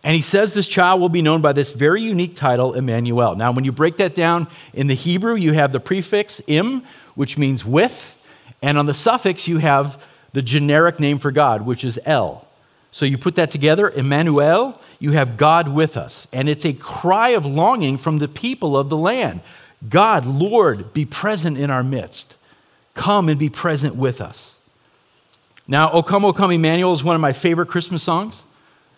And 0.03 0.15
he 0.15 0.21
says 0.21 0.53
this 0.53 0.67
child 0.67 1.01
will 1.01 1.09
be 1.09 1.23
known 1.23 1.41
by 1.41 1.51
this 1.51 1.71
very 1.71 1.99
unique 1.99 2.35
title, 2.35 2.75
Emmanuel. 2.75 3.33
Now, 3.35 3.51
when 3.51 3.65
you 3.65 3.71
break 3.71 3.97
that 3.97 4.13
down 4.13 4.45
in 4.71 4.85
the 4.85 4.93
Hebrew, 4.93 5.33
you 5.33 5.53
have 5.53 5.71
the 5.71 5.79
prefix 5.79 6.43
im, 6.45 6.83
which 7.15 7.39
means 7.39 7.65
with, 7.65 8.23
and 8.61 8.77
on 8.77 8.85
the 8.85 8.93
suffix, 8.93 9.47
you 9.47 9.57
have 9.57 9.99
the 10.33 10.43
generic 10.43 10.99
name 10.99 11.17
for 11.17 11.31
God, 11.31 11.63
which 11.65 11.83
is 11.83 11.99
El. 12.05 12.47
So 12.91 13.03
you 13.03 13.17
put 13.17 13.33
that 13.33 13.49
together, 13.49 13.89
Emmanuel, 13.89 14.79
you 14.99 15.13
have 15.13 15.37
God 15.37 15.69
with 15.69 15.97
us. 15.97 16.27
And 16.31 16.47
it's 16.47 16.65
a 16.65 16.73
cry 16.73 17.29
of 17.29 17.47
longing 17.47 17.97
from 17.97 18.19
the 18.19 18.27
people 18.27 18.77
of 18.77 18.89
the 18.89 18.97
land 18.97 19.41
God, 19.89 20.27
Lord, 20.27 20.93
be 20.93 21.03
present 21.03 21.57
in 21.57 21.71
our 21.71 21.83
midst. 21.83 22.35
Come 22.93 23.27
and 23.27 23.39
be 23.39 23.49
present 23.49 23.95
with 23.95 24.21
us. 24.21 24.58
Now, 25.69 25.91
O 25.91 26.01
Come, 26.01 26.25
O 26.25 26.33
Come, 26.33 26.49
Emmanuel 26.49 26.93
is 26.93 27.03
one 27.03 27.15
of 27.15 27.21
my 27.21 27.31
favorite 27.31 27.67
Christmas 27.67 28.01
songs. 28.01 28.43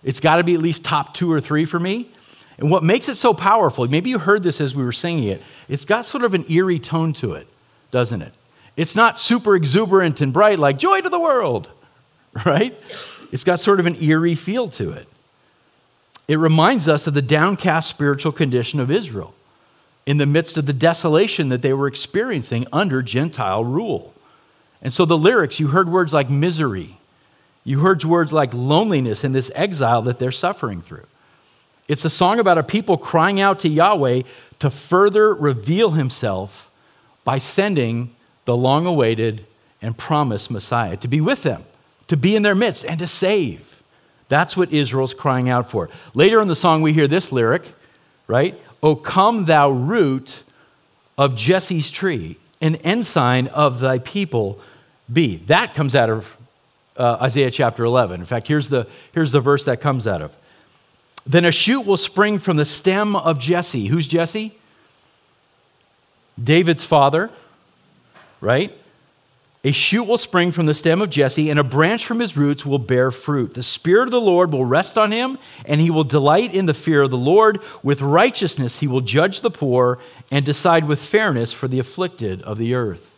It's 0.06 0.22
got 0.22 0.38
to 0.38 0.44
be 0.44 0.54
at 0.54 0.62
least 0.62 0.86
top 0.86 1.14
two 1.14 1.30
or 1.30 1.42
three 1.42 1.66
for 1.66 1.78
me. 1.78 2.10
And 2.58 2.72
what 2.72 2.82
makes 2.82 3.10
it 3.10 3.16
so 3.16 3.34
powerful, 3.34 3.86
maybe 3.90 4.10
you 4.10 4.20
heard 4.20 4.42
this 4.42 4.62
as 4.62 4.74
we 4.74 4.82
were 4.82 4.94
singing 4.94 5.26
it, 5.26 5.42
it's 5.68 5.84
got 5.84 6.06
sort 6.06 6.24
of 6.24 6.34
an 6.34 6.50
eerie 6.50 6.80
tone 6.80 7.12
to 7.14 7.34
it, 7.34 7.48
doesn't 7.92 8.22
it? 8.22 8.34
It's 8.78 8.96
not 8.96 9.20
super 9.20 9.54
exuberant 9.54 10.22
and 10.22 10.32
bright 10.32 10.60
like 10.60 10.78
joy 10.80 11.02
to 11.02 11.10
the 11.10 11.20
world, 11.20 11.70
right? 12.46 12.80
It's 13.34 13.44
got 13.44 13.60
sort 13.60 13.82
of 13.82 13.86
an 13.86 14.02
eerie 14.02 14.36
feel 14.36 14.70
to 14.70 14.92
it. 14.92 15.10
It 16.30 16.38
reminds 16.38 16.88
us 16.88 17.06
of 17.06 17.14
the 17.14 17.22
downcast 17.22 17.90
spiritual 17.90 18.32
condition 18.32 18.80
of 18.80 18.90
Israel 18.90 19.36
in 20.06 20.18
the 20.18 20.26
midst 20.26 20.56
of 20.56 20.68
the 20.68 20.74
desolation 20.74 21.50
that 21.50 21.62
they 21.62 21.74
were 21.74 21.88
experiencing 21.88 22.66
under 22.72 23.02
Gentile 23.02 23.66
rule. 23.66 24.14
And 24.82 24.92
so 24.92 25.06
the 25.06 25.18
lyrics, 25.18 25.60
you 25.60 25.68
heard 25.68 25.90
words 25.90 26.14
like 26.14 26.30
misery, 26.30 26.98
you 27.64 27.80
heard 27.80 28.04
words 28.04 28.34
like 28.34 28.54
loneliness 28.54 29.24
in 29.24 29.34
this 29.34 29.52
exile 29.54 30.02
that 30.04 30.18
they're 30.18 30.32
suffering 30.32 30.82
through. 30.82 31.06
It's 31.88 32.06
a 32.06 32.10
song 32.10 32.40
about 32.40 32.58
a 32.58 32.64
people 32.64 32.98
crying 32.98 33.40
out 33.40 33.60
to 33.60 33.70
Yahweh 33.70 34.24
to 34.60 34.70
further 34.70 35.34
reveal 35.34 35.92
himself 35.92 36.72
by 37.24 37.38
sending 37.38 38.16
the 38.46 38.56
long 38.56 38.86
awaited 38.86 39.46
and 39.82 39.98
promised 39.98 40.50
Messiah 40.50 40.98
to 40.98 41.08
be 41.08 41.22
with 41.22 41.44
them, 41.44 41.64
to 42.08 42.18
be 42.18 42.36
in 42.36 42.44
their 42.44 42.56
midst, 42.56 42.86
and 42.86 43.00
to 43.00 43.08
save. 43.08 43.82
That's 44.30 44.56
what 44.56 44.72
Israel's 44.72 45.14
crying 45.14 45.50
out 45.50 45.70
for. 45.70 45.90
Later 46.14 46.42
in 46.42 46.48
the 46.48 46.56
song, 46.56 46.82
we 46.82 46.94
hear 46.94 47.08
this 47.08 47.32
lyric, 47.32 47.64
right? 48.28 48.60
O 48.82 48.96
come, 48.96 49.46
thou 49.46 49.70
root 49.70 50.44
of 51.18 51.36
Jesse's 51.36 51.92
tree, 51.92 52.38
an 52.62 52.76
ensign 52.78 53.48
of 53.48 53.80
thy 53.80 54.00
people 54.00 54.60
be. 55.12 55.38
That 55.48 55.74
comes 55.74 55.96
out 55.96 56.10
of 56.10 56.38
uh, 56.98 57.18
Isaiah 57.22 57.52
chapter 57.52 57.84
11. 57.84 58.20
In 58.20 58.26
fact, 58.26 58.48
here's 58.48 58.70
the, 58.70 58.88
here's 59.14 59.32
the 59.32 59.40
verse 59.40 59.66
that 59.66 59.82
comes 59.82 60.08
out 60.08 60.22
of. 60.22 60.36
Then 61.26 61.46
a 61.46 61.52
shoot 61.52 61.82
will 61.82 61.98
spring 61.98 62.40
from 62.40 62.58
the 62.58 62.66
stem 62.66 63.16
of 63.16 63.40
Jesse. 63.40 63.88
Who's 63.88 64.08
Jesse? 64.08 64.58
David's 66.42 66.84
father, 66.84 67.30
right? 68.40 68.76
A 69.64 69.72
shoot 69.72 70.06
will 70.06 70.18
spring 70.18 70.52
from 70.52 70.66
the 70.66 70.74
stem 70.74 71.04
of 71.04 71.12
Jesse, 71.12 71.52
and 71.52 71.60
a 71.60 71.64
branch 71.64 72.04
from 72.04 72.20
his 72.20 72.36
roots 72.36 72.66
will 72.66 72.80
bear 72.80 73.12
fruit. 73.12 73.54
The 73.54 73.62
Spirit 73.62 74.08
of 74.08 74.12
the 74.12 74.20
Lord 74.20 74.52
will 74.52 74.66
rest 74.66 74.98
on 74.98 75.12
him, 75.12 75.38
and 75.66 75.80
he 75.80 75.92
will 75.92 76.04
delight 76.04 76.56
in 76.56 76.66
the 76.66 76.74
fear 76.74 77.04
of 77.04 77.12
the 77.12 77.18
Lord. 77.18 77.60
With 77.84 78.02
righteousness, 78.02 78.80
he 78.80 78.88
will 78.88 79.02
judge 79.02 79.42
the 79.42 79.52
poor 79.52 80.00
and 80.32 80.44
decide 80.44 80.88
with 80.88 81.00
fairness 81.00 81.54
for 81.54 81.68
the 81.68 81.78
afflicted 81.78 82.42
of 82.42 82.58
the 82.58 82.74
earth. 82.74 83.11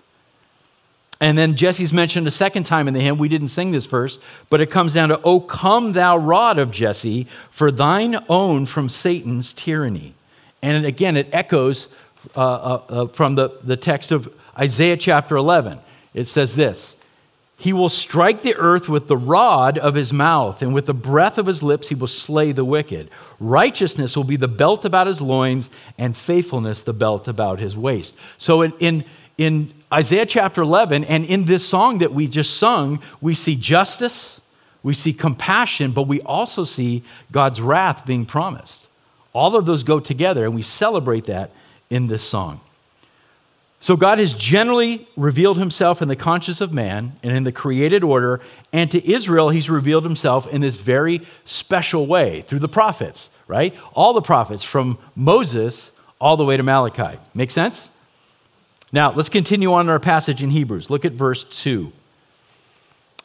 And 1.24 1.38
then 1.38 1.56
Jesse's 1.56 1.94
mentioned 1.94 2.28
a 2.28 2.32
second 2.32 2.66
time 2.66 2.86
in 2.86 2.94
the 2.94 3.00
hymn. 3.00 3.18
We 3.18 3.30
didn't 3.30 3.48
sing 3.48 3.72
this 3.72 3.86
verse, 3.86 4.20
but 4.50 4.60
it 4.60 4.70
comes 4.70 4.94
down 4.94 5.08
to, 5.08 5.22
O 5.22 5.40
come, 5.40 5.94
thou 5.94 6.18
rod 6.18 6.60
of 6.60 6.70
Jesse, 6.70 7.28
for 7.50 7.72
thine 7.72 8.18
own 8.28 8.66
from 8.66 8.90
Satan's 8.90 9.54
tyranny. 9.54 10.16
And 10.62 10.86
again, 10.86 11.16
it 11.16 11.30
echoes 11.32 11.88
uh, 12.36 12.42
uh, 12.42 12.82
uh, 12.90 13.08
from 13.08 13.36
the, 13.36 13.52
the 13.64 13.78
text 13.78 14.12
of 14.12 14.34
Isaiah 14.60 14.98
chapter 14.98 15.38
11. 15.38 15.80
It 16.14 16.26
says 16.26 16.56
this 16.56 16.98
He 17.56 17.72
will 17.72 17.88
strike 17.88 18.42
the 18.42 18.56
earth 18.56 18.90
with 18.90 19.08
the 19.08 19.16
rod 19.16 19.78
of 19.78 19.96
his 19.96 20.12
mouth, 20.12 20.62
and 20.62 20.74
with 20.74 20.88
the 20.88 20.94
breath 20.94 21.38
of 21.38 21.46
his 21.46 21.64
lips 21.64 21.88
he 21.88 21.96
will 21.96 22.08
slay 22.08 22.52
the 22.52 22.66
wicked. 22.66 23.10
Righteousness 23.40 24.18
will 24.18 24.26
be 24.26 24.36
the 24.36 24.50
belt 24.50 24.84
about 24.84 25.08
his 25.08 25.22
loins, 25.22 25.70
and 25.98 26.18
faithfulness 26.18 26.84
the 26.84 26.92
belt 26.92 27.30
about 27.30 27.60
his 27.60 27.78
waist. 27.78 28.14
So 28.38 28.62
in, 28.62 28.74
in, 28.82 29.06
in 29.38 29.74
Isaiah 29.94 30.26
chapter 30.26 30.64
11, 30.64 31.04
and 31.04 31.24
in 31.24 31.46
this 31.46 31.68
song 31.68 32.00
that 32.00 32.12
we 32.12 32.28
just 32.28 32.58
sung, 32.58 33.00
we 33.22 33.36
see 33.36 33.56
justice, 33.56 34.42
we 34.82 34.96
see 34.96 35.14
compassion, 35.14 35.92
but 35.92 36.08
we 36.08 36.20
also 36.22 36.64
see 36.64 37.04
God's 37.32 37.62
wrath 37.62 38.04
being 38.04 38.26
promised. 38.26 38.88
All 39.34 39.56
of 39.56 39.68
those 39.68 39.84
go 39.84 40.00
together, 40.00 40.46
and 40.46 40.56
we 40.56 40.64
celebrate 40.64 41.26
that 41.26 41.52
in 41.92 42.08
this 42.08 42.24
song. 42.24 42.60
So, 43.82 43.96
God 43.96 44.18
has 44.18 44.34
generally 44.34 45.08
revealed 45.16 45.60
himself 45.60 46.02
in 46.02 46.08
the 46.08 46.16
conscience 46.16 46.60
of 46.60 46.74
man 46.74 47.14
and 47.22 47.36
in 47.36 47.44
the 47.44 47.52
created 47.52 48.04
order, 48.04 48.42
and 48.72 48.90
to 48.90 49.12
Israel, 49.12 49.50
he's 49.50 49.70
revealed 49.70 50.06
himself 50.06 50.52
in 50.52 50.62
this 50.62 50.78
very 50.78 51.22
special 51.46 52.08
way 52.08 52.42
through 52.48 52.60
the 52.60 52.68
prophets, 52.68 53.30
right? 53.48 53.78
All 53.94 54.14
the 54.14 54.22
prophets 54.22 54.64
from 54.64 54.98
Moses 55.16 55.92
all 56.20 56.36
the 56.36 56.46
way 56.46 56.58
to 56.58 56.64
Malachi. 56.64 57.20
Make 57.36 57.52
sense? 57.52 57.90
Now, 58.94 59.12
let's 59.12 59.28
continue 59.28 59.74
on 59.74 59.90
our 59.90 60.00
passage 60.00 60.44
in 60.44 60.52
Hebrews. 60.52 60.92
Look 60.92 61.04
at 61.04 61.14
verse 61.14 61.44
2. 61.46 61.92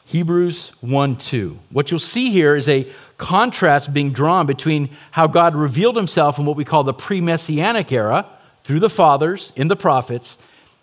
Hebrews 0.05 0.71
1 0.81 1.15
2. 1.15 1.59
What 1.69 1.91
you'll 1.91 1.99
see 1.99 2.31
here 2.31 2.55
is 2.55 2.67
a 2.67 2.91
contrast 3.19 3.93
being 3.93 4.11
drawn 4.11 4.47
between 4.47 4.89
how 5.11 5.27
God 5.27 5.53
revealed 5.53 5.95
himself 5.95 6.39
in 6.39 6.45
what 6.45 6.57
we 6.57 6.65
call 6.65 6.83
the 6.83 6.93
pre 6.93 7.21
messianic 7.21 7.91
era 7.91 8.25
through 8.63 8.79
the 8.79 8.89
fathers, 8.89 9.53
in 9.55 9.67
the 9.67 9.75
prophets, 9.75 10.39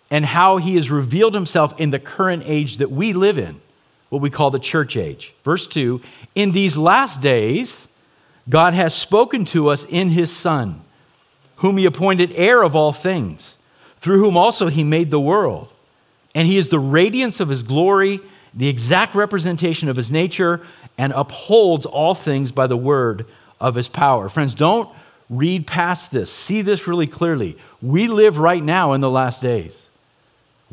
and 0.09 0.25
how 0.25 0.55
he 0.55 0.75
has 0.75 0.89
revealed 0.89 1.33
himself 1.33 1.77
in 1.77 1.89
the 1.89 1.99
current 1.99 2.43
age 2.45 2.77
that 2.77 2.89
we 2.89 3.11
live 3.11 3.37
in, 3.37 3.59
what 4.07 4.21
we 4.21 4.29
call 4.29 4.51
the 4.51 4.57
church 4.57 4.95
age. 4.95 5.35
Verse 5.43 5.67
2 5.67 6.01
In 6.33 6.53
these 6.53 6.77
last 6.77 7.19
days, 7.19 7.89
God 8.47 8.73
has 8.73 8.95
spoken 8.95 9.43
to 9.45 9.67
us 9.67 9.83
in 9.83 10.11
his 10.11 10.33
Son, 10.33 10.79
whom 11.57 11.75
he 11.75 11.85
appointed 11.85 12.31
heir 12.35 12.63
of 12.63 12.73
all 12.73 12.93
things 12.93 13.56
through 13.99 14.19
whom 14.19 14.37
also 14.37 14.67
he 14.67 14.83
made 14.83 15.11
the 15.11 15.19
world. 15.19 15.69
And 16.35 16.47
he 16.47 16.57
is 16.57 16.69
the 16.69 16.79
radiance 16.79 17.39
of 17.39 17.49
his 17.49 17.63
glory, 17.63 18.19
the 18.53 18.67
exact 18.67 19.15
representation 19.15 19.89
of 19.89 19.97
his 19.97 20.11
nature, 20.11 20.61
and 20.97 21.13
upholds 21.13 21.85
all 21.85 22.15
things 22.15 22.51
by 22.51 22.67
the 22.67 22.77
word 22.77 23.25
of 23.59 23.75
his 23.75 23.87
power. 23.87 24.29
Friends, 24.29 24.53
don't 24.53 24.89
read 25.29 25.67
past 25.67 26.11
this. 26.11 26.31
See 26.31 26.61
this 26.61 26.87
really 26.87 27.07
clearly. 27.07 27.57
We 27.81 28.07
live 28.07 28.37
right 28.37 28.63
now 28.63 28.93
in 28.93 29.01
the 29.01 29.09
last 29.09 29.41
days. 29.41 29.85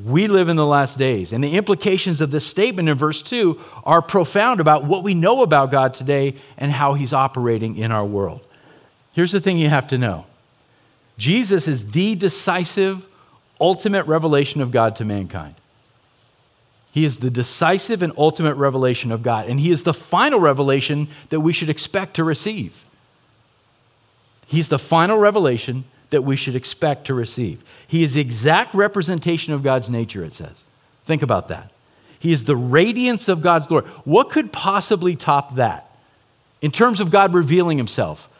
We 0.02 0.26
live 0.26 0.48
in 0.48 0.56
the 0.56 0.66
last 0.66 0.98
days. 0.98 1.32
And 1.32 1.42
the 1.42 1.56
implications 1.56 2.20
of 2.20 2.30
this 2.30 2.44
statement 2.44 2.88
in 2.88 2.98
verse 2.98 3.22
2 3.22 3.60
are 3.84 4.02
profound 4.02 4.60
about 4.60 4.84
what 4.84 5.02
we 5.04 5.14
know 5.14 5.42
about 5.42 5.70
God 5.70 5.94
today 5.94 6.34
and 6.58 6.72
how 6.72 6.94
he's 6.94 7.12
operating 7.12 7.76
in 7.76 7.92
our 7.92 8.04
world. 8.04 8.40
Here's 9.12 9.32
the 9.32 9.40
thing 9.40 9.56
you 9.56 9.68
have 9.68 9.88
to 9.88 9.98
know 9.98 10.26
Jesus 11.16 11.68
is 11.68 11.92
the 11.92 12.16
decisive 12.16 13.06
ultimate 13.60 14.06
revelation 14.06 14.60
of 14.60 14.70
God 14.70 14.96
to 14.96 15.04
mankind. 15.04 15.54
He 16.92 17.04
is 17.04 17.18
the 17.18 17.30
decisive 17.30 18.02
and 18.02 18.12
ultimate 18.16 18.54
revelation 18.54 19.10
of 19.10 19.22
God, 19.22 19.48
and 19.48 19.58
He 19.58 19.70
is 19.70 19.82
the 19.82 19.94
final 19.94 20.38
revelation 20.38 21.08
that 21.30 21.40
we 21.40 21.52
should 21.52 21.68
expect 21.68 22.14
to 22.14 22.24
receive. 22.24 22.84
He's 24.46 24.68
the 24.68 24.78
final 24.78 25.18
revelation 25.18 25.84
that 26.10 26.22
we 26.22 26.36
should 26.36 26.54
expect 26.54 27.06
to 27.06 27.14
receive. 27.14 27.64
He 27.88 28.04
is 28.04 28.14
the 28.14 28.20
exact 28.20 28.74
representation 28.74 29.52
of 29.52 29.64
God's 29.64 29.90
nature, 29.90 30.24
it 30.24 30.32
says. 30.32 30.62
Think 31.04 31.22
about 31.22 31.48
that. 31.48 31.72
He 32.20 32.32
is 32.32 32.44
the 32.44 32.56
radiance 32.56 33.28
of 33.28 33.42
God's 33.42 33.66
glory. 33.66 33.84
What 34.04 34.30
could 34.30 34.52
possibly 34.52 35.16
top 35.16 35.56
that 35.56 35.90
in 36.62 36.70
terms 36.70 37.00
of 37.00 37.10
God 37.10 37.34
revealing 37.34 37.76
Himself? 37.76 38.30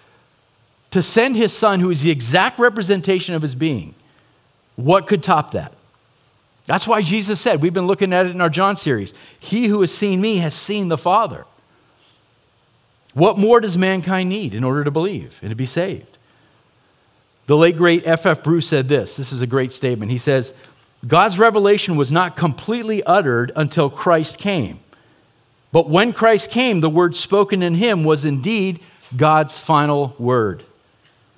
To 0.93 1.03
send 1.03 1.35
His 1.35 1.53
Son, 1.53 1.81
who 1.81 1.91
is 1.91 2.03
the 2.03 2.13
exact 2.13 2.61
representation 2.61 3.35
of 3.35 3.43
His 3.43 3.57
being, 3.57 3.97
what 4.77 5.07
could 5.07 5.23
top 5.23 5.53
that? 5.53 5.73
That's 6.67 6.87
why 6.87 7.03
Jesus 7.03 7.41
said, 7.41 7.61
we've 7.61 7.75
been 7.75 7.87
looking 7.87 8.13
at 8.13 8.27
it 8.27 8.31
in 8.31 8.41
our 8.41 8.49
John 8.49 8.77
series, 8.77 9.13
He 9.39 9.67
who 9.67 9.81
has 9.83 9.93
seen 9.93 10.21
me 10.21 10.39
has 10.39 10.55
seen 10.55 10.89
the 10.89 10.99
Father. 10.99 11.45
What 13.13 13.39
more 13.39 13.61
does 13.61 13.79
mankind 13.79 14.29
need 14.29 14.55
in 14.55 14.65
order 14.65 14.83
to 14.83 14.91
believe 14.91 15.39
and 15.41 15.51
to 15.51 15.57
be 15.57 15.67
saved? 15.67 16.19
The 17.47 17.57
late 17.57 17.77
great 17.77 18.07
F.F. 18.07 18.43
Bruce 18.43 18.69
said 18.69 18.89
this. 18.89 19.17
This 19.17 19.33
is 19.33 19.43
a 19.43 19.47
great 19.47 19.73
statement. 19.73 20.11
He 20.11 20.19
says, 20.19 20.55
God's 21.07 21.39
revelation 21.39 21.97
was 21.97 22.11
not 22.11 22.37
completely 22.37 23.05
uttered 23.05 23.53
until 23.55 23.91
Christ 23.91 24.39
came. 24.39 24.81
But 25.71 25.91
when 25.91 26.13
Christ 26.13 26.51
came, 26.51 26.81
the 26.81 26.89
word 26.89 27.15
spoken 27.15 27.63
in 27.63 27.75
him 27.75 28.05
was 28.05 28.25
indeed 28.25 28.81
God's 29.15 29.59
final 29.59 30.15
word. 30.19 30.65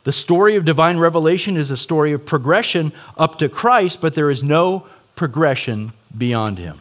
The 0.07 0.13
story 0.13 0.55
of 0.55 0.65
divine 0.65 0.99
revelation 0.99 1.57
is 1.57 1.73
a 1.73 1.77
story 1.77 2.13
of 2.13 2.25
progression 2.25 2.93
up 3.19 3.41
to 3.41 3.49
Christ, 3.49 4.01
but 4.01 4.15
there 4.15 4.31
is 4.31 4.41
no 4.41 4.87
progression 5.17 5.95
beyond 6.17 6.59
him. 6.59 6.81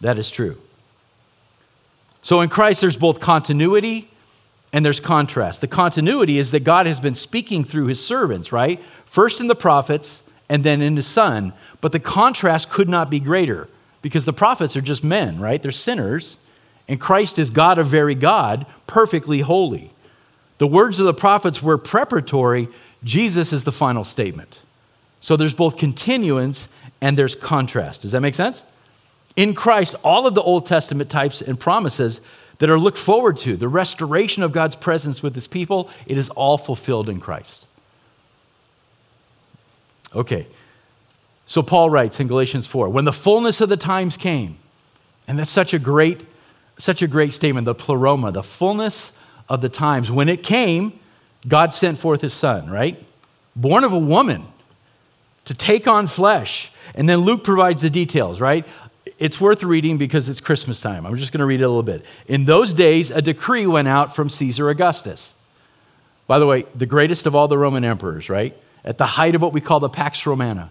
That 0.00 0.18
is 0.18 0.32
true. 0.32 0.58
So 2.22 2.40
in 2.40 2.48
Christ, 2.48 2.80
there's 2.80 2.96
both 2.96 3.20
continuity 3.20 4.10
and 4.72 4.84
there's 4.84 4.98
contrast. 4.98 5.60
The 5.60 5.68
continuity 5.68 6.38
is 6.38 6.50
that 6.50 6.64
God 6.64 6.86
has 6.86 6.98
been 6.98 7.14
speaking 7.14 7.62
through 7.62 7.86
his 7.86 8.04
servants, 8.04 8.50
right? 8.50 8.82
First 9.04 9.38
in 9.38 9.46
the 9.46 9.54
prophets 9.54 10.24
and 10.48 10.64
then 10.64 10.82
in 10.82 10.96
his 10.96 11.06
son. 11.06 11.52
But 11.80 11.92
the 11.92 12.00
contrast 12.00 12.68
could 12.68 12.88
not 12.88 13.10
be 13.10 13.20
greater 13.20 13.68
because 14.02 14.24
the 14.24 14.32
prophets 14.32 14.76
are 14.76 14.80
just 14.80 15.04
men, 15.04 15.38
right? 15.38 15.62
They're 15.62 15.70
sinners. 15.70 16.36
And 16.88 17.00
Christ 17.00 17.38
is 17.38 17.50
God 17.50 17.78
of 17.78 17.86
very 17.86 18.16
God, 18.16 18.66
perfectly 18.88 19.42
holy. 19.42 19.92
The 20.60 20.66
words 20.66 20.98
of 20.98 21.06
the 21.06 21.14
prophets 21.14 21.62
were 21.62 21.78
preparatory, 21.78 22.68
Jesus 23.02 23.50
is 23.50 23.64
the 23.64 23.72
final 23.72 24.04
statement. 24.04 24.58
So 25.22 25.34
there's 25.34 25.54
both 25.54 25.78
continuance 25.78 26.68
and 27.00 27.16
there's 27.16 27.34
contrast. 27.34 28.02
Does 28.02 28.12
that 28.12 28.20
make 28.20 28.34
sense? 28.34 28.62
In 29.36 29.54
Christ, 29.54 29.96
all 30.04 30.26
of 30.26 30.34
the 30.34 30.42
Old 30.42 30.66
Testament 30.66 31.08
types 31.08 31.40
and 31.40 31.58
promises 31.58 32.20
that 32.58 32.68
are 32.68 32.78
looked 32.78 32.98
forward 32.98 33.38
to, 33.38 33.56
the 33.56 33.68
restoration 33.68 34.42
of 34.42 34.52
God's 34.52 34.76
presence 34.76 35.22
with 35.22 35.34
his 35.34 35.46
people, 35.46 35.88
it 36.04 36.18
is 36.18 36.28
all 36.28 36.58
fulfilled 36.58 37.08
in 37.08 37.20
Christ. 37.20 37.64
Okay. 40.14 40.46
So 41.46 41.62
Paul 41.62 41.88
writes 41.88 42.20
in 42.20 42.26
Galatians 42.26 42.66
4, 42.66 42.90
when 42.90 43.06
the 43.06 43.14
fullness 43.14 43.62
of 43.62 43.70
the 43.70 43.78
times 43.78 44.18
came, 44.18 44.58
and 45.26 45.38
that's 45.38 45.50
such 45.50 45.72
a 45.72 45.78
great 45.78 46.20
such 46.76 47.02
a 47.02 47.06
great 47.06 47.32
statement, 47.32 47.66
the 47.66 47.74
pleroma, 47.74 48.32
the 48.32 48.42
fullness 48.42 49.12
of 49.50 49.60
the 49.60 49.68
times. 49.68 50.10
When 50.10 50.28
it 50.28 50.42
came, 50.42 50.98
God 51.46 51.74
sent 51.74 51.98
forth 51.98 52.22
his 52.22 52.32
son, 52.32 52.70
right? 52.70 53.04
Born 53.56 53.84
of 53.84 53.92
a 53.92 53.98
woman 53.98 54.46
to 55.44 55.52
take 55.52 55.88
on 55.88 56.06
flesh. 56.06 56.72
And 56.94 57.08
then 57.08 57.18
Luke 57.18 57.42
provides 57.44 57.82
the 57.82 57.90
details, 57.90 58.40
right? 58.40 58.64
It's 59.18 59.40
worth 59.40 59.62
reading 59.62 59.98
because 59.98 60.28
it's 60.28 60.40
Christmas 60.40 60.80
time. 60.80 61.04
I'm 61.04 61.16
just 61.16 61.32
going 61.32 61.40
to 61.40 61.44
read 61.46 61.60
it 61.60 61.64
a 61.64 61.68
little 61.68 61.82
bit. 61.82 62.04
In 62.26 62.44
those 62.44 62.72
days, 62.72 63.10
a 63.10 63.20
decree 63.20 63.66
went 63.66 63.88
out 63.88 64.14
from 64.14 64.30
Caesar 64.30 64.70
Augustus. 64.70 65.34
By 66.26 66.38
the 66.38 66.46
way, 66.46 66.64
the 66.74 66.86
greatest 66.86 67.26
of 67.26 67.34
all 67.34 67.48
the 67.48 67.58
Roman 67.58 67.84
emperors, 67.84 68.30
right? 68.30 68.56
At 68.84 68.98
the 68.98 69.06
height 69.06 69.34
of 69.34 69.42
what 69.42 69.52
we 69.52 69.60
call 69.60 69.80
the 69.80 69.88
Pax 69.88 70.24
Romana, 70.24 70.70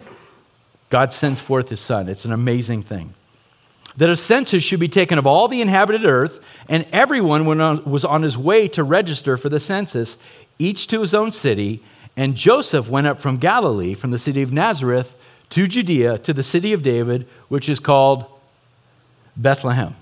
God 0.89 1.11
sends 1.11 1.41
forth 1.41 1.69
his 1.69 1.81
son. 1.81 2.07
It's 2.07 2.25
an 2.25 2.31
amazing 2.31 2.81
thing 2.83 3.13
that 3.97 4.09
a 4.09 4.15
census 4.15 4.63
should 4.63 4.79
be 4.79 4.87
taken 4.87 5.17
of 5.17 5.27
all 5.27 5.47
the 5.47 5.61
inhabited 5.61 6.05
earth, 6.05 6.39
and 6.67 6.85
everyone 6.91 7.45
was 7.45 8.05
on 8.05 8.21
his 8.21 8.37
way 8.37 8.67
to 8.69 8.83
register 8.83 9.35
for 9.37 9.49
the 9.49 9.59
census, 9.59 10.17
each 10.57 10.87
to 10.87 11.01
his 11.01 11.13
own 11.13 11.31
city. 11.31 11.83
And 12.15 12.35
Joseph 12.35 12.89
went 12.89 13.07
up 13.07 13.19
from 13.19 13.37
Galilee, 13.37 13.93
from 13.93 14.11
the 14.11 14.19
city 14.19 14.41
of 14.41 14.51
Nazareth, 14.51 15.15
to 15.51 15.67
Judea, 15.67 16.17
to 16.19 16.33
the 16.33 16.43
city 16.43 16.73
of 16.73 16.83
David, 16.83 17.27
which 17.47 17.69
is 17.69 17.79
called 17.79 18.25
Bethlehem. 19.35 19.95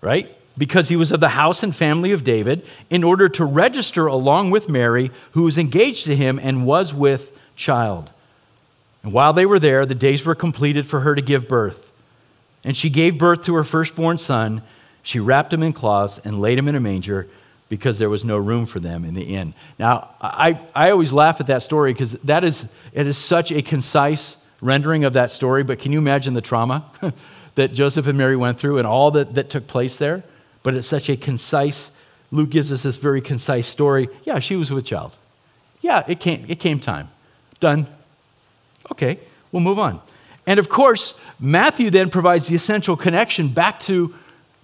Right? 0.00 0.34
Because 0.58 0.88
he 0.88 0.96
was 0.96 1.12
of 1.12 1.20
the 1.20 1.30
house 1.30 1.62
and 1.62 1.76
family 1.76 2.10
of 2.12 2.24
David, 2.24 2.66
in 2.88 3.04
order 3.04 3.28
to 3.28 3.44
register 3.44 4.06
along 4.06 4.50
with 4.50 4.68
Mary, 4.68 5.10
who 5.32 5.42
was 5.42 5.56
engaged 5.58 6.04
to 6.04 6.16
him 6.16 6.38
and 6.42 6.66
was 6.66 6.92
with 6.92 7.32
child. 7.54 8.10
And 9.02 9.12
while 9.12 9.32
they 9.32 9.46
were 9.46 9.58
there, 9.58 9.86
the 9.86 9.94
days 9.94 10.24
were 10.24 10.34
completed 10.34 10.86
for 10.86 11.00
her 11.00 11.14
to 11.14 11.22
give 11.22 11.48
birth. 11.48 11.89
And 12.64 12.76
she 12.76 12.90
gave 12.90 13.18
birth 13.18 13.44
to 13.44 13.54
her 13.54 13.64
firstborn 13.64 14.18
son. 14.18 14.62
She 15.02 15.18
wrapped 15.18 15.52
him 15.52 15.62
in 15.62 15.72
cloths 15.72 16.20
and 16.24 16.40
laid 16.40 16.58
him 16.58 16.68
in 16.68 16.74
a 16.74 16.80
manger 16.80 17.26
because 17.68 17.98
there 17.98 18.10
was 18.10 18.24
no 18.24 18.36
room 18.36 18.66
for 18.66 18.80
them 18.80 19.04
in 19.04 19.14
the 19.14 19.22
inn. 19.22 19.54
Now, 19.78 20.10
I, 20.20 20.60
I 20.74 20.90
always 20.90 21.12
laugh 21.12 21.40
at 21.40 21.46
that 21.46 21.62
story 21.62 21.92
because 21.92 22.12
that 22.12 22.44
is, 22.44 22.66
it 22.92 23.06
is 23.06 23.16
such 23.16 23.52
a 23.52 23.62
concise 23.62 24.36
rendering 24.60 25.04
of 25.04 25.12
that 25.14 25.30
story, 25.30 25.62
but 25.62 25.78
can 25.78 25.92
you 25.92 25.98
imagine 25.98 26.34
the 26.34 26.40
trauma 26.40 26.84
that 27.54 27.72
Joseph 27.72 28.06
and 28.06 28.18
Mary 28.18 28.36
went 28.36 28.58
through 28.58 28.78
and 28.78 28.86
all 28.86 29.10
that, 29.12 29.34
that 29.34 29.50
took 29.50 29.66
place 29.66 29.96
there? 29.96 30.24
But 30.62 30.74
it's 30.74 30.88
such 30.88 31.08
a 31.08 31.16
concise, 31.16 31.90
Luke 32.30 32.50
gives 32.50 32.70
us 32.72 32.82
this 32.82 32.96
very 32.96 33.20
concise 33.20 33.66
story. 33.66 34.08
Yeah, 34.24 34.40
she 34.40 34.56
was 34.56 34.70
with 34.70 34.84
child. 34.84 35.12
Yeah, 35.80 36.04
it 36.06 36.20
came, 36.20 36.44
it 36.48 36.60
came 36.60 36.80
time. 36.80 37.08
Done. 37.60 37.86
Okay, 38.90 39.20
we'll 39.52 39.62
move 39.62 39.78
on. 39.78 40.02
And 40.46 40.58
of 40.58 40.68
course, 40.68 41.14
Matthew 41.40 41.88
then 41.90 42.10
provides 42.10 42.48
the 42.48 42.54
essential 42.54 42.96
connection 42.96 43.48
back 43.48 43.80
to, 43.80 44.14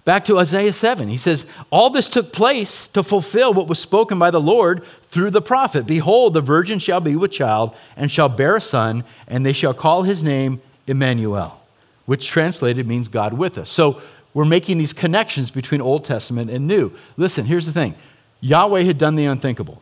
back 0.05 0.25
to 0.25 0.37
Isaiah 0.37 0.71
7. 0.71 1.07
He 1.07 1.17
says, 1.17 1.47
All 1.71 1.89
this 1.89 2.07
took 2.07 2.31
place 2.31 2.87
to 2.89 3.01
fulfill 3.01 3.53
what 3.53 3.67
was 3.67 3.79
spoken 3.79 4.19
by 4.19 4.29
the 4.29 4.39
Lord 4.39 4.85
through 5.09 5.31
the 5.31 5.41
prophet. 5.41 5.87
Behold, 5.87 6.33
the 6.33 6.41
virgin 6.41 6.77
shall 6.77 6.99
be 6.99 7.15
with 7.15 7.31
child 7.31 7.75
and 7.95 8.11
shall 8.11 8.29
bear 8.29 8.57
a 8.57 8.61
son, 8.61 9.03
and 9.27 9.43
they 9.43 9.53
shall 9.53 9.73
call 9.73 10.03
his 10.03 10.23
name 10.23 10.61
Emmanuel, 10.85 11.59
which 12.05 12.27
translated 12.27 12.87
means 12.87 13.07
God 13.07 13.33
with 13.33 13.57
us. 13.57 13.71
So 13.71 13.99
we're 14.35 14.45
making 14.45 14.77
these 14.77 14.93
connections 14.93 15.49
between 15.49 15.81
Old 15.81 16.05
Testament 16.05 16.51
and 16.51 16.67
New. 16.67 16.93
Listen, 17.17 17.45
here's 17.45 17.65
the 17.65 17.71
thing 17.71 17.95
Yahweh 18.39 18.83
had 18.83 18.99
done 18.99 19.15
the 19.15 19.25
unthinkable. 19.25 19.81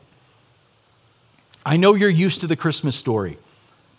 I 1.65 1.75
know 1.75 1.93
you're 1.93 2.09
used 2.09 2.41
to 2.41 2.47
the 2.47 2.55
Christmas 2.55 2.95
story, 2.95 3.37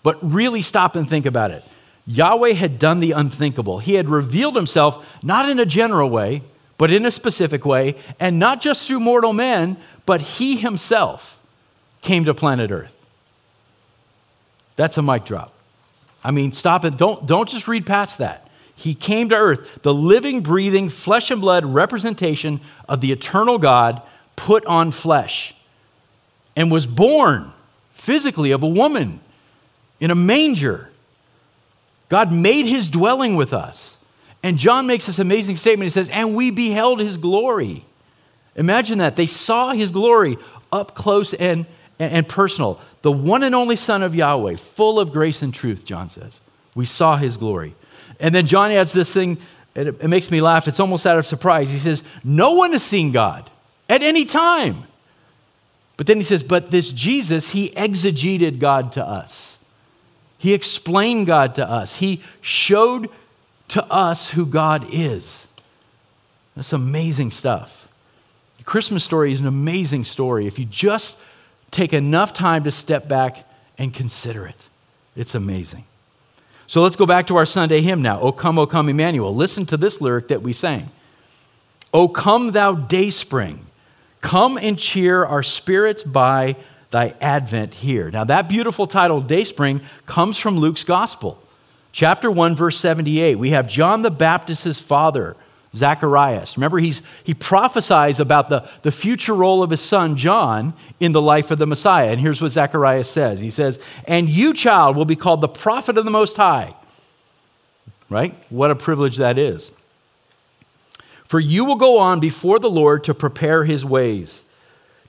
but 0.03 0.18
really 0.22 0.62
stop 0.62 0.97
and 0.97 1.07
think 1.07 1.26
about 1.26 1.51
it. 1.51 1.62
Yahweh 2.07 2.52
had 2.52 2.78
done 2.78 3.00
the 3.00 3.12
unthinkable. 3.12 3.78
He 3.78 3.94
had 3.94 4.09
revealed 4.09 4.57
himself 4.57 5.04
not 5.22 5.48
in 5.48 5.59
a 5.59 5.66
general 5.66 6.09
way, 6.09 6.42
but 6.78 6.90
in 6.90 7.04
a 7.04 7.11
specific 7.11 7.64
way, 7.64 7.96
and 8.20 8.38
not 8.38 8.61
just 8.61 8.86
through 8.86 9.00
mortal 9.00 9.32
men, 9.32 9.76
but 10.04 10.20
he 10.20 10.57
himself 10.57 11.38
came 12.02 12.24
to 12.24 12.34
planet 12.34 12.70
Earth. 12.70 12.96
That's 14.76 14.98
a 14.98 15.02
mic 15.02 15.24
drop. 15.24 15.52
I 16.22 16.30
mean, 16.30 16.52
stop 16.52 16.84
it. 16.84 16.96
Don't, 16.96 17.26
don't 17.26 17.48
just 17.48 17.66
read 17.66 17.86
past 17.86 18.18
that. 18.18 18.48
He 18.74 18.94
came 18.94 19.30
to 19.30 19.36
earth, 19.36 19.82
the 19.82 19.94
living, 19.94 20.42
breathing, 20.42 20.90
flesh 20.90 21.30
and 21.30 21.40
blood 21.40 21.64
representation 21.64 22.61
of 22.88 23.00
the 23.00 23.11
eternal 23.11 23.59
God 23.59 24.02
put 24.36 24.66
on 24.66 24.90
flesh 24.90 25.54
and 26.54 26.70
was 26.70 26.86
born 26.86 27.52
physically 27.94 28.50
of 28.50 28.62
a 28.62 28.68
woman 28.68 29.20
in 29.98 30.11
a 30.11 30.14
manger 30.14 30.90
God 32.09 32.32
made 32.32 32.66
his 32.66 32.88
dwelling 32.88 33.36
with 33.36 33.52
us. 33.52 33.98
And 34.42 34.59
John 34.59 34.86
makes 34.86 35.07
this 35.07 35.18
amazing 35.18 35.57
statement. 35.57 35.86
He 35.86 35.90
says, 35.90 36.09
And 36.09 36.34
we 36.34 36.50
beheld 36.50 37.00
his 37.00 37.18
glory. 37.18 37.84
Imagine 38.54 38.98
that. 38.98 39.16
They 39.16 39.26
saw 39.26 39.72
his 39.72 39.90
glory 39.90 40.38
up 40.72 40.94
close 40.94 41.34
and, 41.34 41.66
and 41.98 42.28
personal. 42.28 42.80
The 43.02 43.12
one 43.12 43.42
and 43.42 43.54
only 43.54 43.76
Son 43.76 44.02
of 44.02 44.14
Yahweh, 44.14 44.57
full 44.57 44.98
of 44.98 45.12
grace 45.12 45.42
and 45.42 45.52
truth, 45.52 45.84
John 45.84 46.09
says. 46.11 46.40
We 46.74 46.86
saw 46.86 47.16
his 47.16 47.36
glory. 47.36 47.74
And 48.20 48.34
then 48.34 48.46
John 48.46 48.70
adds 48.70 48.92
this 48.92 49.12
thing, 49.12 49.38
it, 49.74 49.88
it 49.88 50.09
makes 50.09 50.30
me 50.30 50.40
laugh. 50.40 50.68
It's 50.68 50.80
almost 50.80 51.07
out 51.07 51.18
of 51.18 51.26
surprise. 51.26 51.72
He 51.72 51.78
says, 51.78 52.02
No 52.24 52.52
one 52.52 52.72
has 52.72 52.82
seen 52.82 53.12
God 53.12 53.50
at 53.88 54.02
any 54.02 54.24
time. 54.24 54.84
But 55.96 56.07
then 56.07 56.16
he 56.16 56.22
says, 56.22 56.42
But 56.42 56.70
this 56.70 56.92
Jesus, 56.92 57.50
he 57.50 57.70
exegeted 57.76 58.59
God 58.59 58.92
to 58.92 59.04
us. 59.04 59.55
He 60.39 60.53
explained 60.53 61.26
God 61.26 61.55
to 61.57 61.68
us. 61.68 61.97
He 61.97 62.22
showed 62.41 63.09
to 63.68 63.84
us 63.87 64.30
who 64.30 64.47
God 64.47 64.87
is. 64.93 65.47
That's 66.55 66.72
amazing 66.72 67.30
stuff. 67.30 67.89
The 68.59 68.64
Christmas 68.64 69.05
story 69.05 69.32
is 69.32 69.41
an 69.41 69.47
amazing 69.47 70.05
story. 70.05 70.47
If 70.47 70.59
you 70.59 70.64
just 70.64 71.16
take 71.70 71.93
enough 71.93 72.32
time 72.32 72.64
to 72.64 72.70
step 72.70 73.09
back 73.09 73.49
and 73.78 73.93
consider 73.93 74.47
it, 74.47 74.57
it's 75.14 75.34
amazing. 75.34 75.84
So 76.66 76.82
let's 76.82 76.97
go 76.97 77.07
back 77.07 77.26
to 77.28 77.37
our 77.37 77.47
Sunday 77.47 77.80
hymn 77.80 78.03
now. 78.03 78.20
O 78.20 78.32
come, 78.32 78.59
O 78.59 78.66
come, 78.66 78.89
Emmanuel. 78.89 79.34
Listen 79.34 79.66
to 79.66 79.76
this 79.76 80.01
lyric 80.01 80.28
that 80.28 80.43
we 80.43 80.53
sang. 80.53 80.91
O 81.95 82.09
come, 82.09 82.53
thou 82.53 82.74
dayspring. 82.74 83.64
Come 84.20 84.59
and 84.59 84.78
cheer 84.78 85.24
our 85.24 85.43
spirits 85.43 86.03
by 86.03 86.57
thy 86.97 87.14
advent 87.20 87.74
here. 87.74 88.11
Now, 88.11 88.24
that 88.24 88.49
beautiful 88.49 88.86
title, 88.86 89.20
Dayspring, 89.20 89.82
comes 90.07 90.38
from 90.38 90.57
Luke's 90.57 90.82
Gospel. 90.82 91.38
Chapter 91.92 92.30
1, 92.30 92.57
verse 92.57 92.78
78. 92.78 93.38
We 93.38 93.51
have 93.51 93.68
John 93.68 94.01
the 94.01 94.11
Baptist's 94.11 94.80
father, 94.80 95.36
Zacharias. 95.74 96.57
Remember, 96.57 96.78
he's, 96.78 97.03
he 97.22 97.34
prophesies 97.34 98.18
about 98.18 98.49
the, 98.49 98.66
the 98.80 98.90
future 98.90 99.34
role 99.34 99.62
of 99.62 99.68
his 99.68 99.82
son, 99.82 100.16
John, 100.16 100.72
in 100.99 101.12
the 101.12 101.20
life 101.20 101.51
of 101.51 101.59
the 101.59 101.66
Messiah. 101.66 102.09
And 102.09 102.18
here's 102.18 102.40
what 102.40 102.53
Zacharias 102.53 103.11
says 103.11 103.40
He 103.40 103.51
says, 103.51 103.78
And 104.07 104.30
you, 104.30 104.55
child, 104.55 104.97
will 104.97 105.05
be 105.05 105.16
called 105.16 105.42
the 105.42 105.49
prophet 105.49 105.99
of 105.99 106.07
the 106.07 106.11
Most 106.11 106.38
High. 106.38 106.74
Right? 108.09 108.34
What 108.49 108.70
a 108.70 108.74
privilege 108.74 109.18
that 109.18 109.36
is. 109.36 109.70
For 111.26 111.40
you 111.40 111.66
will 111.66 111.76
go 111.76 111.99
on 111.99 112.20
before 112.20 112.59
the 112.59 112.70
Lord 112.70 113.05
to 113.05 113.12
prepare 113.12 113.64
his 113.64 113.84
ways, 113.84 114.45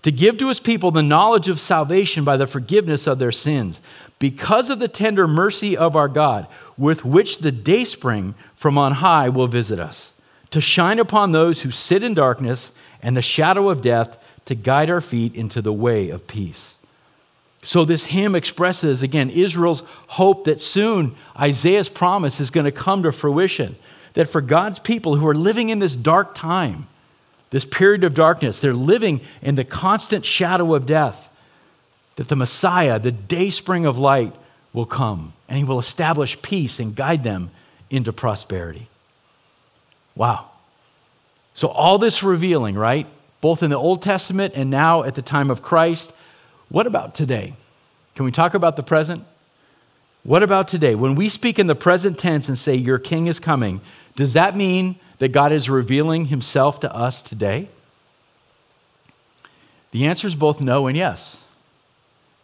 to 0.07 0.11
give 0.13 0.37
to 0.37 0.47
his 0.47 0.61
people 0.61 0.89
the 0.89 1.03
knowledge 1.03 1.49
of 1.49 1.59
salvation 1.59 2.23
by 2.23 2.37
the 2.37 2.47
forgiveness 2.47 3.07
of 3.07 3.19
their 3.19 3.29
sins, 3.29 3.81
because 4.19 4.69
of 4.69 4.79
the 4.79 4.87
tender 4.87 5.27
mercy 5.27 5.75
of 5.75 5.97
our 5.97 6.07
God, 6.07 6.47
with 6.77 7.03
which 7.03 7.39
the 7.39 7.51
dayspring 7.51 8.33
from 8.55 8.77
on 8.77 8.93
high 8.93 9.27
will 9.27 9.47
visit 9.47 9.81
us, 9.81 10.13
to 10.49 10.61
shine 10.61 10.97
upon 10.97 11.33
those 11.33 11.63
who 11.63 11.71
sit 11.71 12.03
in 12.03 12.13
darkness 12.13 12.71
and 13.01 13.17
the 13.17 13.21
shadow 13.21 13.69
of 13.69 13.81
death, 13.81 14.17
to 14.45 14.55
guide 14.55 14.89
our 14.89 15.01
feet 15.01 15.35
into 15.35 15.61
the 15.61 15.73
way 15.73 16.07
of 16.07 16.25
peace. 16.25 16.77
So, 17.61 17.83
this 17.83 18.05
hymn 18.05 18.33
expresses, 18.33 19.03
again, 19.03 19.29
Israel's 19.29 19.83
hope 20.07 20.45
that 20.45 20.61
soon 20.61 21.17
Isaiah's 21.37 21.89
promise 21.89 22.39
is 22.39 22.49
going 22.49 22.63
to 22.63 22.71
come 22.71 23.03
to 23.03 23.11
fruition 23.11 23.75
that 24.13 24.29
for 24.29 24.39
God's 24.39 24.79
people 24.79 25.17
who 25.17 25.27
are 25.27 25.35
living 25.35 25.67
in 25.67 25.79
this 25.79 25.97
dark 25.97 26.33
time, 26.33 26.87
this 27.49 27.65
period 27.65 28.03
of 28.03 28.13
darkness, 28.13 28.59
they're 28.59 28.73
living 28.73 29.21
in 29.41 29.55
the 29.55 29.63
constant 29.63 30.25
shadow 30.25 30.75
of 30.75 30.85
death, 30.85 31.29
that 32.17 32.27
the 32.27 32.35
Messiah, 32.35 32.99
the 32.99 33.11
day 33.11 33.49
spring 33.49 33.85
of 33.85 33.97
light, 33.97 34.35
will 34.73 34.85
come 34.85 35.33
and 35.47 35.57
he 35.57 35.63
will 35.63 35.79
establish 35.79 36.41
peace 36.41 36.79
and 36.79 36.95
guide 36.95 37.23
them 37.23 37.51
into 37.89 38.11
prosperity. 38.11 38.87
Wow. 40.15 40.49
So, 41.53 41.69
all 41.69 41.97
this 41.97 42.21
revealing, 42.21 42.75
right? 42.75 43.07
Both 43.39 43.63
in 43.63 43.69
the 43.69 43.77
Old 43.77 44.01
Testament 44.01 44.53
and 44.55 44.69
now 44.69 45.03
at 45.03 45.15
the 45.15 45.21
time 45.21 45.49
of 45.49 45.61
Christ. 45.61 46.11
What 46.69 46.85
about 46.85 47.15
today? 47.15 47.53
Can 48.15 48.25
we 48.25 48.31
talk 48.31 48.53
about 48.53 48.75
the 48.75 48.83
present? 48.83 49.23
What 50.23 50.43
about 50.43 50.67
today? 50.67 50.95
When 50.95 51.15
we 51.15 51.29
speak 51.29 51.57
in 51.57 51.67
the 51.67 51.75
present 51.75 52.19
tense 52.19 52.49
and 52.49 52.57
say, 52.57 52.75
Your 52.75 52.99
king 52.99 53.27
is 53.27 53.39
coming, 53.39 53.79
does 54.15 54.33
that 54.33 54.55
mean 54.55 54.97
that 55.20 55.30
God 55.30 55.51
is 55.51 55.70
revealing 55.70 56.26
himself 56.26 56.80
to 56.82 56.95
us 56.95 57.22
today? 57.22 57.70
The 59.91 60.05
answer 60.05 60.28
is 60.28 60.36
both 60.36 60.61
no 60.61 60.88
and 60.88 60.95
yes. 60.95 61.38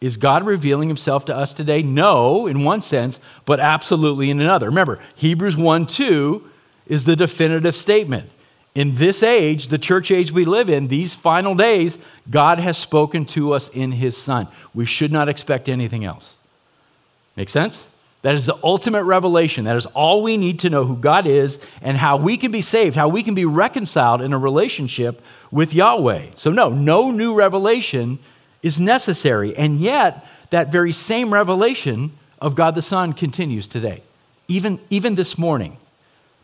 Is 0.01 0.17
God 0.17 0.45
revealing 0.45 0.89
himself 0.89 1.23
to 1.25 1.35
us 1.35 1.53
today? 1.53 1.81
No, 1.81 2.45
in 2.45 2.63
one 2.63 2.81
sense, 2.81 3.19
but 3.45 3.59
absolutely 3.59 4.29
in 4.29 4.41
another. 4.41 4.67
Remember, 4.67 4.99
Hebrews 5.15 5.55
1 5.55 5.87
2 5.87 6.49
is 6.87 7.05
the 7.05 7.15
definitive 7.15 7.75
statement. 7.75 8.29
In 8.75 8.95
this 8.95 9.21
age, 9.21 9.67
the 9.67 9.77
church 9.77 10.11
age 10.11 10.31
we 10.31 10.45
live 10.45 10.69
in, 10.69 10.87
these 10.87 11.13
final 11.13 11.53
days, 11.53 11.99
God 12.29 12.59
has 12.59 12.77
spoken 12.77 13.25
to 13.27 13.53
us 13.53 13.69
in 13.69 13.93
his 13.93 14.17
Son. 14.17 14.47
We 14.73 14.85
should 14.85 15.11
not 15.11 15.29
expect 15.29 15.69
anything 15.69 16.03
else. 16.03 16.35
Make 17.35 17.49
sense? 17.49 17.85
That 18.23 18.35
is 18.35 18.45
the 18.45 18.57
ultimate 18.63 19.03
revelation. 19.03 19.65
That 19.65 19.75
is 19.75 19.85
all 19.87 20.23
we 20.23 20.37
need 20.37 20.59
to 20.59 20.69
know 20.69 20.85
who 20.85 20.95
God 20.95 21.27
is 21.27 21.59
and 21.81 21.97
how 21.97 22.15
we 22.15 22.37
can 22.37 22.51
be 22.51 22.61
saved, 22.61 22.95
how 22.95 23.09
we 23.09 23.21
can 23.21 23.35
be 23.35 23.45
reconciled 23.45 24.21
in 24.21 24.31
a 24.31 24.37
relationship 24.37 25.21
with 25.51 25.73
Yahweh. 25.73 26.31
So, 26.35 26.51
no, 26.51 26.69
no 26.69 27.11
new 27.11 27.35
revelation 27.35 28.19
is 28.61 28.79
necessary. 28.79 29.55
And 29.57 29.79
yet, 29.79 30.25
that 30.51 30.71
very 30.71 30.93
same 30.93 31.33
revelation 31.33 32.13
of 32.39 32.55
God 32.55 32.75
the 32.75 32.81
Son 32.81 33.11
continues 33.11 33.67
today. 33.67 34.03
Even, 34.47 34.79
even 34.89 35.15
this 35.15 35.37
morning, 35.37 35.75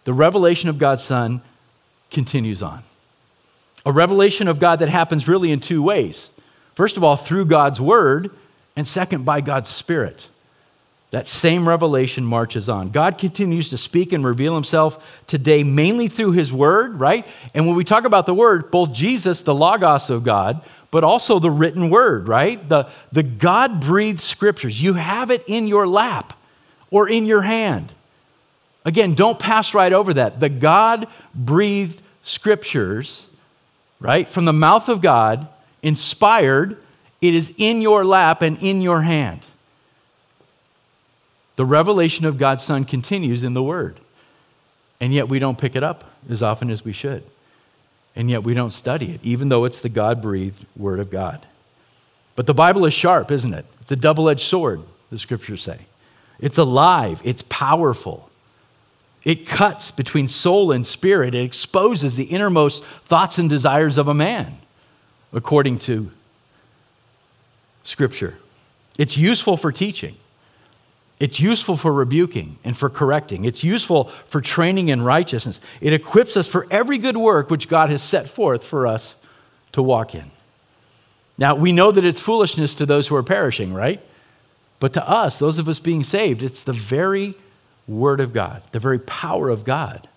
the 0.04 0.14
revelation 0.14 0.70
of 0.70 0.80
God's 0.80 1.04
Son 1.04 1.42
continues 2.12 2.62
on. 2.62 2.84
A 3.86 3.92
revelation 3.94 4.50
of 4.50 4.60
God 4.60 4.80
that 4.80 4.90
happens 4.90 5.30
really 5.30 5.50
in 5.52 5.62
two 5.62 5.82
ways. 5.82 6.30
First 6.76 6.98
of 6.98 7.06
all, 7.06 7.16
through 7.16 7.46
God's 7.46 7.80
Word, 7.80 8.32
and 8.76 8.86
second, 8.86 9.24
by 9.24 9.40
God's 9.40 9.70
Spirit. 9.70 10.28
That 11.12 11.28
same 11.28 11.68
revelation 11.68 12.24
marches 12.24 12.70
on. 12.70 12.92
God 12.92 13.18
continues 13.18 13.70
to 13.70 13.78
speak 13.78 14.14
and 14.14 14.24
reveal 14.24 14.54
himself 14.54 15.22
today 15.26 15.64
mainly 15.64 16.08
through 16.08 16.34
his 16.34 16.54
word, 16.54 17.00
right? 17.00 17.26
And 17.54 17.66
when 17.66 17.76
we 17.76 17.84
talk 17.84 18.06
about 18.06 18.28
the 18.28 18.34
word, 18.34 18.70
both 18.70 18.94
Jesus, 18.94 19.42
the 19.42 19.56
Logos 19.56 20.12
of 20.12 20.24
God, 20.24 20.64
but 20.92 21.04
also 21.04 21.40
the 21.40 21.50
written 21.50 21.90
word, 21.90 22.28
right? 22.28 22.68
The, 22.68 22.90
the 23.12 23.24
God 23.24 23.80
breathed 23.80 24.22
scriptures. 24.22 24.82
You 24.82 24.94
have 24.94 25.32
it 25.32 25.44
in 25.48 25.68
your 25.68 25.88
lap 25.88 26.38
or 26.92 27.10
in 27.10 27.26
your 27.26 27.42
hand. 27.42 27.92
Again, 28.86 29.16
don't 29.16 29.40
pass 29.40 29.74
right 29.74 29.94
over 29.94 30.14
that. 30.16 30.40
The 30.40 30.50
God 30.50 31.08
breathed 31.34 32.02
scriptures, 32.24 33.28
right, 34.00 34.28
from 34.28 34.46
the 34.46 34.54
mouth 34.54 34.90
of 34.90 35.02
God, 35.02 35.48
inspired, 35.82 36.78
it 37.22 37.36
is 37.36 37.54
in 37.58 37.82
your 37.82 38.06
lap 38.06 38.42
and 38.42 38.58
in 38.60 38.82
your 38.82 39.02
hand. 39.02 39.42
The 41.60 41.66
revelation 41.66 42.26
of 42.26 42.38
God's 42.38 42.64
Son 42.64 42.86
continues 42.86 43.44
in 43.44 43.54
the 43.54 43.62
Word. 43.62 44.00
And 45.02 45.14
yet 45.14 45.28
we 45.28 45.40
don't 45.40 45.58
pick 45.58 45.76
it 45.76 45.84
up 45.84 46.06
as 46.30 46.42
often 46.42 46.70
as 46.70 46.86
we 46.86 46.94
should. 46.94 47.22
And 48.16 48.32
yet 48.32 48.46
we 48.46 48.54
don't 48.54 48.72
study 48.72 49.12
it, 49.12 49.20
even 49.24 49.50
though 49.50 49.66
it's 49.66 49.82
the 49.82 49.90
God 49.90 50.22
breathed 50.22 50.66
Word 50.78 51.02
of 51.02 51.12
God. 51.12 51.46
But 52.38 52.48
the 52.48 52.54
Bible 52.54 52.86
is 52.86 52.94
sharp, 52.94 53.30
isn't 53.30 53.54
it? 53.54 53.66
It's 53.82 53.92
a 53.92 53.98
double 53.98 54.30
edged 54.30 54.48
sword, 54.48 54.84
the 55.10 55.20
scriptures 55.20 55.62
say. 55.62 55.80
It's 56.40 56.58
alive, 56.58 57.22
it's 57.26 57.44
powerful. 57.50 58.30
It 59.26 59.46
cuts 59.46 59.92
between 59.92 60.30
soul 60.30 60.72
and 60.72 60.88
spirit, 60.88 61.36
it 61.36 61.44
exposes 61.44 62.16
the 62.16 62.24
innermost 62.24 62.86
thoughts 63.04 63.38
and 63.38 63.50
desires 63.50 63.98
of 63.98 64.08
a 64.08 64.14
man, 64.14 64.60
according 65.34 65.80
to 65.80 66.10
Scripture. 67.84 68.36
It's 68.98 69.18
useful 69.18 69.58
for 69.58 69.74
teaching. 69.74 70.16
It's 71.20 71.40
useful 71.40 71.76
for 71.76 71.92
rebuking 71.92 72.58
and 72.64 72.78
for 72.78 72.90
correcting. 72.90 73.44
It's 73.44 73.64
useful 73.64 74.06
for 74.28 74.40
training 74.40 74.88
in 74.88 75.02
righteousness. 75.02 75.60
It 75.82 75.92
equips 75.92 76.38
us 76.38 76.48
for 76.48 76.66
every 76.72 76.98
good 76.98 77.18
work 77.18 77.50
which 77.50 77.68
God 77.68 77.90
has 77.90 78.02
set 78.02 78.30
forth 78.30 78.64
for 78.64 78.88
us 78.88 79.18
to 79.74 79.82
walk 79.82 80.16
in. 80.16 80.32
Now, 81.38 81.56
we 81.56 81.74
know 81.74 81.92
that 81.92 82.06
it's 82.06 82.22
foolishness 82.22 82.74
to 82.76 82.86
those 82.86 83.08
who 83.08 83.16
are 83.16 83.24
perishing, 83.24 83.74
right? 83.74 84.02
But 84.80 84.94
to 84.94 85.10
us, 85.10 85.38
those 85.38 85.58
of 85.60 85.68
us 85.68 85.80
being 85.80 86.04
saved, 86.04 86.42
it's 86.42 86.64
the 86.64 86.74
very 86.74 87.36
Word 87.86 88.22
of 88.22 88.34
God, 88.34 88.62
the 88.72 88.80
very 88.80 89.00
power 89.00 89.50
of 89.50 89.66
God. 89.66 90.08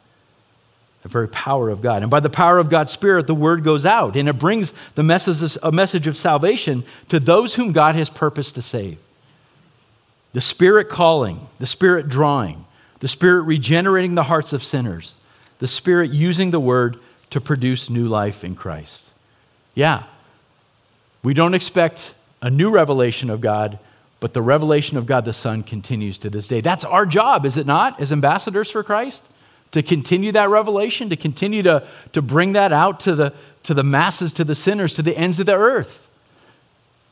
The 1.03 1.09
very 1.09 1.27
power 1.27 1.69
of 1.69 1.83
God. 1.83 2.03
And 2.03 2.11
by 2.13 2.21
the 2.21 2.31
power 2.31 2.59
of 2.59 2.71
God's 2.71 2.93
Spirit, 2.93 3.27
the 3.27 3.35
Word 3.35 3.65
goes 3.65 3.85
out 3.85 4.17
and 4.17 4.29
it 4.29 4.39
brings 4.39 4.73
the 4.95 5.03
message, 5.03 5.59
a 5.61 5.73
message 5.73 6.07
of 6.07 6.17
salvation 6.17 6.85
to 7.09 7.19
those 7.19 7.57
whom 7.57 7.73
God 7.73 7.97
has 7.97 8.09
purposed 8.09 8.55
to 8.55 8.63
save 8.63 8.99
the 10.33 10.41
Spirit 10.41 10.89
calling, 10.89 11.47
the 11.59 11.67
Spirit 11.67 12.09
drawing, 12.09 12.65
the 13.01 13.09
Spirit 13.09 13.43
regenerating 13.43 14.15
the 14.15 14.25
hearts 14.25 14.53
of 14.53 14.63
sinners, 14.63 15.15
the 15.59 15.69
Spirit 15.69 16.13
using 16.13 16.51
the 16.51 16.61
Word 16.61 16.99
to 17.31 17.41
produce 17.41 17.91
new 17.91 18.09
life 18.09 18.45
in 18.45 18.55
Christ. 18.55 19.11
Yeah, 19.75 20.05
we 21.23 21.35
don't 21.35 21.55
expect 21.55 22.15
a 22.41 22.51
new 22.51 22.71
revelation 22.71 23.31
of 23.31 23.41
God, 23.41 23.79
but 24.21 24.35
the 24.35 24.43
revelation 24.43 24.97
of 24.97 25.07
God 25.07 25.25
the 25.25 25.33
Son 25.33 25.63
continues 25.63 26.19
to 26.19 26.31
this 26.31 26.49
day. 26.49 26.61
That's 26.61 26.85
our 26.85 27.07
job, 27.07 27.47
is 27.47 27.57
it 27.57 27.67
not, 27.67 28.01
as 28.01 28.13
ambassadors 28.13 28.71
for 28.71 28.83
Christ? 28.83 29.23
To 29.73 29.83
continue 29.83 30.33
that 30.33 30.51
revelation, 30.51 31.09
to 31.11 31.17
continue 31.17 31.63
to, 31.63 31.87
to 32.13 32.21
bring 32.21 32.53
that 32.53 32.73
out 32.73 33.01
to 33.01 33.15
the, 33.15 33.33
to 33.63 33.73
the 33.73 33.85
masses, 33.85 34.33
to 34.35 34.45
the 34.45 34.55
sinners, 34.55 34.95
to 34.95 35.03
the 35.03 35.17
ends 35.17 35.39
of 35.39 35.47
the 35.47 35.55
earth 35.55 36.02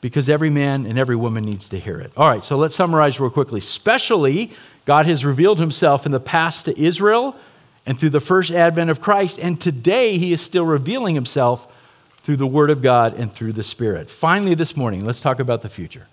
because 0.00 0.28
every 0.28 0.50
man 0.50 0.86
and 0.86 0.98
every 0.98 1.16
woman 1.16 1.44
needs 1.44 1.68
to 1.68 1.78
hear 1.78 1.98
it. 2.00 2.12
All 2.16 2.28
right, 2.28 2.42
so 2.42 2.56
let's 2.56 2.74
summarize 2.74 3.20
real 3.20 3.30
quickly. 3.30 3.58
Especially, 3.58 4.50
God 4.84 5.06
has 5.06 5.24
revealed 5.24 5.58
himself 5.58 6.06
in 6.06 6.12
the 6.12 6.20
past 6.20 6.64
to 6.64 6.80
Israel 6.80 7.36
and 7.86 7.98
through 7.98 8.10
the 8.10 8.20
first 8.20 8.50
advent 8.50 8.90
of 8.90 9.00
Christ, 9.00 9.38
and 9.38 9.60
today 9.60 10.18
he 10.18 10.32
is 10.32 10.40
still 10.40 10.64
revealing 10.64 11.14
himself 11.14 11.66
through 12.22 12.36
the 12.36 12.46
Word 12.46 12.70
of 12.70 12.82
God 12.82 13.14
and 13.14 13.32
through 13.32 13.52
the 13.52 13.62
Spirit. 13.62 14.10
Finally, 14.10 14.54
this 14.54 14.76
morning, 14.76 15.04
let's 15.04 15.20
talk 15.20 15.40
about 15.40 15.62
the 15.62 15.68
future. 15.68 16.06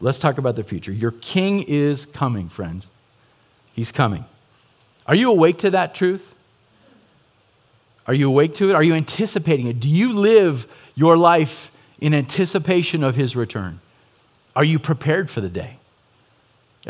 Let's 0.00 0.18
talk 0.18 0.38
about 0.38 0.56
the 0.56 0.64
future. 0.64 0.92
Your 0.92 1.12
King 1.12 1.62
is 1.62 2.06
coming, 2.06 2.48
friends. 2.48 2.88
He's 3.72 3.90
coming. 3.90 4.26
Are 5.06 5.14
you 5.14 5.30
awake 5.30 5.58
to 5.58 5.70
that 5.70 5.94
truth? 5.94 6.34
Are 8.06 8.14
you 8.14 8.28
awake 8.28 8.54
to 8.56 8.70
it? 8.70 8.74
Are 8.74 8.82
you 8.82 8.94
anticipating 8.94 9.66
it? 9.66 9.80
Do 9.80 9.88
you 9.88 10.12
live 10.12 10.66
your 10.94 11.16
life 11.16 11.70
in 12.04 12.12
anticipation 12.12 13.02
of 13.02 13.16
his 13.16 13.34
return? 13.34 13.80
Are 14.54 14.62
you 14.62 14.78
prepared 14.78 15.30
for 15.30 15.40
the 15.40 15.48
day? 15.48 15.78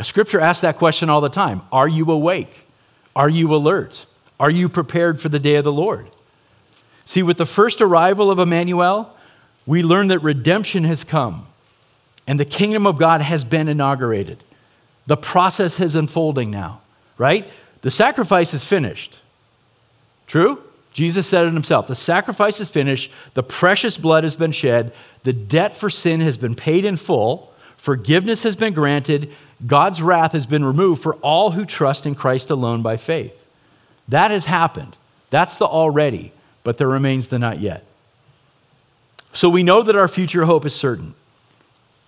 Scripture 0.03 0.41
asks 0.41 0.59
that 0.59 0.77
question 0.77 1.09
all 1.09 1.21
the 1.21 1.29
time 1.29 1.61
Are 1.71 1.87
you 1.87 2.11
awake? 2.11 2.65
Are 3.15 3.29
you 3.29 3.55
alert? 3.55 4.07
Are 4.41 4.49
you 4.49 4.67
prepared 4.67 5.21
for 5.21 5.29
the 5.29 5.39
day 5.39 5.55
of 5.55 5.63
the 5.63 5.71
Lord? 5.71 6.09
See, 7.05 7.23
with 7.23 7.37
the 7.37 7.45
first 7.45 7.79
arrival 7.79 8.29
of 8.29 8.39
Emmanuel, 8.39 9.15
we 9.65 9.81
learn 9.81 10.09
that 10.09 10.19
redemption 10.19 10.83
has 10.83 11.05
come 11.05 11.47
and 12.27 12.37
the 12.37 12.43
kingdom 12.43 12.85
of 12.85 12.97
God 12.97 13.21
has 13.21 13.45
been 13.45 13.69
inaugurated. 13.69 14.43
The 15.07 15.15
process 15.15 15.79
is 15.79 15.95
unfolding 15.95 16.51
now, 16.51 16.81
right? 17.17 17.49
The 17.83 17.91
sacrifice 17.91 18.53
is 18.53 18.65
finished. 18.65 19.19
True? 20.27 20.61
Jesus 20.95 21.27
said 21.27 21.45
it 21.45 21.53
himself 21.53 21.87
The 21.87 21.95
sacrifice 21.95 22.61
is 22.61 22.69
finished, 22.69 23.11
the 23.33 23.43
precious 23.43 23.97
blood 23.97 24.23
has 24.23 24.37
been 24.37 24.53
shed, 24.53 24.93
the 25.23 25.33
debt 25.33 25.75
for 25.75 25.89
sin 25.89 26.21
has 26.21 26.37
been 26.37 26.55
paid 26.55 26.85
in 26.85 26.95
full, 26.95 27.51
forgiveness 27.75 28.43
has 28.43 28.55
been 28.55 28.71
granted, 28.73 29.29
God's 29.67 30.01
wrath 30.01 30.31
has 30.31 30.45
been 30.45 30.63
removed 30.63 31.03
for 31.03 31.15
all 31.15 31.51
who 31.51 31.65
trust 31.65 32.05
in 32.05 32.15
Christ 32.15 32.49
alone 32.49 32.81
by 32.81 32.95
faith. 32.95 33.33
That 34.07 34.31
has 34.31 34.45
happened. 34.45 34.95
That's 35.31 35.57
the 35.57 35.65
already, 35.65 36.31
but 36.63 36.77
there 36.77 36.87
remains 36.87 37.27
the 37.27 37.39
not 37.39 37.59
yet. 37.59 37.83
So 39.33 39.49
we 39.49 39.63
know 39.63 39.81
that 39.81 39.97
our 39.97 40.07
future 40.07 40.45
hope 40.45 40.65
is 40.65 40.73
certain. 40.73 41.13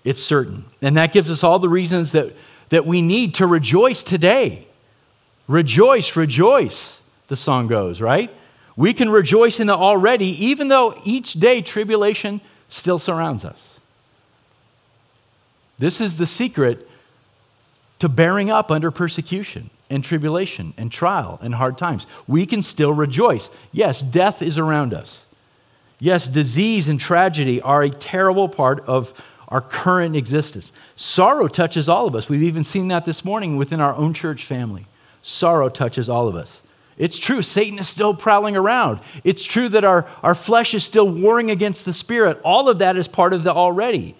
It's 0.05 0.23
certain. 0.23 0.63
And 0.81 0.95
that 0.95 1.11
gives 1.11 1.29
us 1.29 1.43
all 1.43 1.59
the 1.59 1.67
reasons 1.67 2.13
that, 2.13 2.33
that 2.69 2.85
we 2.85 3.01
need 3.01 3.35
to 3.35 3.47
rejoice 3.47 4.01
today. 4.01 4.65
Rejoice, 5.49 6.15
rejoice, 6.15 7.01
the 7.27 7.35
song 7.35 7.67
goes, 7.67 7.99
right? 7.99 8.33
We 8.77 8.93
can 8.93 9.09
rejoice 9.09 9.59
in 9.59 9.67
the 9.67 9.75
already, 9.75 10.27
even 10.45 10.67
though 10.67 10.99
each 11.03 11.33
day 11.33 11.61
tribulation 11.61 12.39
still 12.69 12.99
surrounds 12.99 13.43
us. 13.43 13.79
This 15.79 15.99
is 15.99 16.17
the 16.17 16.27
secret 16.27 16.87
to 17.99 18.07
bearing 18.07 18.51
up 18.51 18.71
under 18.71 18.91
persecution 18.91 19.71
and 19.89 20.03
tribulation 20.03 20.73
and 20.77 20.91
trial 20.91 21.39
and 21.41 21.55
hard 21.55 21.77
times. 21.77 22.05
We 22.27 22.45
can 22.45 22.61
still 22.61 22.93
rejoice. 22.93 23.49
Yes, 23.71 24.01
death 24.01 24.41
is 24.41 24.57
around 24.57 24.93
us. 24.93 25.25
Yes, 25.99 26.27
disease 26.27 26.87
and 26.87 26.99
tragedy 26.99 27.59
are 27.61 27.81
a 27.81 27.89
terrible 27.89 28.47
part 28.47 28.81
of 28.81 29.19
our 29.47 29.61
current 29.61 30.15
existence. 30.15 30.71
Sorrow 30.95 31.47
touches 31.47 31.89
all 31.89 32.07
of 32.07 32.15
us. 32.15 32.29
We've 32.29 32.43
even 32.43 32.63
seen 32.63 32.89
that 32.89 33.05
this 33.05 33.25
morning 33.25 33.57
within 33.57 33.79
our 33.81 33.95
own 33.95 34.13
church 34.13 34.45
family. 34.45 34.85
Sorrow 35.23 35.69
touches 35.69 36.09
all 36.09 36.27
of 36.27 36.35
us. 36.35 36.61
It's 36.97 37.19
true, 37.19 37.41
Satan 37.41 37.77
is 37.77 37.87
still 37.87 38.13
prowling 38.13 38.57
around. 38.57 38.99
It's 39.23 39.43
true 39.43 39.69
that 39.69 39.83
our, 39.83 40.07
our 40.23 40.33
flesh 40.33 40.73
is 40.73 40.83
still 40.83 41.07
warring 41.07 41.51
against 41.51 41.85
the 41.85 41.93
spirit. 41.93 42.39
All 42.43 42.69
of 42.69 42.79
that 42.79 42.97
is 42.97 43.07
part 43.07 43.33
of 43.33 43.43
the 43.43 43.53
already. 43.53 44.15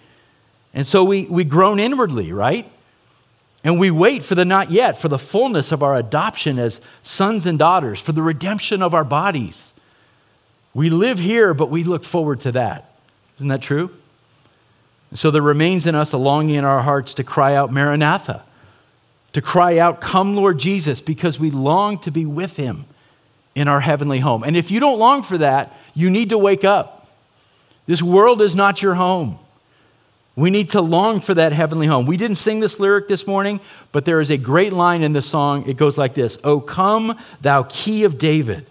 And 0.72 0.86
so 0.86 1.02
we, 1.02 1.24
we 1.24 1.42
groan 1.42 1.80
inwardly, 1.80 2.32
right? 2.32 2.70
And 3.64 3.80
we 3.80 3.90
wait 3.90 4.22
for 4.22 4.36
the 4.36 4.44
not 4.44 4.70
yet, 4.70 5.00
for 5.00 5.08
the 5.08 5.18
fullness 5.18 5.72
of 5.72 5.82
our 5.82 5.96
adoption 5.96 6.58
as 6.58 6.80
sons 7.02 7.46
and 7.46 7.58
daughters, 7.58 8.00
for 8.00 8.12
the 8.12 8.22
redemption 8.22 8.80
of 8.82 8.94
our 8.94 9.04
bodies. 9.04 9.74
We 10.72 10.90
live 10.90 11.18
here, 11.18 11.54
but 11.54 11.70
we 11.70 11.82
look 11.82 12.04
forward 12.04 12.40
to 12.42 12.52
that. 12.52 12.94
Isn't 13.36 13.48
that 13.48 13.62
true? 13.62 13.90
So 15.14 15.30
there 15.30 15.42
remains 15.42 15.86
in 15.86 15.94
us 15.94 16.12
a 16.12 16.18
longing 16.18 16.56
in 16.56 16.64
our 16.64 16.82
hearts 16.82 17.14
to 17.14 17.24
cry 17.24 17.54
out, 17.54 17.72
Maranatha, 17.72 18.44
to 19.32 19.42
cry 19.42 19.78
out, 19.78 20.00
Come, 20.00 20.34
Lord 20.34 20.58
Jesus, 20.58 21.00
because 21.00 21.38
we 21.38 21.50
long 21.50 21.98
to 22.00 22.10
be 22.10 22.24
with 22.24 22.56
him 22.56 22.86
in 23.54 23.68
our 23.68 23.80
heavenly 23.80 24.20
home. 24.20 24.42
And 24.44 24.56
if 24.56 24.70
you 24.70 24.80
don't 24.80 24.98
long 24.98 25.22
for 25.22 25.38
that, 25.38 25.76
you 25.94 26.10
need 26.10 26.30
to 26.30 26.38
wake 26.38 26.64
up. 26.64 27.08
This 27.86 28.02
world 28.02 28.42
is 28.42 28.54
not 28.54 28.82
your 28.82 28.94
home. 28.94 29.38
We 30.36 30.50
need 30.50 30.70
to 30.70 30.80
long 30.80 31.20
for 31.20 31.34
that 31.34 31.52
heavenly 31.52 31.88
home. 31.88 32.06
We 32.06 32.16
didn't 32.16 32.36
sing 32.36 32.60
this 32.60 32.78
lyric 32.78 33.08
this 33.08 33.26
morning, 33.26 33.58
but 33.90 34.04
there 34.04 34.20
is 34.20 34.30
a 34.30 34.36
great 34.36 34.72
line 34.72 35.02
in 35.02 35.12
the 35.12 35.22
song. 35.22 35.68
It 35.68 35.76
goes 35.76 35.98
like 35.98 36.14
this 36.14 36.38
O 36.44 36.60
come, 36.60 37.18
thou 37.40 37.64
key 37.64 38.04
of 38.04 38.18
David, 38.18 38.66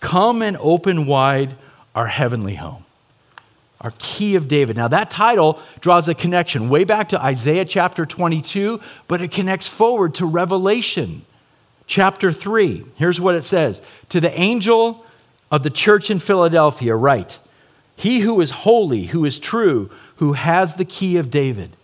come 0.00 0.42
and 0.42 0.56
open 0.58 1.06
wide 1.06 1.54
our 1.94 2.08
heavenly 2.08 2.56
home. 2.56 2.81
Our 3.82 3.92
key 3.98 4.36
of 4.36 4.46
David. 4.46 4.76
Now, 4.76 4.88
that 4.88 5.10
title 5.10 5.60
draws 5.80 6.08
a 6.08 6.14
connection 6.14 6.68
way 6.68 6.84
back 6.84 7.08
to 7.08 7.20
Isaiah 7.20 7.64
chapter 7.64 8.06
22, 8.06 8.80
but 9.08 9.20
it 9.20 9.32
connects 9.32 9.66
forward 9.66 10.14
to 10.16 10.26
Revelation 10.26 11.24
chapter 11.86 12.32
3. 12.32 12.84
Here's 12.96 13.20
what 13.20 13.34
it 13.34 13.42
says 13.42 13.82
To 14.10 14.20
the 14.20 14.32
angel 14.38 15.04
of 15.50 15.64
the 15.64 15.70
church 15.70 16.10
in 16.10 16.20
Philadelphia, 16.20 16.94
write, 16.94 17.38
He 17.96 18.20
who 18.20 18.40
is 18.40 18.52
holy, 18.52 19.06
who 19.06 19.24
is 19.24 19.40
true, 19.40 19.90
who 20.16 20.34
has 20.34 20.74
the 20.74 20.84
key 20.84 21.16
of 21.16 21.30
David. 21.30 21.76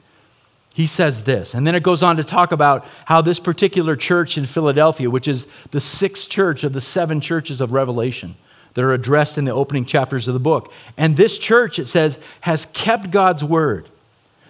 He 0.73 0.87
says 0.87 1.25
this. 1.25 1.55
And 1.55 1.67
then 1.67 1.75
it 1.75 1.83
goes 1.83 2.05
on 2.05 2.17
to 2.19 2.25
talk 2.25 2.53
about 2.53 2.87
how 3.07 3.21
this 3.21 3.41
particular 3.41 3.97
church 3.97 4.39
in 4.39 4.47
Philadelphia, 4.47 5.11
which 5.11 5.27
is 5.27 5.49
the 5.73 5.81
sixth 5.81 6.31
church 6.31 6.63
of 6.63 6.73
the 6.73 6.81
seven 6.81 7.21
churches 7.21 7.61
of 7.61 7.73
Revelation 7.73 8.37
that 8.79 8.85
are 8.85 8.93
addressed 8.93 9.37
in 9.37 9.45
the 9.45 9.53
opening 9.53 9.85
chapters 9.85 10.29
of 10.29 10.35
the 10.35 10.39
book. 10.39 10.73
And 10.97 11.17
this 11.17 11.37
church, 11.37 11.81
it 11.81 11.87
says, 11.87 12.21
has 12.43 12.67
kept 12.67 13.11
God's 13.11 13.43
word. 13.43 13.89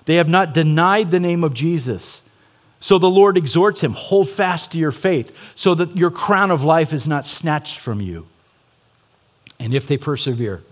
They 0.04 0.16
have 0.16 0.28
not 0.28 0.52
denied 0.52 1.10
the 1.10 1.18
name 1.18 1.42
of 1.42 1.54
Jesus. 1.54 2.20
So 2.78 2.98
the 2.98 3.08
Lord 3.08 3.38
exhorts 3.38 3.82
him 3.82 3.94
hold 3.94 4.28
fast 4.28 4.72
to 4.72 4.78
your 4.78 4.92
faith 4.92 5.34
so 5.54 5.74
that 5.76 5.96
your 5.96 6.10
crown 6.10 6.50
of 6.50 6.62
life 6.62 6.92
is 6.92 7.08
not 7.08 7.24
snatched 7.24 7.78
from 7.78 8.02
you. 8.02 8.26
And 9.58 9.72
if 9.72 9.86
they 9.86 9.96
persevere, 9.96 10.62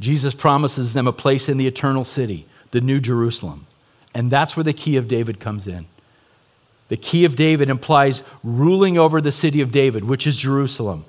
Jesus 0.00 0.34
promises 0.34 0.92
them 0.92 1.06
a 1.06 1.12
place 1.12 1.48
in 1.48 1.58
the 1.58 1.68
eternal 1.68 2.04
city, 2.04 2.46
the 2.72 2.80
New 2.80 2.98
Jerusalem. 2.98 3.68
And 4.12 4.28
that's 4.28 4.56
where 4.56 4.64
the 4.64 4.72
key 4.72 4.96
of 4.96 5.06
David 5.06 5.38
comes 5.38 5.68
in. 5.68 5.86
The 6.88 6.96
key 6.96 7.24
of 7.24 7.36
David 7.36 7.70
implies 7.70 8.22
ruling 8.42 8.98
over 8.98 9.20
the 9.20 9.30
city 9.30 9.60
of 9.60 9.70
David, 9.70 10.02
which 10.02 10.26
is 10.26 10.36
Jerusalem. 10.36 11.04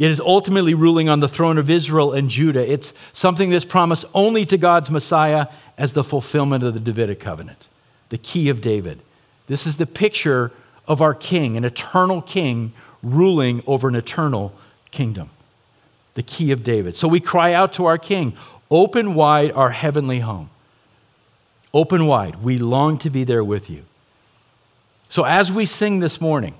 It 0.00 0.10
is 0.10 0.18
ultimately 0.18 0.74
ruling 0.74 1.08
on 1.08 1.20
the 1.20 1.28
throne 1.28 1.58
of 1.58 1.70
Israel 1.70 2.12
and 2.12 2.28
Judah. 2.28 2.68
It's 2.68 2.92
something 3.12 3.50
that's 3.50 3.64
promised 3.64 4.04
only 4.14 4.44
to 4.46 4.58
God's 4.58 4.90
Messiah 4.90 5.46
as 5.78 5.92
the 5.92 6.02
fulfillment 6.02 6.64
of 6.64 6.74
the 6.74 6.80
Davidic 6.80 7.20
covenant. 7.20 7.68
The 8.08 8.18
key 8.18 8.48
of 8.48 8.60
David. 8.60 9.00
This 9.46 9.66
is 9.66 9.76
the 9.76 9.86
picture 9.86 10.50
of 10.88 11.00
our 11.00 11.14
king, 11.14 11.56
an 11.56 11.64
eternal 11.64 12.22
king 12.22 12.72
ruling 13.02 13.62
over 13.66 13.88
an 13.88 13.94
eternal 13.94 14.52
kingdom 14.90 15.30
the 16.14 16.22
key 16.22 16.50
of 16.50 16.64
David. 16.64 16.96
So 16.96 17.08
we 17.08 17.20
cry 17.20 17.52
out 17.52 17.72
to 17.74 17.86
our 17.86 17.98
King, 17.98 18.34
Open 18.70 19.14
wide 19.14 19.50
our 19.52 19.70
heavenly 19.70 20.20
home. 20.20 20.50
Open 21.72 22.06
wide. 22.06 22.42
We 22.42 22.58
long 22.58 22.98
to 22.98 23.10
be 23.10 23.24
there 23.24 23.42
with 23.42 23.70
you. 23.70 23.84
So 25.08 25.24
as 25.24 25.50
we 25.50 25.66
sing 25.66 26.00
this 26.00 26.20
morning, 26.20 26.54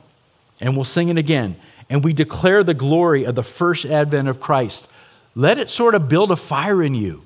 and 0.61 0.77
we'll 0.77 0.85
sing 0.85 1.09
it 1.09 1.19
again, 1.19 1.57
and 1.91 2.03
we 2.03 2.15
declare 2.15 2.65
the 2.65 2.73
glory 2.73 3.25
of 3.25 3.35
the 3.35 3.43
first 3.43 3.85
advent 3.85 4.29
of 4.29 4.41
Christ, 4.41 4.89
let 5.35 5.59
it 5.59 5.69
sort 5.69 5.95
of 5.95 6.09
build 6.09 6.31
a 6.31 6.37
fire 6.37 6.83
in 6.83 6.95
you, 6.95 7.23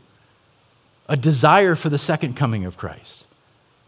a 1.08 1.16
desire 1.16 1.76
for 1.76 1.88
the 1.88 1.98
second 1.98 2.34
coming 2.34 2.64
of 2.64 2.76
Christ. 2.76 3.24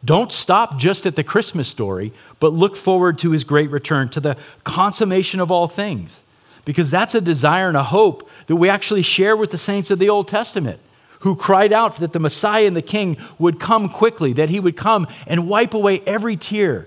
Don't 0.05 0.31
stop 0.31 0.79
just 0.79 1.07
at 1.07 1.17
the 1.17 1.25
Christmas 1.25 1.69
story, 1.69 2.13
but 2.39 2.53
look 2.53 2.77
forward 2.77 3.19
to 3.19 3.33
his 3.33 3.43
great 3.43 3.71
return, 3.71 4.09
to 4.11 4.21
the 4.21 4.37
consummation 4.63 5.41
of 5.41 5.51
all 5.51 5.67
things 5.67 6.23
because 6.67 6.91
that's 6.91 7.15
a 7.15 7.21
desire 7.23 7.69
and 7.69 7.77
a 7.77 7.85
hope 7.85 8.29
that 8.49 8.57
we 8.57 8.69
actually 8.69 9.01
share 9.01 9.35
with 9.35 9.51
the 9.51 9.57
saints 9.57 9.91
of 9.91 9.99
the 9.99 10.11
Old 10.11 10.29
Testament 10.29 10.81
who 11.21 11.35
cried 11.35 11.73
out 11.73 11.97
that 11.97 12.13
the 12.13 12.19
Messiah 12.19 12.67
and 12.67 12.77
the 12.77 12.83
King 12.83 13.17
would 13.39 13.59
come 13.59 13.89
quickly, 13.89 14.35
that 14.35 14.51
he 14.51 14.61
would 14.61 14.77
come 14.77 15.07
and 15.27 15.49
wipe 15.49 15.73
away 15.73 16.03
every 16.07 16.37
tear 16.37 16.87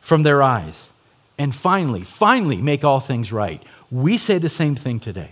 from 0.00 0.24
their 0.24 0.42
eyes. 0.42 0.89
And 1.40 1.54
finally, 1.54 2.02
finally 2.02 2.58
make 2.58 2.84
all 2.84 3.00
things 3.00 3.32
right. 3.32 3.62
We 3.90 4.18
say 4.18 4.36
the 4.36 4.50
same 4.50 4.76
thing 4.76 5.00
today. 5.00 5.30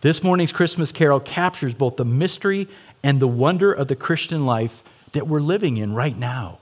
This 0.00 0.22
morning's 0.22 0.50
Christmas 0.50 0.92
carol 0.92 1.20
captures 1.20 1.74
both 1.74 1.96
the 1.96 2.06
mystery 2.06 2.66
and 3.02 3.20
the 3.20 3.28
wonder 3.28 3.70
of 3.70 3.88
the 3.88 3.94
Christian 3.94 4.46
life 4.46 4.82
that 5.12 5.28
we're 5.28 5.42
living 5.42 5.76
in 5.76 5.92
right 5.92 6.16
now. 6.16 6.56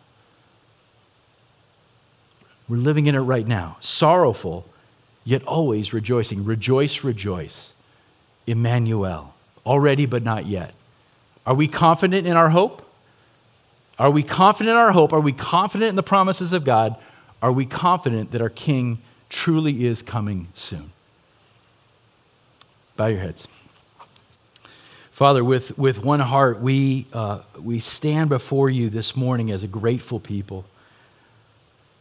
We're 2.68 2.78
living 2.78 3.06
in 3.06 3.14
it 3.14 3.20
right 3.20 3.46
now, 3.46 3.76
sorrowful 3.78 4.66
yet 5.22 5.44
always 5.44 5.92
rejoicing. 5.92 6.44
Rejoice, 6.44 7.04
rejoice. 7.04 7.74
Emmanuel, 8.44 9.34
already 9.64 10.04
but 10.04 10.24
not 10.24 10.46
yet. 10.46 10.74
Are 11.46 11.54
we 11.54 11.68
confident 11.68 12.26
in 12.26 12.36
our 12.36 12.50
hope? 12.50 12.84
Are 14.00 14.10
we 14.10 14.24
confident 14.24 14.70
in 14.70 14.80
our 14.80 14.90
hope? 14.90 15.12
Are 15.12 15.20
we 15.20 15.32
confident 15.32 15.90
in 15.90 15.94
the 15.94 16.02
promises 16.02 16.52
of 16.52 16.64
God? 16.64 16.96
Are 17.44 17.52
we 17.52 17.66
confident 17.66 18.30
that 18.30 18.40
our 18.40 18.48
King 18.48 19.02
truly 19.28 19.84
is 19.84 20.00
coming 20.00 20.48
soon? 20.54 20.92
Bow 22.96 23.08
your 23.08 23.20
heads. 23.20 23.46
Father, 25.10 25.44
with, 25.44 25.76
with 25.76 26.02
one 26.02 26.20
heart, 26.20 26.62
we, 26.62 27.06
uh, 27.12 27.40
we 27.60 27.80
stand 27.80 28.30
before 28.30 28.70
you 28.70 28.88
this 28.88 29.14
morning 29.14 29.50
as 29.50 29.62
a 29.62 29.66
grateful 29.66 30.18
people 30.18 30.64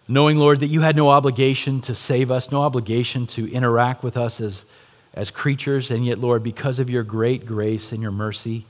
knowing, 0.07 0.37
Lord, 0.37 0.61
that 0.61 0.67
you 0.67 0.79
had 0.79 0.95
no 0.95 1.09
obligation 1.09 1.81
to 1.81 1.93
save 1.93 2.31
us, 2.31 2.49
no 2.49 2.61
obligation 2.61 3.27
to 3.27 3.51
interact 3.51 4.01
with 4.01 4.15
us 4.15 4.39
as, 4.39 4.63
as 5.13 5.29
creatures, 5.29 5.91
and 5.91 6.05
yet, 6.05 6.19
Lord, 6.19 6.41
because 6.41 6.79
of 6.79 6.89
your 6.89 7.03
great 7.03 7.45
grace 7.45 7.91
and 7.91 8.01
your 8.01 8.11
mercy 8.11 8.65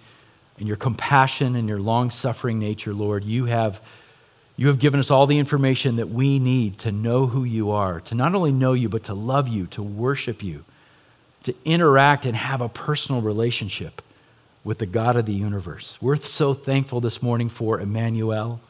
and 0.57 0.67
your 0.67 0.78
compassion 0.78 1.55
and 1.55 1.69
your 1.69 1.80
long 1.80 2.09
suffering 2.09 2.57
nature, 2.57 2.95
Lord, 2.95 3.24
you 3.24 3.45
have, 3.45 3.80
you 4.56 4.68
have 4.68 4.80
given 4.80 4.99
us 4.99 5.10
all 5.10 5.26
the 5.26 5.39
information 5.39 5.95
that 5.95 6.10
we 6.10 6.38
need 6.38 6.78
to 6.80 6.91
know 6.91 7.28
who 7.28 7.43
you 7.43 7.72
are, 7.72 8.01
to 8.01 8.16
not 8.16 8.36
only 8.36 8.51
know 8.51 8.74
you, 8.74 8.88
but 8.88 9.04
to 9.06 9.14
love 9.14 9.47
you, 9.47 9.66
to 9.68 9.82
worship 9.82 10.43
you, 10.43 10.64
to 11.43 11.56
interact 11.66 12.26
and 12.26 12.36
have 12.36 12.62
a 12.62 12.70
personal 12.70 13.22
relationship 13.22 14.01
with 14.64 14.78
the 14.78 14.86
God 14.86 15.16
of 15.16 15.26
the 15.26 15.34
universe. 15.34 15.97
We're 16.01 16.16
so 16.16 16.54
thankful 16.54 17.01
this 17.01 17.22
morning 17.22 17.49
for 17.49 17.80
Emmanuel 17.80 18.62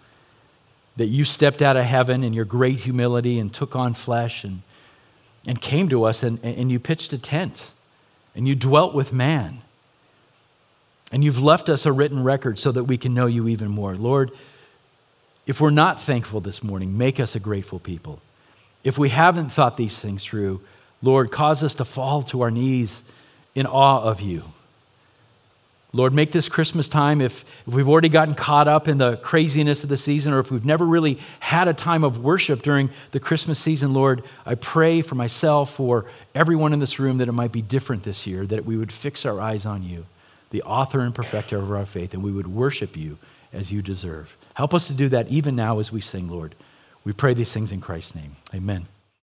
that 0.96 1.08
you 1.08 1.26
stepped 1.26 1.62
out 1.62 1.76
of 1.76 1.86
heaven 1.86 2.24
in 2.24 2.34
your 2.34 2.46
great 2.46 2.82
humility 2.82 3.38
and 3.38 3.54
took 3.54 3.76
on 3.76 3.94
flesh 3.94 4.44
and, 4.44 4.62
and 5.46 5.62
came 5.62 5.90
to 5.90 6.04
us 6.04 6.24
and, 6.24 6.40
and 6.44 6.72
you 6.72 6.80
pitched 6.80 7.14
a 7.14 7.18
tent 7.18 7.72
and 8.36 8.48
you 8.48 8.56
dwelt 8.56 8.94
with 8.94 9.12
man. 9.12 9.62
And 11.12 11.24
you've 11.24 11.42
left 11.42 11.70
us 11.70 11.86
a 11.86 11.92
written 11.92 12.24
record 12.24 12.58
so 12.58 12.72
that 12.72 12.86
we 12.86 12.98
can 12.98 13.14
know 13.14 13.28
you 13.28 13.48
even 13.48 13.70
more. 13.70 13.96
Lord, 13.96 14.32
if 15.46 15.60
we're 15.60 15.70
not 15.70 16.02
thankful 16.02 16.40
this 16.40 16.64
morning, 16.64 16.98
make 16.98 17.20
us 17.20 17.36
a 17.36 17.40
grateful 17.40 17.80
people. 17.80 18.22
If 18.84 18.98
we 18.98 19.10
haven't 19.10 19.50
thought 19.50 19.78
these 19.78 20.00
things 20.00 20.24
through, 20.24 20.62
Lord, 21.02 21.32
cause 21.32 21.64
us 21.64 21.76
to 21.76 21.86
fall 21.86 22.24
to 22.24 22.42
our 22.42 22.52
knees 22.52 23.02
in 23.56 23.66
awe 23.66 24.02
of 24.02 24.22
you. 24.22 24.44
Lord, 25.96 26.12
make 26.12 26.32
this 26.32 26.50
Christmas 26.50 26.90
time, 26.90 27.22
if, 27.22 27.46
if 27.68 27.74
we've 27.74 27.88
already 27.88 28.10
gotten 28.10 28.34
caught 28.34 28.68
up 28.68 28.88
in 28.88 28.98
the 28.98 29.18
craziness 29.18 29.84
of 29.84 29.90
the 29.90 29.98
season, 29.98 30.34
or 30.34 30.40
if 30.40 30.50
we've 30.50 30.66
never 30.66 30.86
really 30.88 31.20
had 31.40 31.68
a 31.68 31.74
time 31.74 32.04
of 32.04 32.18
worship 32.18 32.64
during 32.64 32.90
the 33.12 33.20
Christmas 33.20 33.60
season, 33.60 33.94
Lord, 33.94 34.24
I 34.44 34.56
pray 34.56 35.04
for 35.04 35.14
myself, 35.14 35.76
for 35.76 36.06
everyone 36.34 36.74
in 36.74 36.80
this 36.80 36.98
room, 36.98 37.20
that 37.20 37.28
it 37.28 37.34
might 37.34 37.52
be 37.52 37.62
different 37.62 38.04
this 38.04 38.26
year, 38.26 38.48
that 38.48 38.66
we 38.66 38.76
would 38.76 38.92
fix 38.92 39.24
our 39.24 39.40
eyes 39.40 39.68
on 39.68 39.84
you, 39.84 40.08
the 40.50 40.64
author 40.64 41.02
and 41.02 41.14
perfecter 41.14 41.58
of 41.58 41.72
our 41.72 41.86
faith, 41.86 42.16
and 42.16 42.24
we 42.24 42.32
would 42.32 42.48
worship 42.48 42.98
you 42.98 43.20
as 43.52 43.72
you 43.72 43.84
deserve. 43.84 44.36
Help 44.54 44.74
us 44.74 44.88
to 44.88 44.94
do 44.94 45.10
that 45.10 45.28
even 45.30 45.56
now 45.56 45.80
as 45.80 45.92
we 45.92 46.02
sing, 46.02 46.30
Lord. 46.30 46.56
We 47.04 47.14
pray 47.14 47.34
these 47.34 47.52
things 47.52 47.72
in 47.72 47.82
Christ's 47.82 48.16
name. 48.16 48.38
Amen. 48.54 48.88